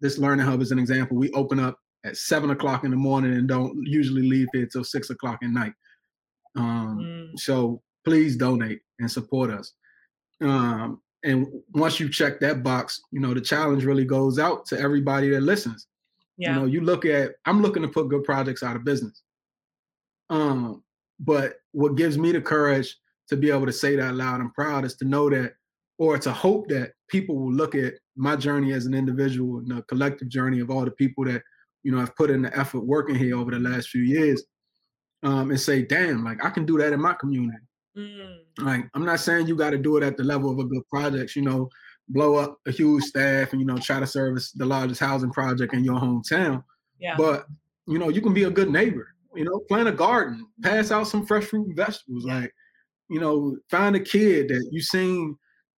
This 0.00 0.18
learning 0.18 0.44
hub 0.44 0.60
is 0.60 0.72
an 0.72 0.78
example. 0.78 1.16
We 1.16 1.30
open 1.30 1.58
up 1.58 1.78
at 2.04 2.16
seven 2.16 2.50
o'clock 2.50 2.84
in 2.84 2.90
the 2.90 2.96
morning 2.96 3.34
and 3.34 3.48
don't 3.48 3.86
usually 3.86 4.28
leave 4.28 4.48
here 4.52 4.66
till 4.66 4.84
six 4.84 5.10
o'clock 5.10 5.38
at 5.42 5.50
night. 5.50 5.72
Um, 6.56 6.98
mm. 7.00 7.38
So 7.38 7.82
please 8.04 8.36
donate 8.36 8.80
and 8.98 9.10
support 9.10 9.50
us. 9.50 9.72
Um, 10.40 11.00
and 11.22 11.46
once 11.74 12.00
you 12.00 12.08
check 12.08 12.40
that 12.40 12.62
box, 12.62 13.00
you 13.12 13.20
know 13.20 13.34
the 13.34 13.40
challenge 13.40 13.84
really 13.84 14.04
goes 14.04 14.38
out 14.38 14.66
to 14.66 14.78
everybody 14.78 15.30
that 15.30 15.42
listens. 15.42 15.86
Yeah. 16.36 16.54
You 16.54 16.60
know, 16.60 16.66
you 16.66 16.80
look 16.80 17.04
at 17.04 17.32
I'm 17.44 17.60
looking 17.60 17.82
to 17.82 17.88
put 17.88 18.08
good 18.08 18.24
projects 18.24 18.62
out 18.62 18.76
of 18.76 18.84
business. 18.84 19.22
Um, 20.30 20.82
but 21.18 21.54
what 21.72 21.96
gives 21.96 22.16
me 22.16 22.32
the 22.32 22.40
courage 22.40 22.96
to 23.28 23.36
be 23.36 23.50
able 23.50 23.66
to 23.66 23.72
say 23.72 23.96
that 23.96 24.14
loud 24.14 24.40
and 24.40 24.54
proud 24.54 24.84
is 24.84 24.96
to 24.96 25.04
know 25.04 25.28
that, 25.30 25.52
or 25.98 26.18
to 26.18 26.32
hope 26.32 26.68
that 26.68 26.92
people 27.08 27.36
will 27.36 27.52
look 27.52 27.74
at 27.74 27.94
my 28.16 28.36
journey 28.36 28.72
as 28.72 28.86
an 28.86 28.94
individual 28.94 29.58
and 29.58 29.70
the 29.70 29.82
collective 29.82 30.28
journey 30.28 30.60
of 30.60 30.70
all 30.70 30.84
the 30.84 30.90
people 30.92 31.24
that, 31.24 31.42
you 31.82 31.92
know, 31.92 31.98
have 31.98 32.16
put 32.16 32.30
in 32.30 32.42
the 32.42 32.58
effort 32.58 32.80
working 32.80 33.14
here 33.14 33.36
over 33.36 33.50
the 33.50 33.58
last 33.58 33.88
few 33.88 34.02
years, 34.02 34.42
um, 35.22 35.50
and 35.50 35.60
say, 35.60 35.82
damn, 35.82 36.24
like 36.24 36.44
I 36.44 36.50
can 36.50 36.64
do 36.64 36.78
that 36.78 36.92
in 36.92 37.00
my 37.00 37.12
community. 37.14 37.64
Mm. 37.96 38.38
Like 38.58 38.84
I'm 38.94 39.04
not 39.04 39.20
saying 39.20 39.46
you 39.46 39.56
got 39.56 39.70
to 39.70 39.78
do 39.78 39.96
it 39.96 40.02
at 40.02 40.16
the 40.16 40.24
level 40.24 40.50
of 40.50 40.58
a 40.58 40.64
good 40.64 40.86
project, 40.88 41.36
you 41.36 41.42
know, 41.42 41.68
blow 42.08 42.36
up 42.36 42.58
a 42.66 42.70
huge 42.70 43.04
staff 43.04 43.52
and 43.52 43.60
you 43.60 43.66
know 43.66 43.78
try 43.78 44.00
to 44.00 44.06
service 44.06 44.52
the 44.52 44.66
largest 44.66 45.00
housing 45.00 45.32
project 45.32 45.74
in 45.74 45.84
your 45.84 45.98
hometown. 45.98 46.62
Yeah. 46.98 47.16
But 47.16 47.46
you 47.86 47.98
know, 47.98 48.08
you 48.08 48.20
can 48.20 48.34
be 48.34 48.44
a 48.44 48.50
good 48.50 48.70
neighbor 48.70 49.08
you 49.34 49.44
know, 49.44 49.60
plant 49.68 49.88
a 49.88 49.92
garden, 49.92 50.46
pass 50.62 50.90
out 50.90 51.06
some 51.06 51.26
fresh 51.26 51.44
fruit 51.44 51.68
and 51.68 51.76
vegetables. 51.76 52.24
Like, 52.24 52.52
you 53.08 53.20
know, 53.20 53.56
find 53.70 53.96
a 53.96 54.00
kid 54.00 54.48
that 54.48 54.68
you 54.70 54.80
seen 54.80 55.36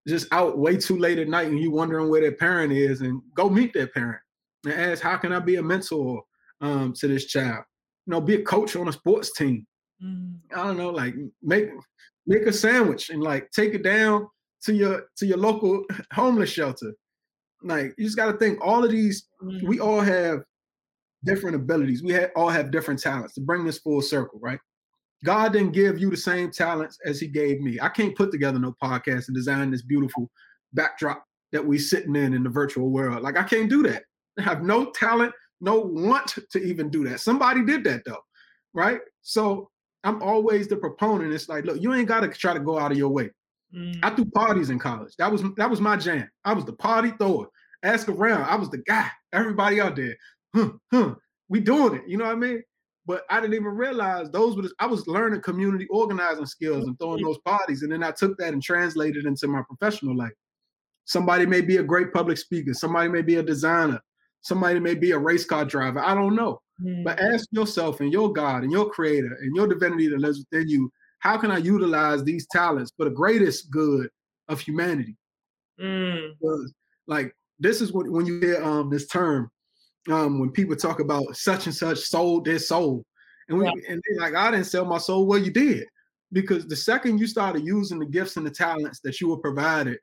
just 0.08 0.26
out 0.32 0.58
way 0.58 0.76
too 0.76 0.98
late 0.98 1.18
at 1.18 1.28
night 1.28 1.48
and 1.48 1.60
you 1.60 1.70
wondering 1.70 2.08
where 2.08 2.20
their 2.20 2.32
parent 2.32 2.72
is 2.72 3.02
and 3.02 3.20
go 3.34 3.48
meet 3.48 3.72
their 3.72 3.86
parent 3.86 4.20
and 4.64 4.74
ask 4.74 5.02
how 5.02 5.16
can 5.16 5.32
I 5.32 5.38
be 5.38 5.56
a 5.56 5.62
mentor 5.62 6.22
um, 6.60 6.92
to 6.94 7.08
this 7.08 7.26
child? 7.26 7.64
You 8.06 8.12
know, 8.12 8.20
be 8.20 8.36
a 8.36 8.42
coach 8.42 8.74
on 8.74 8.88
a 8.88 8.92
sports 8.92 9.32
team. 9.34 9.66
Mm. 10.02 10.36
I 10.54 10.64
don't 10.64 10.76
know, 10.76 10.90
like 10.90 11.14
make 11.42 11.70
make 12.26 12.42
a 12.46 12.52
sandwich 12.52 13.10
and 13.10 13.22
like 13.22 13.50
take 13.50 13.74
it 13.74 13.82
down 13.82 14.28
to 14.62 14.74
your 14.74 15.04
to 15.16 15.26
your 15.26 15.38
local 15.38 15.84
homeless 16.12 16.50
shelter. 16.50 16.94
Like 17.62 17.94
you 17.96 18.04
just 18.04 18.16
got 18.16 18.32
to 18.32 18.38
think 18.38 18.58
all 18.64 18.84
of 18.84 18.90
these. 18.90 19.28
Mm. 19.42 19.62
We 19.64 19.80
all 19.80 20.00
have 20.00 20.42
different 21.24 21.56
abilities. 21.56 22.02
We 22.02 22.24
all 22.36 22.48
have 22.48 22.70
different 22.70 23.00
talents 23.00 23.34
to 23.34 23.40
bring 23.40 23.64
this 23.64 23.78
full 23.78 24.02
circle, 24.02 24.40
right? 24.42 24.58
God 25.24 25.52
didn't 25.52 25.72
give 25.72 26.00
you 26.00 26.10
the 26.10 26.16
same 26.16 26.50
talents 26.50 26.98
as 27.04 27.20
He 27.20 27.28
gave 27.28 27.60
me. 27.60 27.78
I 27.80 27.88
can't 27.88 28.16
put 28.16 28.32
together 28.32 28.58
no 28.58 28.74
podcast 28.82 29.28
and 29.28 29.36
design 29.36 29.70
this 29.70 29.82
beautiful 29.82 30.30
backdrop 30.72 31.24
that 31.52 31.64
we 31.64 31.78
sitting 31.78 32.16
in 32.16 32.34
in 32.34 32.42
the 32.42 32.48
virtual 32.48 32.90
world. 32.90 33.22
Like 33.22 33.36
I 33.36 33.44
can't 33.44 33.70
do 33.70 33.82
that. 33.84 34.02
I 34.38 34.42
have 34.42 34.62
no 34.62 34.90
talent, 34.90 35.32
no 35.60 35.78
want 35.78 36.34
to 36.50 36.58
even 36.58 36.88
do 36.88 37.04
that. 37.08 37.20
Somebody 37.20 37.64
did 37.64 37.84
that 37.84 38.02
though, 38.04 38.22
right? 38.74 39.00
So 39.20 39.70
I'm 40.04 40.22
always 40.22 40.68
the 40.68 40.76
proponent. 40.76 41.32
It's 41.32 41.48
like, 41.48 41.64
look, 41.64 41.80
you 41.80 41.94
ain't 41.94 42.08
got 42.08 42.20
to 42.20 42.28
try 42.28 42.54
to 42.54 42.60
go 42.60 42.78
out 42.78 42.92
of 42.92 42.98
your 42.98 43.10
way. 43.10 43.30
Mm. 43.74 43.98
I 44.02 44.10
threw 44.10 44.24
parties 44.26 44.70
in 44.70 44.78
college. 44.78 45.14
That 45.18 45.30
was 45.30 45.42
that 45.56 45.70
was 45.70 45.80
my 45.80 45.96
jam. 45.96 46.28
I 46.44 46.52
was 46.52 46.64
the 46.64 46.74
party 46.74 47.12
thrower. 47.18 47.46
Ask 47.82 48.08
around. 48.08 48.44
I 48.44 48.56
was 48.56 48.70
the 48.70 48.78
guy. 48.78 49.08
Everybody 49.32 49.80
out 49.80 49.96
there, 49.96 50.14
huh, 50.54 50.70
huh, 50.92 51.14
we 51.48 51.60
doing 51.60 51.94
it. 51.94 52.02
You 52.06 52.18
know 52.18 52.26
what 52.26 52.36
I 52.36 52.38
mean? 52.38 52.62
But 53.06 53.22
I 53.30 53.40
didn't 53.40 53.54
even 53.54 53.74
realize 53.74 54.30
those 54.30 54.56
were. 54.56 54.62
The, 54.62 54.72
I 54.78 54.86
was 54.86 55.06
learning 55.06 55.40
community 55.40 55.86
organizing 55.90 56.46
skills 56.46 56.86
and 56.86 56.98
throwing 56.98 57.24
those 57.24 57.38
parties, 57.44 57.82
and 57.82 57.90
then 57.90 58.04
I 58.04 58.10
took 58.10 58.36
that 58.38 58.52
and 58.52 58.62
translated 58.62 59.24
it 59.24 59.28
into 59.28 59.48
my 59.48 59.62
professional 59.62 60.16
life. 60.16 60.32
Somebody 61.04 61.46
may 61.46 61.62
be 61.62 61.78
a 61.78 61.82
great 61.82 62.12
public 62.12 62.38
speaker. 62.38 62.74
Somebody 62.74 63.08
may 63.08 63.22
be 63.22 63.36
a 63.36 63.42
designer. 63.42 64.00
Somebody 64.42 64.80
may 64.80 64.94
be 64.94 65.12
a 65.12 65.18
race 65.18 65.44
car 65.44 65.64
driver. 65.64 66.00
I 66.00 66.14
don't 66.14 66.34
know. 66.34 66.60
Mm. 66.82 67.04
But 67.04 67.20
ask 67.20 67.46
yourself 67.52 68.00
and 68.00 68.12
your 68.12 68.32
God 68.32 68.62
and 68.62 68.72
your 68.72 68.90
creator 68.90 69.38
and 69.40 69.54
your 69.54 69.66
divinity 69.66 70.08
that 70.08 70.18
lives 70.18 70.44
within 70.50 70.68
you, 70.68 70.90
how 71.20 71.36
can 71.36 71.50
I 71.50 71.58
utilize 71.58 72.24
these 72.24 72.46
talents 72.50 72.92
for 72.96 73.04
the 73.04 73.10
greatest 73.10 73.70
good 73.70 74.08
of 74.48 74.60
humanity? 74.60 75.16
Mm. 75.80 76.32
Like 77.06 77.34
this 77.58 77.80
is 77.80 77.92
what 77.92 78.08
when 78.10 78.26
you 78.26 78.40
hear 78.40 78.62
um 78.62 78.90
this 78.90 79.06
term, 79.06 79.50
um, 80.10 80.40
when 80.40 80.50
people 80.50 80.76
talk 80.76 81.00
about 81.00 81.36
such 81.36 81.66
and 81.66 81.74
such 81.74 81.98
sold 81.98 82.44
their 82.44 82.58
soul. 82.58 83.04
And 83.48 83.58
we 83.58 83.64
yeah. 83.64 83.72
and 83.88 84.02
like, 84.18 84.34
I 84.34 84.50
didn't 84.50 84.66
sell 84.66 84.84
my 84.84 84.98
soul. 84.98 85.26
Well, 85.26 85.38
you 85.38 85.50
did. 85.50 85.86
Because 86.32 86.66
the 86.66 86.76
second 86.76 87.18
you 87.18 87.26
started 87.26 87.64
using 87.64 87.98
the 87.98 88.06
gifts 88.06 88.36
and 88.36 88.46
the 88.46 88.50
talents 88.50 89.00
that 89.00 89.20
you 89.20 89.28
were 89.28 89.36
provided 89.36 89.98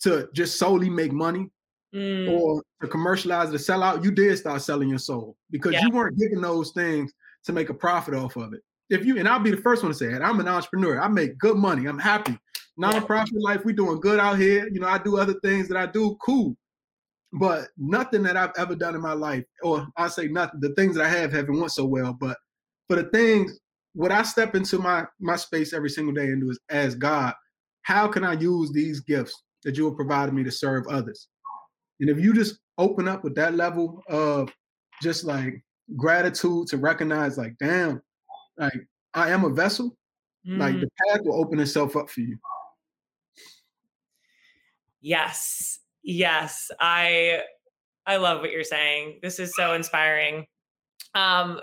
to 0.00 0.28
just 0.32 0.58
solely 0.58 0.88
make 0.88 1.12
money, 1.12 1.50
mm. 1.94 2.30
or 2.30 2.62
to 2.80 2.88
commercialize 2.88 3.50
to 3.50 3.58
sell 3.58 3.82
out, 3.82 4.04
you 4.04 4.10
did 4.10 4.36
start 4.38 4.62
selling 4.62 4.88
your 4.88 4.98
soul 4.98 5.36
because 5.50 5.72
yeah. 5.72 5.82
you 5.82 5.90
weren't 5.90 6.18
giving 6.18 6.40
those 6.40 6.70
things 6.72 7.12
to 7.44 7.52
make 7.52 7.70
a 7.70 7.74
profit 7.74 8.14
off 8.14 8.36
of 8.36 8.52
it. 8.52 8.60
If 8.90 9.04
you 9.04 9.18
and 9.18 9.28
I'll 9.28 9.38
be 9.38 9.50
the 9.50 9.56
first 9.58 9.82
one 9.82 9.92
to 9.92 9.98
say 9.98 10.12
it, 10.12 10.22
I'm 10.22 10.40
an 10.40 10.48
entrepreneur. 10.48 11.00
I 11.00 11.08
make 11.08 11.38
good 11.38 11.56
money. 11.56 11.86
I'm 11.86 11.98
happy. 11.98 12.38
Nonprofit 12.80 13.30
yeah. 13.32 13.40
life, 13.40 13.64
we 13.64 13.72
doing 13.72 14.00
good 14.00 14.20
out 14.20 14.38
here. 14.38 14.68
You 14.68 14.80
know, 14.80 14.86
I 14.86 14.98
do 14.98 15.18
other 15.18 15.34
things 15.40 15.68
that 15.68 15.76
I 15.76 15.86
do 15.86 16.16
cool. 16.22 16.56
But 17.32 17.68
nothing 17.76 18.22
that 18.22 18.38
I've 18.38 18.52
ever 18.56 18.74
done 18.74 18.94
in 18.94 19.02
my 19.02 19.12
life, 19.12 19.44
or 19.62 19.86
I 19.96 20.08
say 20.08 20.28
nothing, 20.28 20.60
the 20.60 20.74
things 20.74 20.96
that 20.96 21.04
I 21.04 21.08
have 21.08 21.32
haven't 21.32 21.58
went 21.58 21.72
so 21.72 21.84
well. 21.84 22.14
But 22.14 22.38
for 22.88 22.96
the 22.96 23.10
things, 23.10 23.58
what 23.92 24.12
I 24.12 24.22
step 24.22 24.54
into 24.54 24.78
my 24.78 25.04
my 25.20 25.36
space 25.36 25.72
every 25.72 25.90
single 25.90 26.14
day 26.14 26.26
and 26.26 26.40
do 26.40 26.50
is 26.50 26.60
ask 26.70 26.98
God, 26.98 27.34
how 27.82 28.08
can 28.08 28.24
I 28.24 28.34
use 28.34 28.72
these 28.72 29.00
gifts 29.00 29.42
that 29.64 29.76
you 29.76 29.86
have 29.86 29.96
provided 29.96 30.32
me 30.34 30.44
to 30.44 30.50
serve 30.50 30.86
others? 30.86 31.28
And 32.00 32.10
if 32.10 32.18
you 32.18 32.32
just 32.32 32.58
open 32.76 33.08
up 33.08 33.24
with 33.24 33.34
that 33.36 33.54
level 33.54 34.02
of 34.08 34.50
just 35.02 35.24
like 35.24 35.62
gratitude 35.96 36.68
to 36.68 36.76
recognize, 36.76 37.38
like, 37.38 37.54
damn, 37.58 38.00
like 38.56 38.86
I 39.14 39.30
am 39.30 39.44
a 39.44 39.50
vessel, 39.50 39.96
mm. 40.46 40.58
like 40.58 40.78
the 40.80 40.88
path 41.08 41.22
will 41.24 41.40
open 41.40 41.58
itself 41.60 41.96
up 41.96 42.08
for 42.10 42.20
you. 42.20 42.38
Yes. 45.00 45.80
Yes. 46.02 46.70
I 46.80 47.42
I 48.06 48.16
love 48.16 48.40
what 48.40 48.52
you're 48.52 48.64
saying. 48.64 49.18
This 49.22 49.38
is 49.38 49.54
so 49.54 49.74
inspiring. 49.74 50.46
Um, 51.14 51.60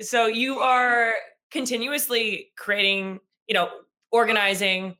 so 0.00 0.26
you 0.26 0.60
are 0.60 1.14
continuously 1.50 2.52
creating, 2.56 3.18
you 3.48 3.54
know, 3.54 3.68
organizing, 4.12 4.96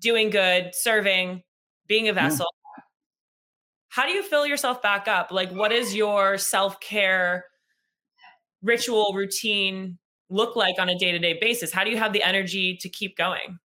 doing 0.00 0.30
good, 0.30 0.74
serving, 0.74 1.42
being 1.88 2.08
a 2.08 2.12
vessel 2.12 2.46
how 3.98 4.06
do 4.06 4.12
you 4.12 4.22
fill 4.22 4.46
yourself 4.46 4.80
back 4.80 5.08
up? 5.08 5.32
Like, 5.32 5.50
what 5.50 5.72
is 5.72 5.92
your 5.92 6.38
self 6.38 6.78
care 6.78 7.46
ritual 8.62 9.12
routine 9.12 9.98
look 10.30 10.54
like 10.54 10.76
on 10.78 10.88
a 10.88 10.96
day 10.96 11.10
to 11.10 11.18
day 11.18 11.36
basis? 11.40 11.72
How 11.72 11.82
do 11.82 11.90
you 11.90 11.96
have 11.96 12.12
the 12.12 12.22
energy 12.22 12.76
to 12.76 12.88
keep 12.88 13.16
going? 13.16 13.58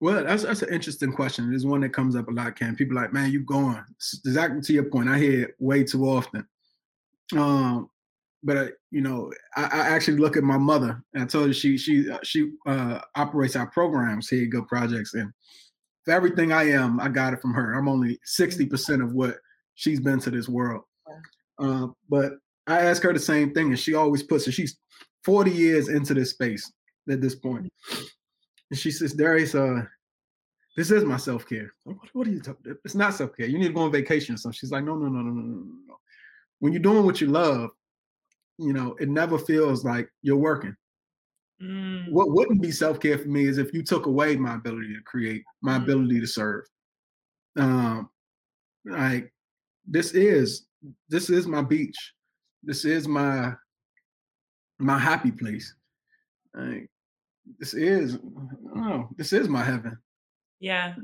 Well, 0.00 0.22
that's 0.22 0.42
that's 0.42 0.60
an 0.60 0.70
interesting 0.70 1.12
question. 1.12 1.54
It's 1.54 1.64
one 1.64 1.80
that 1.80 1.94
comes 1.94 2.14
up 2.14 2.28
a 2.28 2.30
lot, 2.30 2.58
Cam. 2.58 2.76
People 2.76 2.96
like, 2.96 3.14
man, 3.14 3.32
you 3.32 3.40
going 3.40 3.82
exactly 4.26 4.60
to 4.60 4.72
your 4.74 4.84
point. 4.84 5.08
I 5.08 5.18
hear 5.18 5.44
it 5.44 5.54
way 5.58 5.82
too 5.82 6.04
often. 6.04 6.46
Um, 7.34 7.88
but 8.42 8.74
you 8.90 9.00
know, 9.00 9.32
I, 9.56 9.62
I, 9.64 9.88
actually 9.88 10.18
look 10.18 10.36
at 10.36 10.44
my 10.44 10.58
mother, 10.58 11.02
and 11.14 11.22
I 11.22 11.26
told 11.26 11.46
her 11.46 11.54
she 11.54 11.78
she 11.78 12.10
uh, 12.10 12.18
she 12.22 12.52
uh, 12.66 13.00
operates 13.14 13.56
our 13.56 13.70
programs 13.70 14.28
here 14.28 14.44
at 14.44 14.50
Good 14.50 14.68
Projects, 14.68 15.14
and 15.14 15.32
everything 16.06 16.52
I 16.52 16.70
am, 16.70 17.00
I 17.00 17.08
got 17.08 17.32
it 17.32 17.40
from 17.40 17.54
her. 17.54 17.74
I'm 17.74 17.88
only 17.88 18.18
60% 18.26 19.02
of 19.02 19.12
what 19.12 19.36
she's 19.74 20.00
been 20.00 20.20
to 20.20 20.30
this 20.30 20.48
world. 20.48 20.82
Uh, 21.58 21.88
but 22.08 22.34
I 22.66 22.80
ask 22.80 23.02
her 23.02 23.12
the 23.12 23.18
same 23.18 23.52
thing, 23.52 23.68
and 23.68 23.78
she 23.78 23.94
always 23.94 24.22
puts 24.22 24.46
it. 24.46 24.52
She's 24.52 24.78
40 25.24 25.50
years 25.50 25.88
into 25.88 26.14
this 26.14 26.30
space 26.30 26.70
at 27.10 27.20
this 27.20 27.34
point. 27.34 27.70
And 28.70 28.78
she 28.78 28.90
says, 28.90 29.14
Darius, 29.14 29.54
uh, 29.54 29.82
this 30.76 30.90
is 30.90 31.04
my 31.04 31.16
self-care. 31.16 31.72
What, 31.84 31.96
what 32.12 32.26
are 32.26 32.30
you 32.30 32.40
talking 32.40 32.76
It's 32.84 32.94
not 32.94 33.14
self-care. 33.14 33.46
You 33.46 33.58
need 33.58 33.68
to 33.68 33.74
go 33.74 33.82
on 33.82 33.92
vacation 33.92 34.34
or 34.34 34.38
something. 34.38 34.56
She's 34.56 34.70
like, 34.70 34.84
no, 34.84 34.94
no, 34.94 35.08
no, 35.08 35.20
no, 35.20 35.30
no, 35.30 35.42
no, 35.42 35.64
no. 35.86 35.94
When 36.60 36.72
you're 36.72 36.82
doing 36.82 37.04
what 37.04 37.20
you 37.20 37.28
love, 37.28 37.70
you 38.58 38.72
know, 38.72 38.96
it 39.00 39.08
never 39.08 39.38
feels 39.38 39.84
like 39.84 40.08
you're 40.22 40.36
working. 40.36 40.76
Mm. 41.62 42.10
What 42.10 42.30
wouldn't 42.30 42.62
be 42.62 42.70
self 42.70 43.00
care 43.00 43.18
for 43.18 43.28
me 43.28 43.46
is 43.46 43.58
if 43.58 43.72
you 43.72 43.82
took 43.82 44.06
away 44.06 44.36
my 44.36 44.54
ability 44.54 44.94
to 44.94 45.02
create, 45.02 45.42
my 45.60 45.78
mm. 45.78 45.82
ability 45.82 46.20
to 46.20 46.26
serve. 46.26 46.64
Um, 47.56 48.10
like 48.84 49.32
this 49.86 50.12
is 50.12 50.66
this 51.08 51.30
is 51.30 51.46
my 51.46 51.62
beach. 51.62 51.96
This 52.62 52.84
is 52.84 53.08
my 53.08 53.54
my 54.78 54.98
happy 54.98 55.32
place. 55.32 55.74
Like, 56.54 56.88
this 57.58 57.74
is 57.74 58.18
oh, 58.76 59.08
this 59.16 59.32
is 59.32 59.48
my 59.48 59.64
heaven. 59.64 59.98
Yeah. 60.60 60.94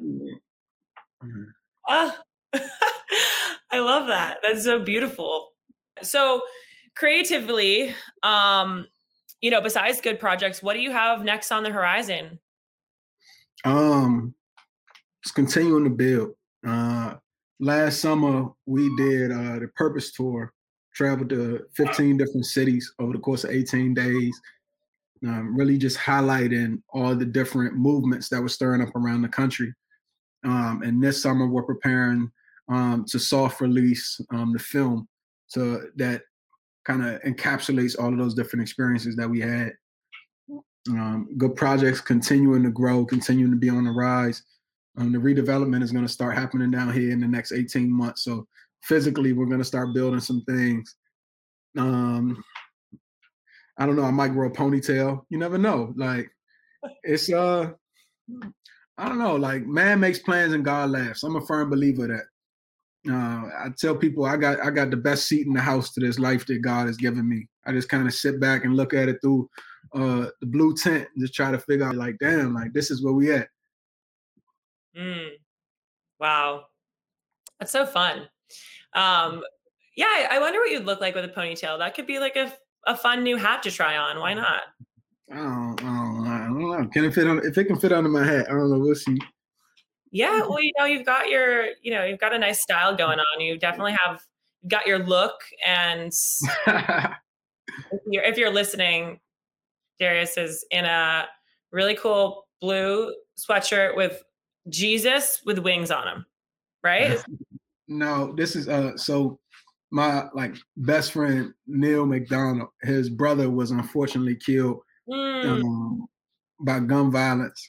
Mm-hmm. 1.23 1.45
Oh, 1.89 2.17
I 3.71 3.79
love 3.79 4.07
that. 4.09 4.39
That's 4.43 4.65
so 4.65 4.81
beautiful. 4.81 5.49
So 6.03 6.43
creatively, 6.97 7.95
um, 8.23 8.87
you 9.45 9.51
know, 9.51 9.61
besides 9.61 10.01
good 10.01 10.19
projects, 10.19 10.63
what 10.63 10.73
do 10.73 10.81
you 10.81 10.91
have 10.91 11.23
next 11.23 11.53
on 11.53 11.63
the 11.63 11.71
horizon? 11.71 12.39
Um, 13.63 14.35
just 15.23 15.35
continuing 15.35 15.85
to 15.85 15.91
build. 15.91 16.31
Uh, 16.67 17.17
last 17.61 18.01
summer 18.01 18.49
we 18.65 18.97
did 18.97 19.31
uh, 19.31 19.59
the 19.59 19.69
Purpose 19.77 20.13
Tour, 20.13 20.51
traveled 20.95 21.29
to 21.29 21.67
15 21.75 22.17
different 22.17 22.47
cities 22.47 22.91
over 22.99 23.13
the 23.13 23.19
course 23.19 23.45
of 23.45 23.51
18 23.51 23.93
days. 23.93 24.41
Um, 25.23 25.55
really 25.55 25.77
just 25.77 25.99
highlighting 25.99 26.81
all 26.95 27.15
the 27.15 27.27
different 27.27 27.75
movements 27.75 28.31
that 28.31 28.41
were 28.41 28.49
stirring 28.49 28.81
up 28.81 28.97
around 28.97 29.21
the 29.21 29.29
country. 29.29 29.75
Um, 30.45 30.81
and 30.83 31.03
this 31.03 31.21
summer 31.21 31.47
we're 31.47 31.65
preparing 31.65 32.31
um, 32.71 33.05
to 33.09 33.19
soft 33.19 33.61
release 33.61 34.19
um, 34.31 34.55
the 34.55 34.59
film 34.59 35.07
so 35.49 35.83
that 35.97 36.23
kind 36.85 37.05
of 37.05 37.21
encapsulates 37.23 37.99
all 37.99 38.13
of 38.13 38.19
those 38.19 38.35
different 38.35 38.63
experiences 38.63 39.17
that 39.17 39.29
we 39.29 39.41
had. 39.41 39.73
Um, 40.91 41.29
good 41.39 41.57
projects 41.57 42.01
continuing 42.01 42.63
to 42.63 42.71
grow, 42.71 43.07
continuing 43.07 43.51
to 43.51 43.57
be 43.57 43.71
on 43.71 43.85
the 43.85 43.91
rise. 43.91 44.43
Um, 44.99 45.13
the 45.13 45.19
redevelopment 45.19 45.83
is 45.83 45.93
going 45.93 46.07
to 46.07 46.13
start 46.13 46.37
happening 46.37 46.71
down 46.71 46.93
here 46.93 47.11
in 47.11 47.21
the 47.21 47.27
next 47.27 47.53
18 47.53 47.91
months. 47.91 48.23
So 48.23 48.47
physically, 48.83 49.33
we're 49.33 49.47
going 49.47 49.61
to 49.61 49.65
start 49.65 49.95
building 49.95 50.21
some 50.21 50.43
things. 50.47 50.95
Um, 51.79 52.43
I 53.79 53.87
don't 53.87 53.97
know. 53.97 54.05
I 54.05 54.11
might 54.11 54.33
grow 54.33 54.49
a 54.49 54.53
ponytail. 54.53 55.25
You 55.31 55.39
never 55.39 55.59
know. 55.59 55.93
Like 55.97 56.31
it's 57.03 57.33
uh, 57.33 57.73
I 58.99 59.09
don't 59.09 59.19
know. 59.19 59.37
Like 59.37 59.67
man 59.67 60.01
makes 60.01 60.21
plans 60.21 60.53
and 60.53 60.65
God 60.65 60.91
laughs. 60.91 61.25
I'm 61.25 61.37
a 61.37 61.41
firm 61.41 61.71
believer 61.71 62.07
that. 62.07 62.25
Uh, 63.09 63.51
I 63.59 63.69
tell 63.77 63.95
people 63.95 64.25
I 64.25 64.37
got 64.37 64.61
I 64.61 64.71
got 64.71 64.91
the 64.91 64.97
best 64.97 65.27
seat 65.29 65.47
in 65.47 65.53
the 65.53 65.61
house 65.61 65.93
to 65.93 66.01
this 66.01 66.19
life 66.19 66.47
that 66.47 66.63
God 66.63 66.87
has 66.87 66.97
given 66.97 67.29
me. 67.29 67.49
I 67.67 67.73
just 67.73 67.89
kind 67.89 68.07
of 68.07 68.15
sit 68.15 68.41
back 68.41 68.65
and 68.65 68.77
look 68.77 68.95
at 68.95 69.09
it 69.09 69.19
through 69.21 69.49
uh, 69.95 70.27
the 70.41 70.47
blue 70.47 70.75
tent 70.75 71.09
and 71.15 71.23
just 71.23 71.35
try 71.35 71.51
to 71.51 71.59
figure 71.59 71.87
out 71.87 71.97
like, 71.97 72.17
damn, 72.19 72.55
like 72.55 72.73
this 72.73 72.91
is 72.91 73.03
where 73.03 73.13
we 73.13 73.33
at. 73.33 73.49
Mm. 74.97 75.31
Wow. 76.19 76.67
That's 77.59 77.73
so 77.73 77.87
fun. 77.87 78.29
Um, 78.95 79.43
yeah, 79.97 80.07
I, 80.07 80.29
I 80.33 80.39
wonder 80.39 80.59
what 80.59 80.71
you'd 80.71 80.87
look 80.87 81.01
like 81.01 81.15
with 81.15 81.25
a 81.25 81.29
ponytail. 81.29 81.79
That 81.79 81.95
could 81.95 82.07
be 82.07 82.19
like 82.19 82.37
a, 82.37 82.53
a 82.87 82.97
fun 82.97 83.23
new 83.23 83.37
hat 83.37 83.63
to 83.65 83.71
try 83.71 83.97
on. 83.97 84.19
Why 84.19 84.35
not? 84.35 84.63
I 85.33 85.37
don't, 85.37 85.83
I 85.83 85.85
don't, 85.85 86.27
I 86.27 86.39
don't 86.47 86.59
know. 86.59 86.89
Can 86.93 87.05
it 87.05 87.15
fit 87.15 87.27
on? 87.27 87.39
If 87.45 87.57
it 87.57 87.65
can 87.65 87.79
fit 87.79 87.93
under 87.93 88.11
my 88.11 88.25
hat, 88.25 88.47
I 88.49 88.53
don't 88.53 88.71
know. 88.71 88.79
We'll 88.79 88.95
see. 88.95 89.19
Yeah, 90.15 90.43
well, 90.47 90.63
you 90.63 90.71
know, 90.79 90.85
you've 90.85 91.05
got 91.05 91.29
your, 91.29 91.67
you 91.83 91.91
know, 91.91 92.05
you've 92.05 92.21
got 92.21 92.33
a 92.33 92.39
nice 92.39 92.63
style 92.63 92.97
going 92.97 93.19
on. 93.19 93.41
You 93.41 93.59
definitely 93.59 93.97
have 94.05 94.23
got 94.69 94.87
your 94.87 95.01
look, 95.01 95.35
and 95.67 96.13
if 96.67 98.01
you're, 98.07 98.23
if 98.23 98.39
you're 98.39 98.53
listening, 98.53 99.19
Darius 99.99 100.37
is 100.37 100.65
in 100.71 100.85
a 100.85 101.25
really 101.73 101.97
cool 101.97 102.47
blue 102.61 103.13
sweatshirt 103.37 103.97
with 103.97 104.23
Jesus 104.69 105.43
with 105.45 105.59
wings 105.59 105.91
on 105.91 106.07
him, 106.07 106.27
right? 106.85 107.21
no, 107.89 108.33
this 108.37 108.55
is 108.55 108.69
uh. 108.69 108.97
So 108.97 109.41
my 109.91 110.27
like 110.33 110.55
best 110.77 111.11
friend 111.11 111.53
Neil 111.67 112.07
McDonald, 112.07 112.69
his 112.83 113.11
brother 113.11 113.51
was 113.51 113.73
unfortunately 113.73 114.37
killed 114.37 114.79
mm. 115.11 115.45
um, 115.45 116.07
by 116.61 116.79
gun 116.79 117.11
violence. 117.11 117.69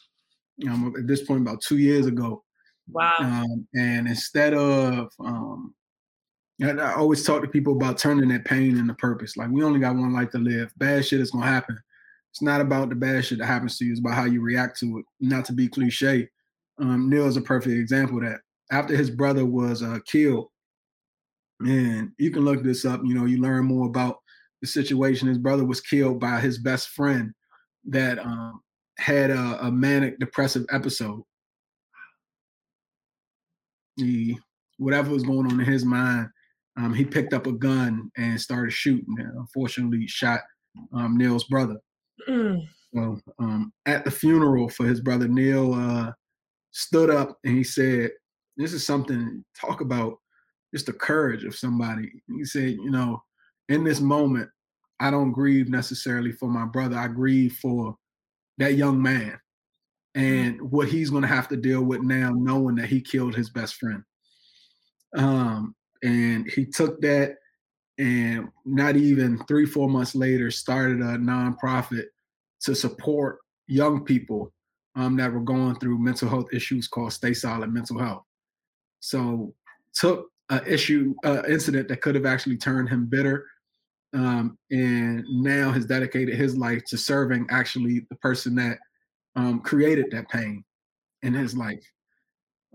Um, 0.69 0.93
at 0.97 1.07
this 1.07 1.23
point, 1.23 1.41
about 1.41 1.61
two 1.61 1.77
years 1.77 2.05
ago. 2.05 2.43
Wow. 2.87 3.15
Um, 3.19 3.67
and 3.75 4.07
instead 4.07 4.53
of, 4.53 5.11
um, 5.19 5.73
I 6.63 6.93
always 6.93 7.23
talk 7.23 7.41
to 7.41 7.47
people 7.47 7.73
about 7.73 7.97
turning 7.97 8.29
that 8.29 8.45
pain 8.45 8.77
into 8.77 8.93
purpose. 8.93 9.35
Like 9.35 9.49
we 9.49 9.63
only 9.63 9.79
got 9.79 9.95
one 9.95 10.13
life 10.13 10.31
to 10.31 10.37
live. 10.37 10.71
Bad 10.77 11.05
shit 11.05 11.19
is 11.19 11.31
gonna 11.31 11.45
happen. 11.45 11.77
It's 12.31 12.41
not 12.41 12.61
about 12.61 12.89
the 12.89 12.95
bad 12.95 13.25
shit 13.25 13.39
that 13.39 13.47
happens 13.47 13.77
to 13.77 13.85
you. 13.85 13.91
It's 13.91 13.99
about 13.99 14.13
how 14.13 14.25
you 14.25 14.41
react 14.41 14.79
to 14.79 14.99
it. 14.99 15.05
Not 15.19 15.45
to 15.45 15.53
be 15.53 15.67
cliche. 15.67 16.29
Um, 16.79 17.09
Neil 17.09 17.27
is 17.27 17.37
a 17.37 17.41
perfect 17.41 17.75
example 17.75 18.17
of 18.17 18.23
that. 18.23 18.41
After 18.71 18.95
his 18.95 19.09
brother 19.09 19.45
was 19.45 19.83
uh, 19.83 19.99
killed, 20.05 20.47
and 21.61 22.11
you 22.17 22.31
can 22.31 22.43
look 22.43 22.63
this 22.63 22.85
up. 22.85 23.01
You 23.03 23.15
know, 23.15 23.25
you 23.25 23.41
learn 23.41 23.65
more 23.65 23.87
about 23.87 24.17
the 24.61 24.67
situation. 24.67 25.27
His 25.27 25.37
brother 25.37 25.65
was 25.65 25.81
killed 25.81 26.19
by 26.19 26.39
his 26.39 26.57
best 26.57 26.89
friend 26.89 27.33
that 27.85 28.19
um, 28.19 28.61
had 28.97 29.29
a, 29.29 29.65
a, 29.65 29.71
manic 29.71 30.19
depressive 30.19 30.65
episode. 30.71 31.21
He, 33.97 34.37
whatever 34.77 35.11
was 35.11 35.23
going 35.23 35.51
on 35.51 35.59
in 35.59 35.65
his 35.65 35.85
mind, 35.85 36.29
um, 36.77 36.93
he 36.93 37.05
picked 37.05 37.33
up 37.33 37.47
a 37.47 37.51
gun 37.51 38.09
and 38.17 38.39
started 38.39 38.71
shooting. 38.71 39.15
And 39.17 39.37
unfortunately, 39.37 40.07
shot 40.07 40.41
um, 40.93 41.17
Neil's 41.17 41.45
brother. 41.45 41.77
Mm. 42.27 42.61
So 42.93 43.19
um, 43.39 43.73
at 43.85 44.05
the 44.05 44.11
funeral 44.11 44.69
for 44.69 44.85
his 44.85 45.01
brother, 45.01 45.27
Neil 45.27 45.73
uh, 45.73 46.11
stood 46.71 47.09
up 47.09 47.37
and 47.43 47.55
he 47.55 47.63
said, 47.63 48.11
"This 48.57 48.73
is 48.73 48.85
something 48.85 49.43
talk 49.59 49.81
about 49.81 50.17
just 50.73 50.85
the 50.85 50.93
courage 50.93 51.43
of 51.43 51.55
somebody." 51.55 52.11
He 52.27 52.45
said, 52.45 52.71
"You 52.71 52.91
know, 52.91 53.21
in 53.67 53.83
this 53.83 53.99
moment, 53.99 54.49
I 54.99 55.11
don't 55.11 55.33
grieve 55.33 55.69
necessarily 55.69 56.31
for 56.31 56.49
my 56.49 56.65
brother. 56.65 56.97
I 56.97 57.07
grieve 57.07 57.57
for 57.61 57.97
that 58.57 58.75
young 58.75 59.01
man 59.01 59.37
mm-hmm. 60.15 60.21
and 60.21 60.61
what 60.71 60.87
he's 60.87 61.09
going 61.09 61.21
to 61.21 61.27
have 61.27 61.47
to 61.49 61.57
deal 61.57 61.83
with 61.83 62.01
now, 62.01 62.31
knowing 62.35 62.75
that 62.75 62.87
he 62.87 63.01
killed 63.01 63.35
his 63.35 63.49
best 63.49 63.75
friend. 63.75 64.03
Um, 65.15 65.75
and 66.03 66.49
he 66.49 66.65
took 66.65 67.01
that 67.01 67.37
and 67.97 68.49
not 68.65 68.95
even 68.95 69.37
three, 69.47 69.65
four 69.65 69.89
months 69.89 70.15
later, 70.15 70.51
started 70.51 70.99
a 70.99 71.17
nonprofit 71.17 72.05
to 72.61 72.75
support 72.75 73.39
young 73.67 74.03
people 74.03 74.51
um, 74.95 75.15
that 75.17 75.31
were 75.31 75.41
going 75.41 75.75
through 75.75 75.99
mental 75.99 76.29
health 76.29 76.47
issues 76.53 76.87
called 76.87 77.13
Stay 77.13 77.33
Solid 77.33 77.73
Mental 77.73 77.97
Health. 77.97 78.23
So 78.99 79.53
took 79.93 80.29
an 80.49 80.61
issue, 80.67 81.15
uh, 81.23 81.43
incident 81.47 81.87
that 81.87 82.01
could 82.01 82.15
have 82.15 82.25
actually 82.25 82.57
turned 82.57 82.89
him 82.89 83.05
bitter 83.05 83.45
um, 84.15 84.57
and 84.71 85.25
now 85.29 85.71
has 85.71 85.85
dedicated 85.85 86.35
his 86.35 86.57
life 86.57 86.83
to 86.85 86.97
serving 86.97 87.45
actually 87.49 88.05
the 88.09 88.15
person 88.15 88.55
that 88.55 88.77
um, 89.35 89.59
created 89.59 90.05
that 90.11 90.29
pain 90.29 90.63
in 91.21 91.33
his 91.33 91.55
life. 91.55 91.83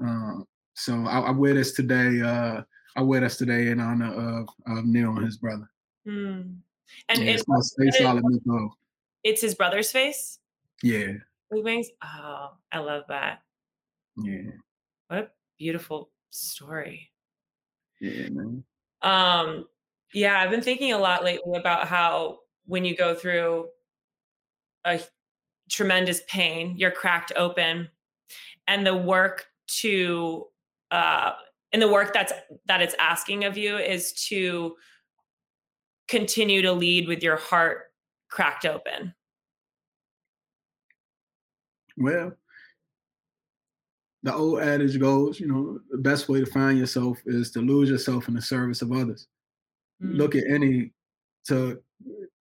Um, 0.01 0.47
so 0.75 1.07
I, 1.07 1.21
I, 1.21 1.31
wear 1.31 1.55
this 1.55 1.73
today. 1.73 2.21
Uh, 2.21 2.63
I 2.95 3.03
wear 3.03 3.21
this 3.21 3.39
today 3.39 3.69
in 3.69 3.81
honor 3.81 4.13
of, 4.13 4.49
of 4.67 4.85
Neil 4.85 5.17
and 5.17 5.25
his 5.25 5.39
brother. 5.39 5.69
Mm. 6.07 6.57
And, 7.09 7.19
yeah, 7.19 7.33
it's, 7.33 7.45
it's, 7.79 7.99
solid 7.99 8.25
it's 9.25 9.41
his 9.41 9.55
brother's 9.55 9.91
face. 9.91 10.39
Yeah. 10.83 11.13
Wings. 11.51 11.89
Oh, 12.05 12.51
I 12.71 12.79
love 12.79 13.05
that. 13.09 13.43
Yeah. 14.17 14.51
What 15.09 15.19
a 15.19 15.29
beautiful 15.59 16.11
story. 16.31 17.11
Yeah, 18.01 18.29
man. 18.31 18.65
Um, 19.03 19.67
yeah, 20.13 20.41
I've 20.41 20.51
been 20.51 20.63
thinking 20.63 20.93
a 20.93 20.99
lot 20.99 21.25
lately 21.25 21.59
about 21.59 21.87
how 21.87 22.39
when 22.67 22.85
you 22.85 22.97
go 22.97 23.15
through 23.15 23.69
a 24.85 25.01
tremendous 25.71 26.21
pain, 26.29 26.75
you're 26.77 26.91
cracked 26.91 27.33
open, 27.37 27.89
and 28.67 28.87
the 28.87 28.97
work 28.97 29.47
to 29.81 30.47
uh, 30.91 31.33
and 31.73 31.81
the 31.81 31.91
work 31.91 32.13
that's 32.13 32.33
that 32.67 32.83
it's 32.83 32.95
asking 32.99 33.45
of 33.45 33.57
you 33.57 33.77
is 33.77 34.13
to 34.29 34.77
continue 36.09 36.63
to 36.63 36.73
lead 36.73 37.07
with 37.07 37.23
your 37.23 37.37
heart 37.37 37.93
cracked 38.29 38.65
open. 38.65 39.15
Well, 41.97 42.33
the 44.23 44.35
old 44.35 44.61
adage 44.61 44.99
goes, 44.99 45.39
you 45.39 45.47
know, 45.47 45.79
the 45.91 45.99
best 45.99 46.29
way 46.29 46.41
to 46.41 46.47
find 46.47 46.79
yourself 46.79 47.19
is 47.27 47.51
to 47.53 47.61
lose 47.61 47.91
yourself 47.91 48.27
in 48.27 48.35
the 48.35 48.43
service 48.43 48.83
of 48.83 48.91
others 48.91 49.29
mm-hmm. 50.03 50.17
look 50.17 50.35
at 50.35 50.45
any 50.49 50.93
to 51.49 51.81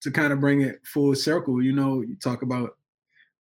to 0.01 0.11
kind 0.11 0.31
of 0.31 0.39
bring 0.39 0.61
it 0.61 0.79
full 0.85 1.15
circle. 1.15 1.61
You 1.61 1.73
know, 1.73 2.01
you 2.01 2.15
talk 2.15 2.41
about 2.41 2.77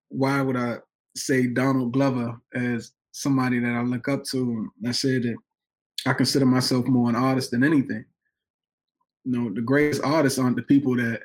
why 0.10 0.42
would 0.42 0.58
I 0.58 0.78
say 1.16 1.48
Donald 1.48 1.94
Glover 1.94 2.40
as 2.54 2.92
somebody 3.12 3.60
that 3.60 3.74
I 3.74 3.82
look 3.82 4.08
up 4.08 4.24
to? 4.32 4.72
I 4.86 4.92
said 4.92 5.24
that 5.24 5.36
I 6.06 6.14
consider 6.14 6.46
myself 6.46 6.88
more 6.88 7.10
an 7.10 7.16
artist 7.16 7.52
than 7.52 7.64
anything. 7.64 8.06
You 9.26 9.32
know, 9.32 9.54
the 9.54 9.62
greatest 9.62 10.02
artists 10.04 10.40
aren't 10.40 10.56
the 10.56 10.64
people 10.64 10.96
that 10.98 11.22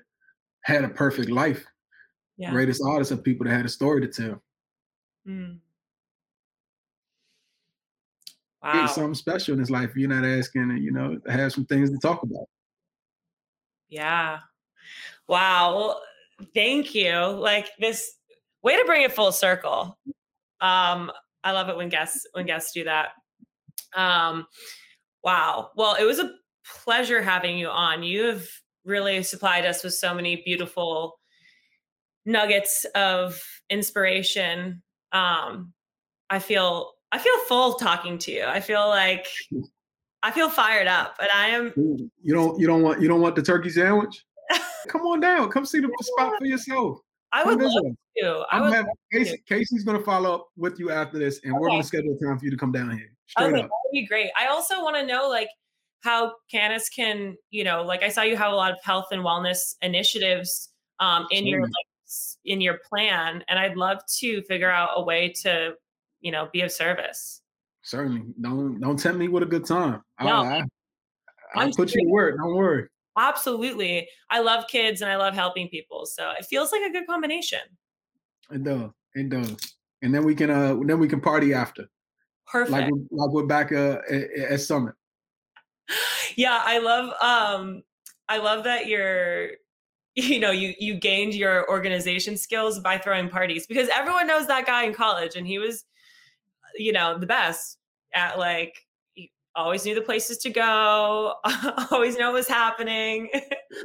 had 0.64 0.84
a 0.84 0.88
perfect 0.88 1.30
life. 1.30 1.64
Yeah. 2.36 2.50
Greatest 2.50 2.82
artists 2.84 3.12
are 3.12 3.16
people 3.16 3.46
that 3.46 3.54
had 3.54 3.66
a 3.66 3.68
story 3.68 4.00
to 4.00 4.08
tell. 4.08 4.42
Mm. 5.28 5.58
Wow. 8.62 8.84
It's 8.84 8.94
something 8.94 9.14
special 9.14 9.54
in 9.54 9.60
his 9.60 9.70
life. 9.70 9.90
You're 9.96 10.08
not 10.08 10.24
asking, 10.24 10.78
you 10.80 10.92
know, 10.92 11.18
have 11.28 11.52
some 11.52 11.66
things 11.66 11.90
to 11.90 11.98
talk 11.98 12.22
about. 12.22 12.48
Yeah. 13.92 14.38
Wow. 15.28 15.76
Well, 15.76 16.02
thank 16.54 16.94
you. 16.94 17.14
Like 17.14 17.68
this 17.78 18.10
way 18.62 18.78
to 18.78 18.84
bring 18.86 19.02
it 19.02 19.12
full 19.12 19.32
circle. 19.32 19.98
Um, 20.62 21.12
I 21.44 21.52
love 21.52 21.68
it 21.68 21.76
when 21.76 21.90
guests 21.90 22.26
when 22.32 22.46
guests 22.46 22.72
do 22.72 22.84
that. 22.84 23.10
Um, 23.94 24.46
wow. 25.22 25.72
Well, 25.76 25.96
it 26.00 26.04
was 26.04 26.18
a 26.18 26.32
pleasure 26.84 27.20
having 27.20 27.58
you 27.58 27.68
on. 27.68 28.02
You 28.02 28.24
have 28.24 28.46
really 28.86 29.22
supplied 29.22 29.66
us 29.66 29.84
with 29.84 29.92
so 29.92 30.14
many 30.14 30.36
beautiful 30.42 31.18
nuggets 32.24 32.86
of 32.94 33.42
inspiration. 33.68 34.82
Um, 35.12 35.74
I 36.30 36.38
feel 36.38 36.92
I 37.12 37.18
feel 37.18 37.38
full 37.40 37.74
talking 37.74 38.16
to 38.20 38.32
you. 38.32 38.44
I 38.46 38.60
feel 38.60 38.88
like 38.88 39.26
I 40.22 40.30
feel 40.30 40.48
fired 40.48 40.86
up, 40.86 41.16
and 41.20 41.28
I 41.34 41.48
am. 41.48 41.72
You 41.76 42.34
don't. 42.34 42.58
You 42.60 42.66
don't 42.66 42.82
want. 42.82 43.00
You 43.00 43.08
don't 43.08 43.20
want 43.20 43.36
the 43.36 43.42
turkey 43.42 43.70
sandwich. 43.70 44.24
Come 44.88 45.02
on 45.02 45.20
down. 45.20 45.50
Come 45.50 45.64
see 45.64 45.80
the 45.80 45.90
spot 46.00 46.34
for 46.38 46.46
yourself. 46.46 46.98
I 47.32 47.44
would 47.44 47.60
love 47.60 47.84
to. 48.18 48.44
I 48.50 48.60
would 48.60 48.72
have, 48.74 48.86
Casey, 49.10 49.42
Casey's 49.48 49.84
going 49.84 49.98
to 49.98 50.04
follow 50.04 50.34
up 50.34 50.48
with 50.56 50.78
you 50.78 50.90
after 50.90 51.18
this, 51.18 51.40
and 51.44 51.52
okay. 51.52 51.60
we're 51.60 51.68
going 51.68 51.80
to 51.80 51.86
schedule 51.86 52.16
a 52.20 52.24
time 52.24 52.38
for 52.38 52.44
you 52.44 52.50
to 52.50 52.56
come 52.56 52.72
down 52.72 52.90
here. 52.90 53.10
Straight 53.26 53.46
okay, 53.46 53.62
up. 53.62 53.62
That 53.62 53.70
would 53.84 53.92
be 53.92 54.06
great. 54.06 54.30
I 54.38 54.48
also 54.48 54.82
want 54.82 54.96
to 54.96 55.06
know, 55.06 55.28
like, 55.28 55.48
how 56.02 56.34
Canis 56.50 56.88
can, 56.88 57.36
you 57.50 57.64
know, 57.64 57.82
like 57.82 58.02
I 58.02 58.08
saw 58.08 58.22
you 58.22 58.36
have 58.36 58.52
a 58.52 58.56
lot 58.56 58.72
of 58.72 58.78
health 58.82 59.06
and 59.12 59.22
wellness 59.22 59.76
initiatives 59.82 60.70
um, 61.00 61.26
in 61.30 61.46
your 61.46 61.62
like 61.62 61.70
in 62.44 62.60
your 62.60 62.80
plan, 62.88 63.42
and 63.48 63.58
I'd 63.58 63.76
love 63.76 63.98
to 64.18 64.42
figure 64.42 64.70
out 64.70 64.90
a 64.96 65.02
way 65.02 65.32
to, 65.42 65.74
you 66.20 66.32
know, 66.32 66.48
be 66.52 66.60
of 66.60 66.72
service. 66.72 67.41
Certainly. 67.82 68.22
Don't 68.40 68.80
don't 68.80 68.98
tempt 68.98 69.18
me 69.18 69.28
with 69.28 69.42
a 69.42 69.46
good 69.46 69.66
time. 69.66 70.02
No. 70.20 70.42
I, 70.42 70.62
I, 71.54 71.66
will 71.66 71.72
put 71.72 71.92
you 71.94 72.02
to 72.02 72.08
work. 72.08 72.36
Don't 72.36 72.54
worry. 72.54 72.88
Absolutely. 73.18 74.08
I 74.30 74.40
love 74.40 74.64
kids 74.68 75.02
and 75.02 75.10
I 75.10 75.16
love 75.16 75.34
helping 75.34 75.68
people. 75.68 76.06
So 76.06 76.30
it 76.38 76.46
feels 76.46 76.72
like 76.72 76.82
a 76.82 76.90
good 76.90 77.06
combination. 77.06 77.60
It 78.50 78.64
does. 78.64 78.90
It 79.14 79.28
does. 79.28 79.56
And 80.02 80.14
then 80.14 80.24
we 80.24 80.34
can 80.34 80.50
uh 80.50 80.76
then 80.84 80.98
we 80.98 81.08
can 81.08 81.20
party 81.20 81.52
after. 81.52 81.88
Perfect. 82.46 82.72
Like 82.72 82.90
we're, 82.90 83.24
like 83.24 83.30
we're 83.30 83.46
back 83.46 83.72
uh, 83.72 83.98
at, 84.10 84.30
at 84.52 84.60
Summit. 84.60 84.94
Yeah, 86.34 86.62
I 86.64 86.78
love 86.78 87.12
um 87.20 87.82
I 88.26 88.38
love 88.38 88.64
that 88.64 88.86
you're 88.86 89.50
you 90.14 90.40
know 90.40 90.50
you 90.50 90.72
you 90.78 90.94
gained 90.94 91.34
your 91.34 91.68
organization 91.70 92.38
skills 92.38 92.78
by 92.78 92.96
throwing 92.96 93.28
parties 93.28 93.66
because 93.66 93.88
everyone 93.94 94.26
knows 94.26 94.46
that 94.46 94.64
guy 94.64 94.84
in 94.84 94.94
college 94.94 95.36
and 95.36 95.46
he 95.46 95.58
was 95.58 95.84
you 96.76 96.92
know, 96.92 97.18
the 97.18 97.26
best. 97.26 97.78
at 98.14 98.38
like 98.38 98.74
always 99.54 99.84
knew 99.84 99.94
the 99.94 100.00
places 100.00 100.38
to 100.38 100.50
go, 100.50 101.34
always 101.90 102.16
know 102.16 102.26
what 102.26 102.34
was 102.34 102.48
happening. 102.48 103.28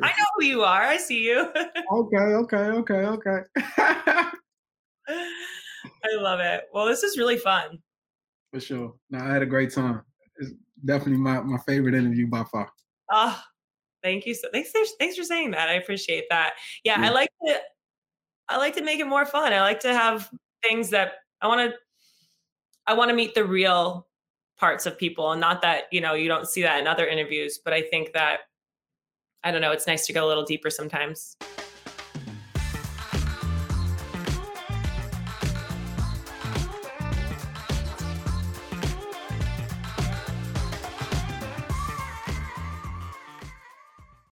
I 0.02 0.08
know 0.08 0.26
who 0.36 0.46
you 0.46 0.64
are. 0.64 0.82
I 0.82 0.98
see 0.98 1.24
you. 1.24 1.52
okay, 1.92 2.18
okay, 2.18 2.58
okay, 2.58 2.94
okay. 2.94 3.40
I 3.88 4.32
love 6.18 6.40
it. 6.40 6.66
Well, 6.74 6.86
this 6.86 7.04
is 7.04 7.18
really 7.18 7.38
fun. 7.38 7.80
For 8.54 8.60
sure. 8.60 8.96
No, 9.10 9.20
I 9.20 9.34
had 9.34 9.42
a 9.42 9.46
great 9.48 9.74
time. 9.74 10.02
It's 10.38 10.52
definitely 10.86 11.18
my, 11.18 11.42
my 11.42 11.58
favorite 11.60 11.96
interview 11.96 12.28
by 12.28 12.44
far. 12.46 12.70
Oh, 13.12 13.42
thank 14.04 14.26
you. 14.26 14.34
So 14.34 14.48
thanks, 14.52 14.72
thanks 15.00 15.16
for 15.16 15.24
saying 15.24 15.52
that. 15.52 15.70
I 15.70 15.74
appreciate 15.74 16.26
that. 16.30 16.54
Yeah, 16.84 17.00
yeah. 17.00 17.08
I 17.08 17.12
like 17.12 17.30
to 17.46 17.60
I 18.50 18.58
like 18.58 18.76
to 18.78 18.84
make 18.84 19.00
it 19.00 19.08
more 19.08 19.26
fun. 19.26 19.52
I 19.52 19.60
like 19.60 19.82
to 19.82 19.94
have 19.94 20.30
things 20.64 20.90
that 20.92 21.16
I 21.42 21.48
want 21.48 21.70
to 21.70 21.78
I 22.88 22.94
want 22.94 23.10
to 23.10 23.16
meet 23.16 23.36
the 23.36 23.46
real 23.46 24.08
parts 24.58 24.86
of 24.86 24.98
people 24.98 25.32
and 25.32 25.40
not 25.40 25.62
that 25.62 25.84
you 25.92 26.02
know 26.02 26.14
you 26.14 26.28
don't 26.28 26.48
see 26.48 26.64
that 26.64 26.80
in 26.80 26.88
other 26.88 27.06
interviews 27.06 27.60
but 27.64 27.74
i 27.74 27.82
think 27.82 28.12
that 28.14 28.40
i 29.44 29.52
don't 29.52 29.62
know 29.62 29.72
it's 29.72 29.88
nice 29.88 30.08
to 30.08 30.14
go 30.14 30.26
a 30.26 30.28
little 30.28 30.44
deeper 30.44 30.70
sometimes 30.70 31.38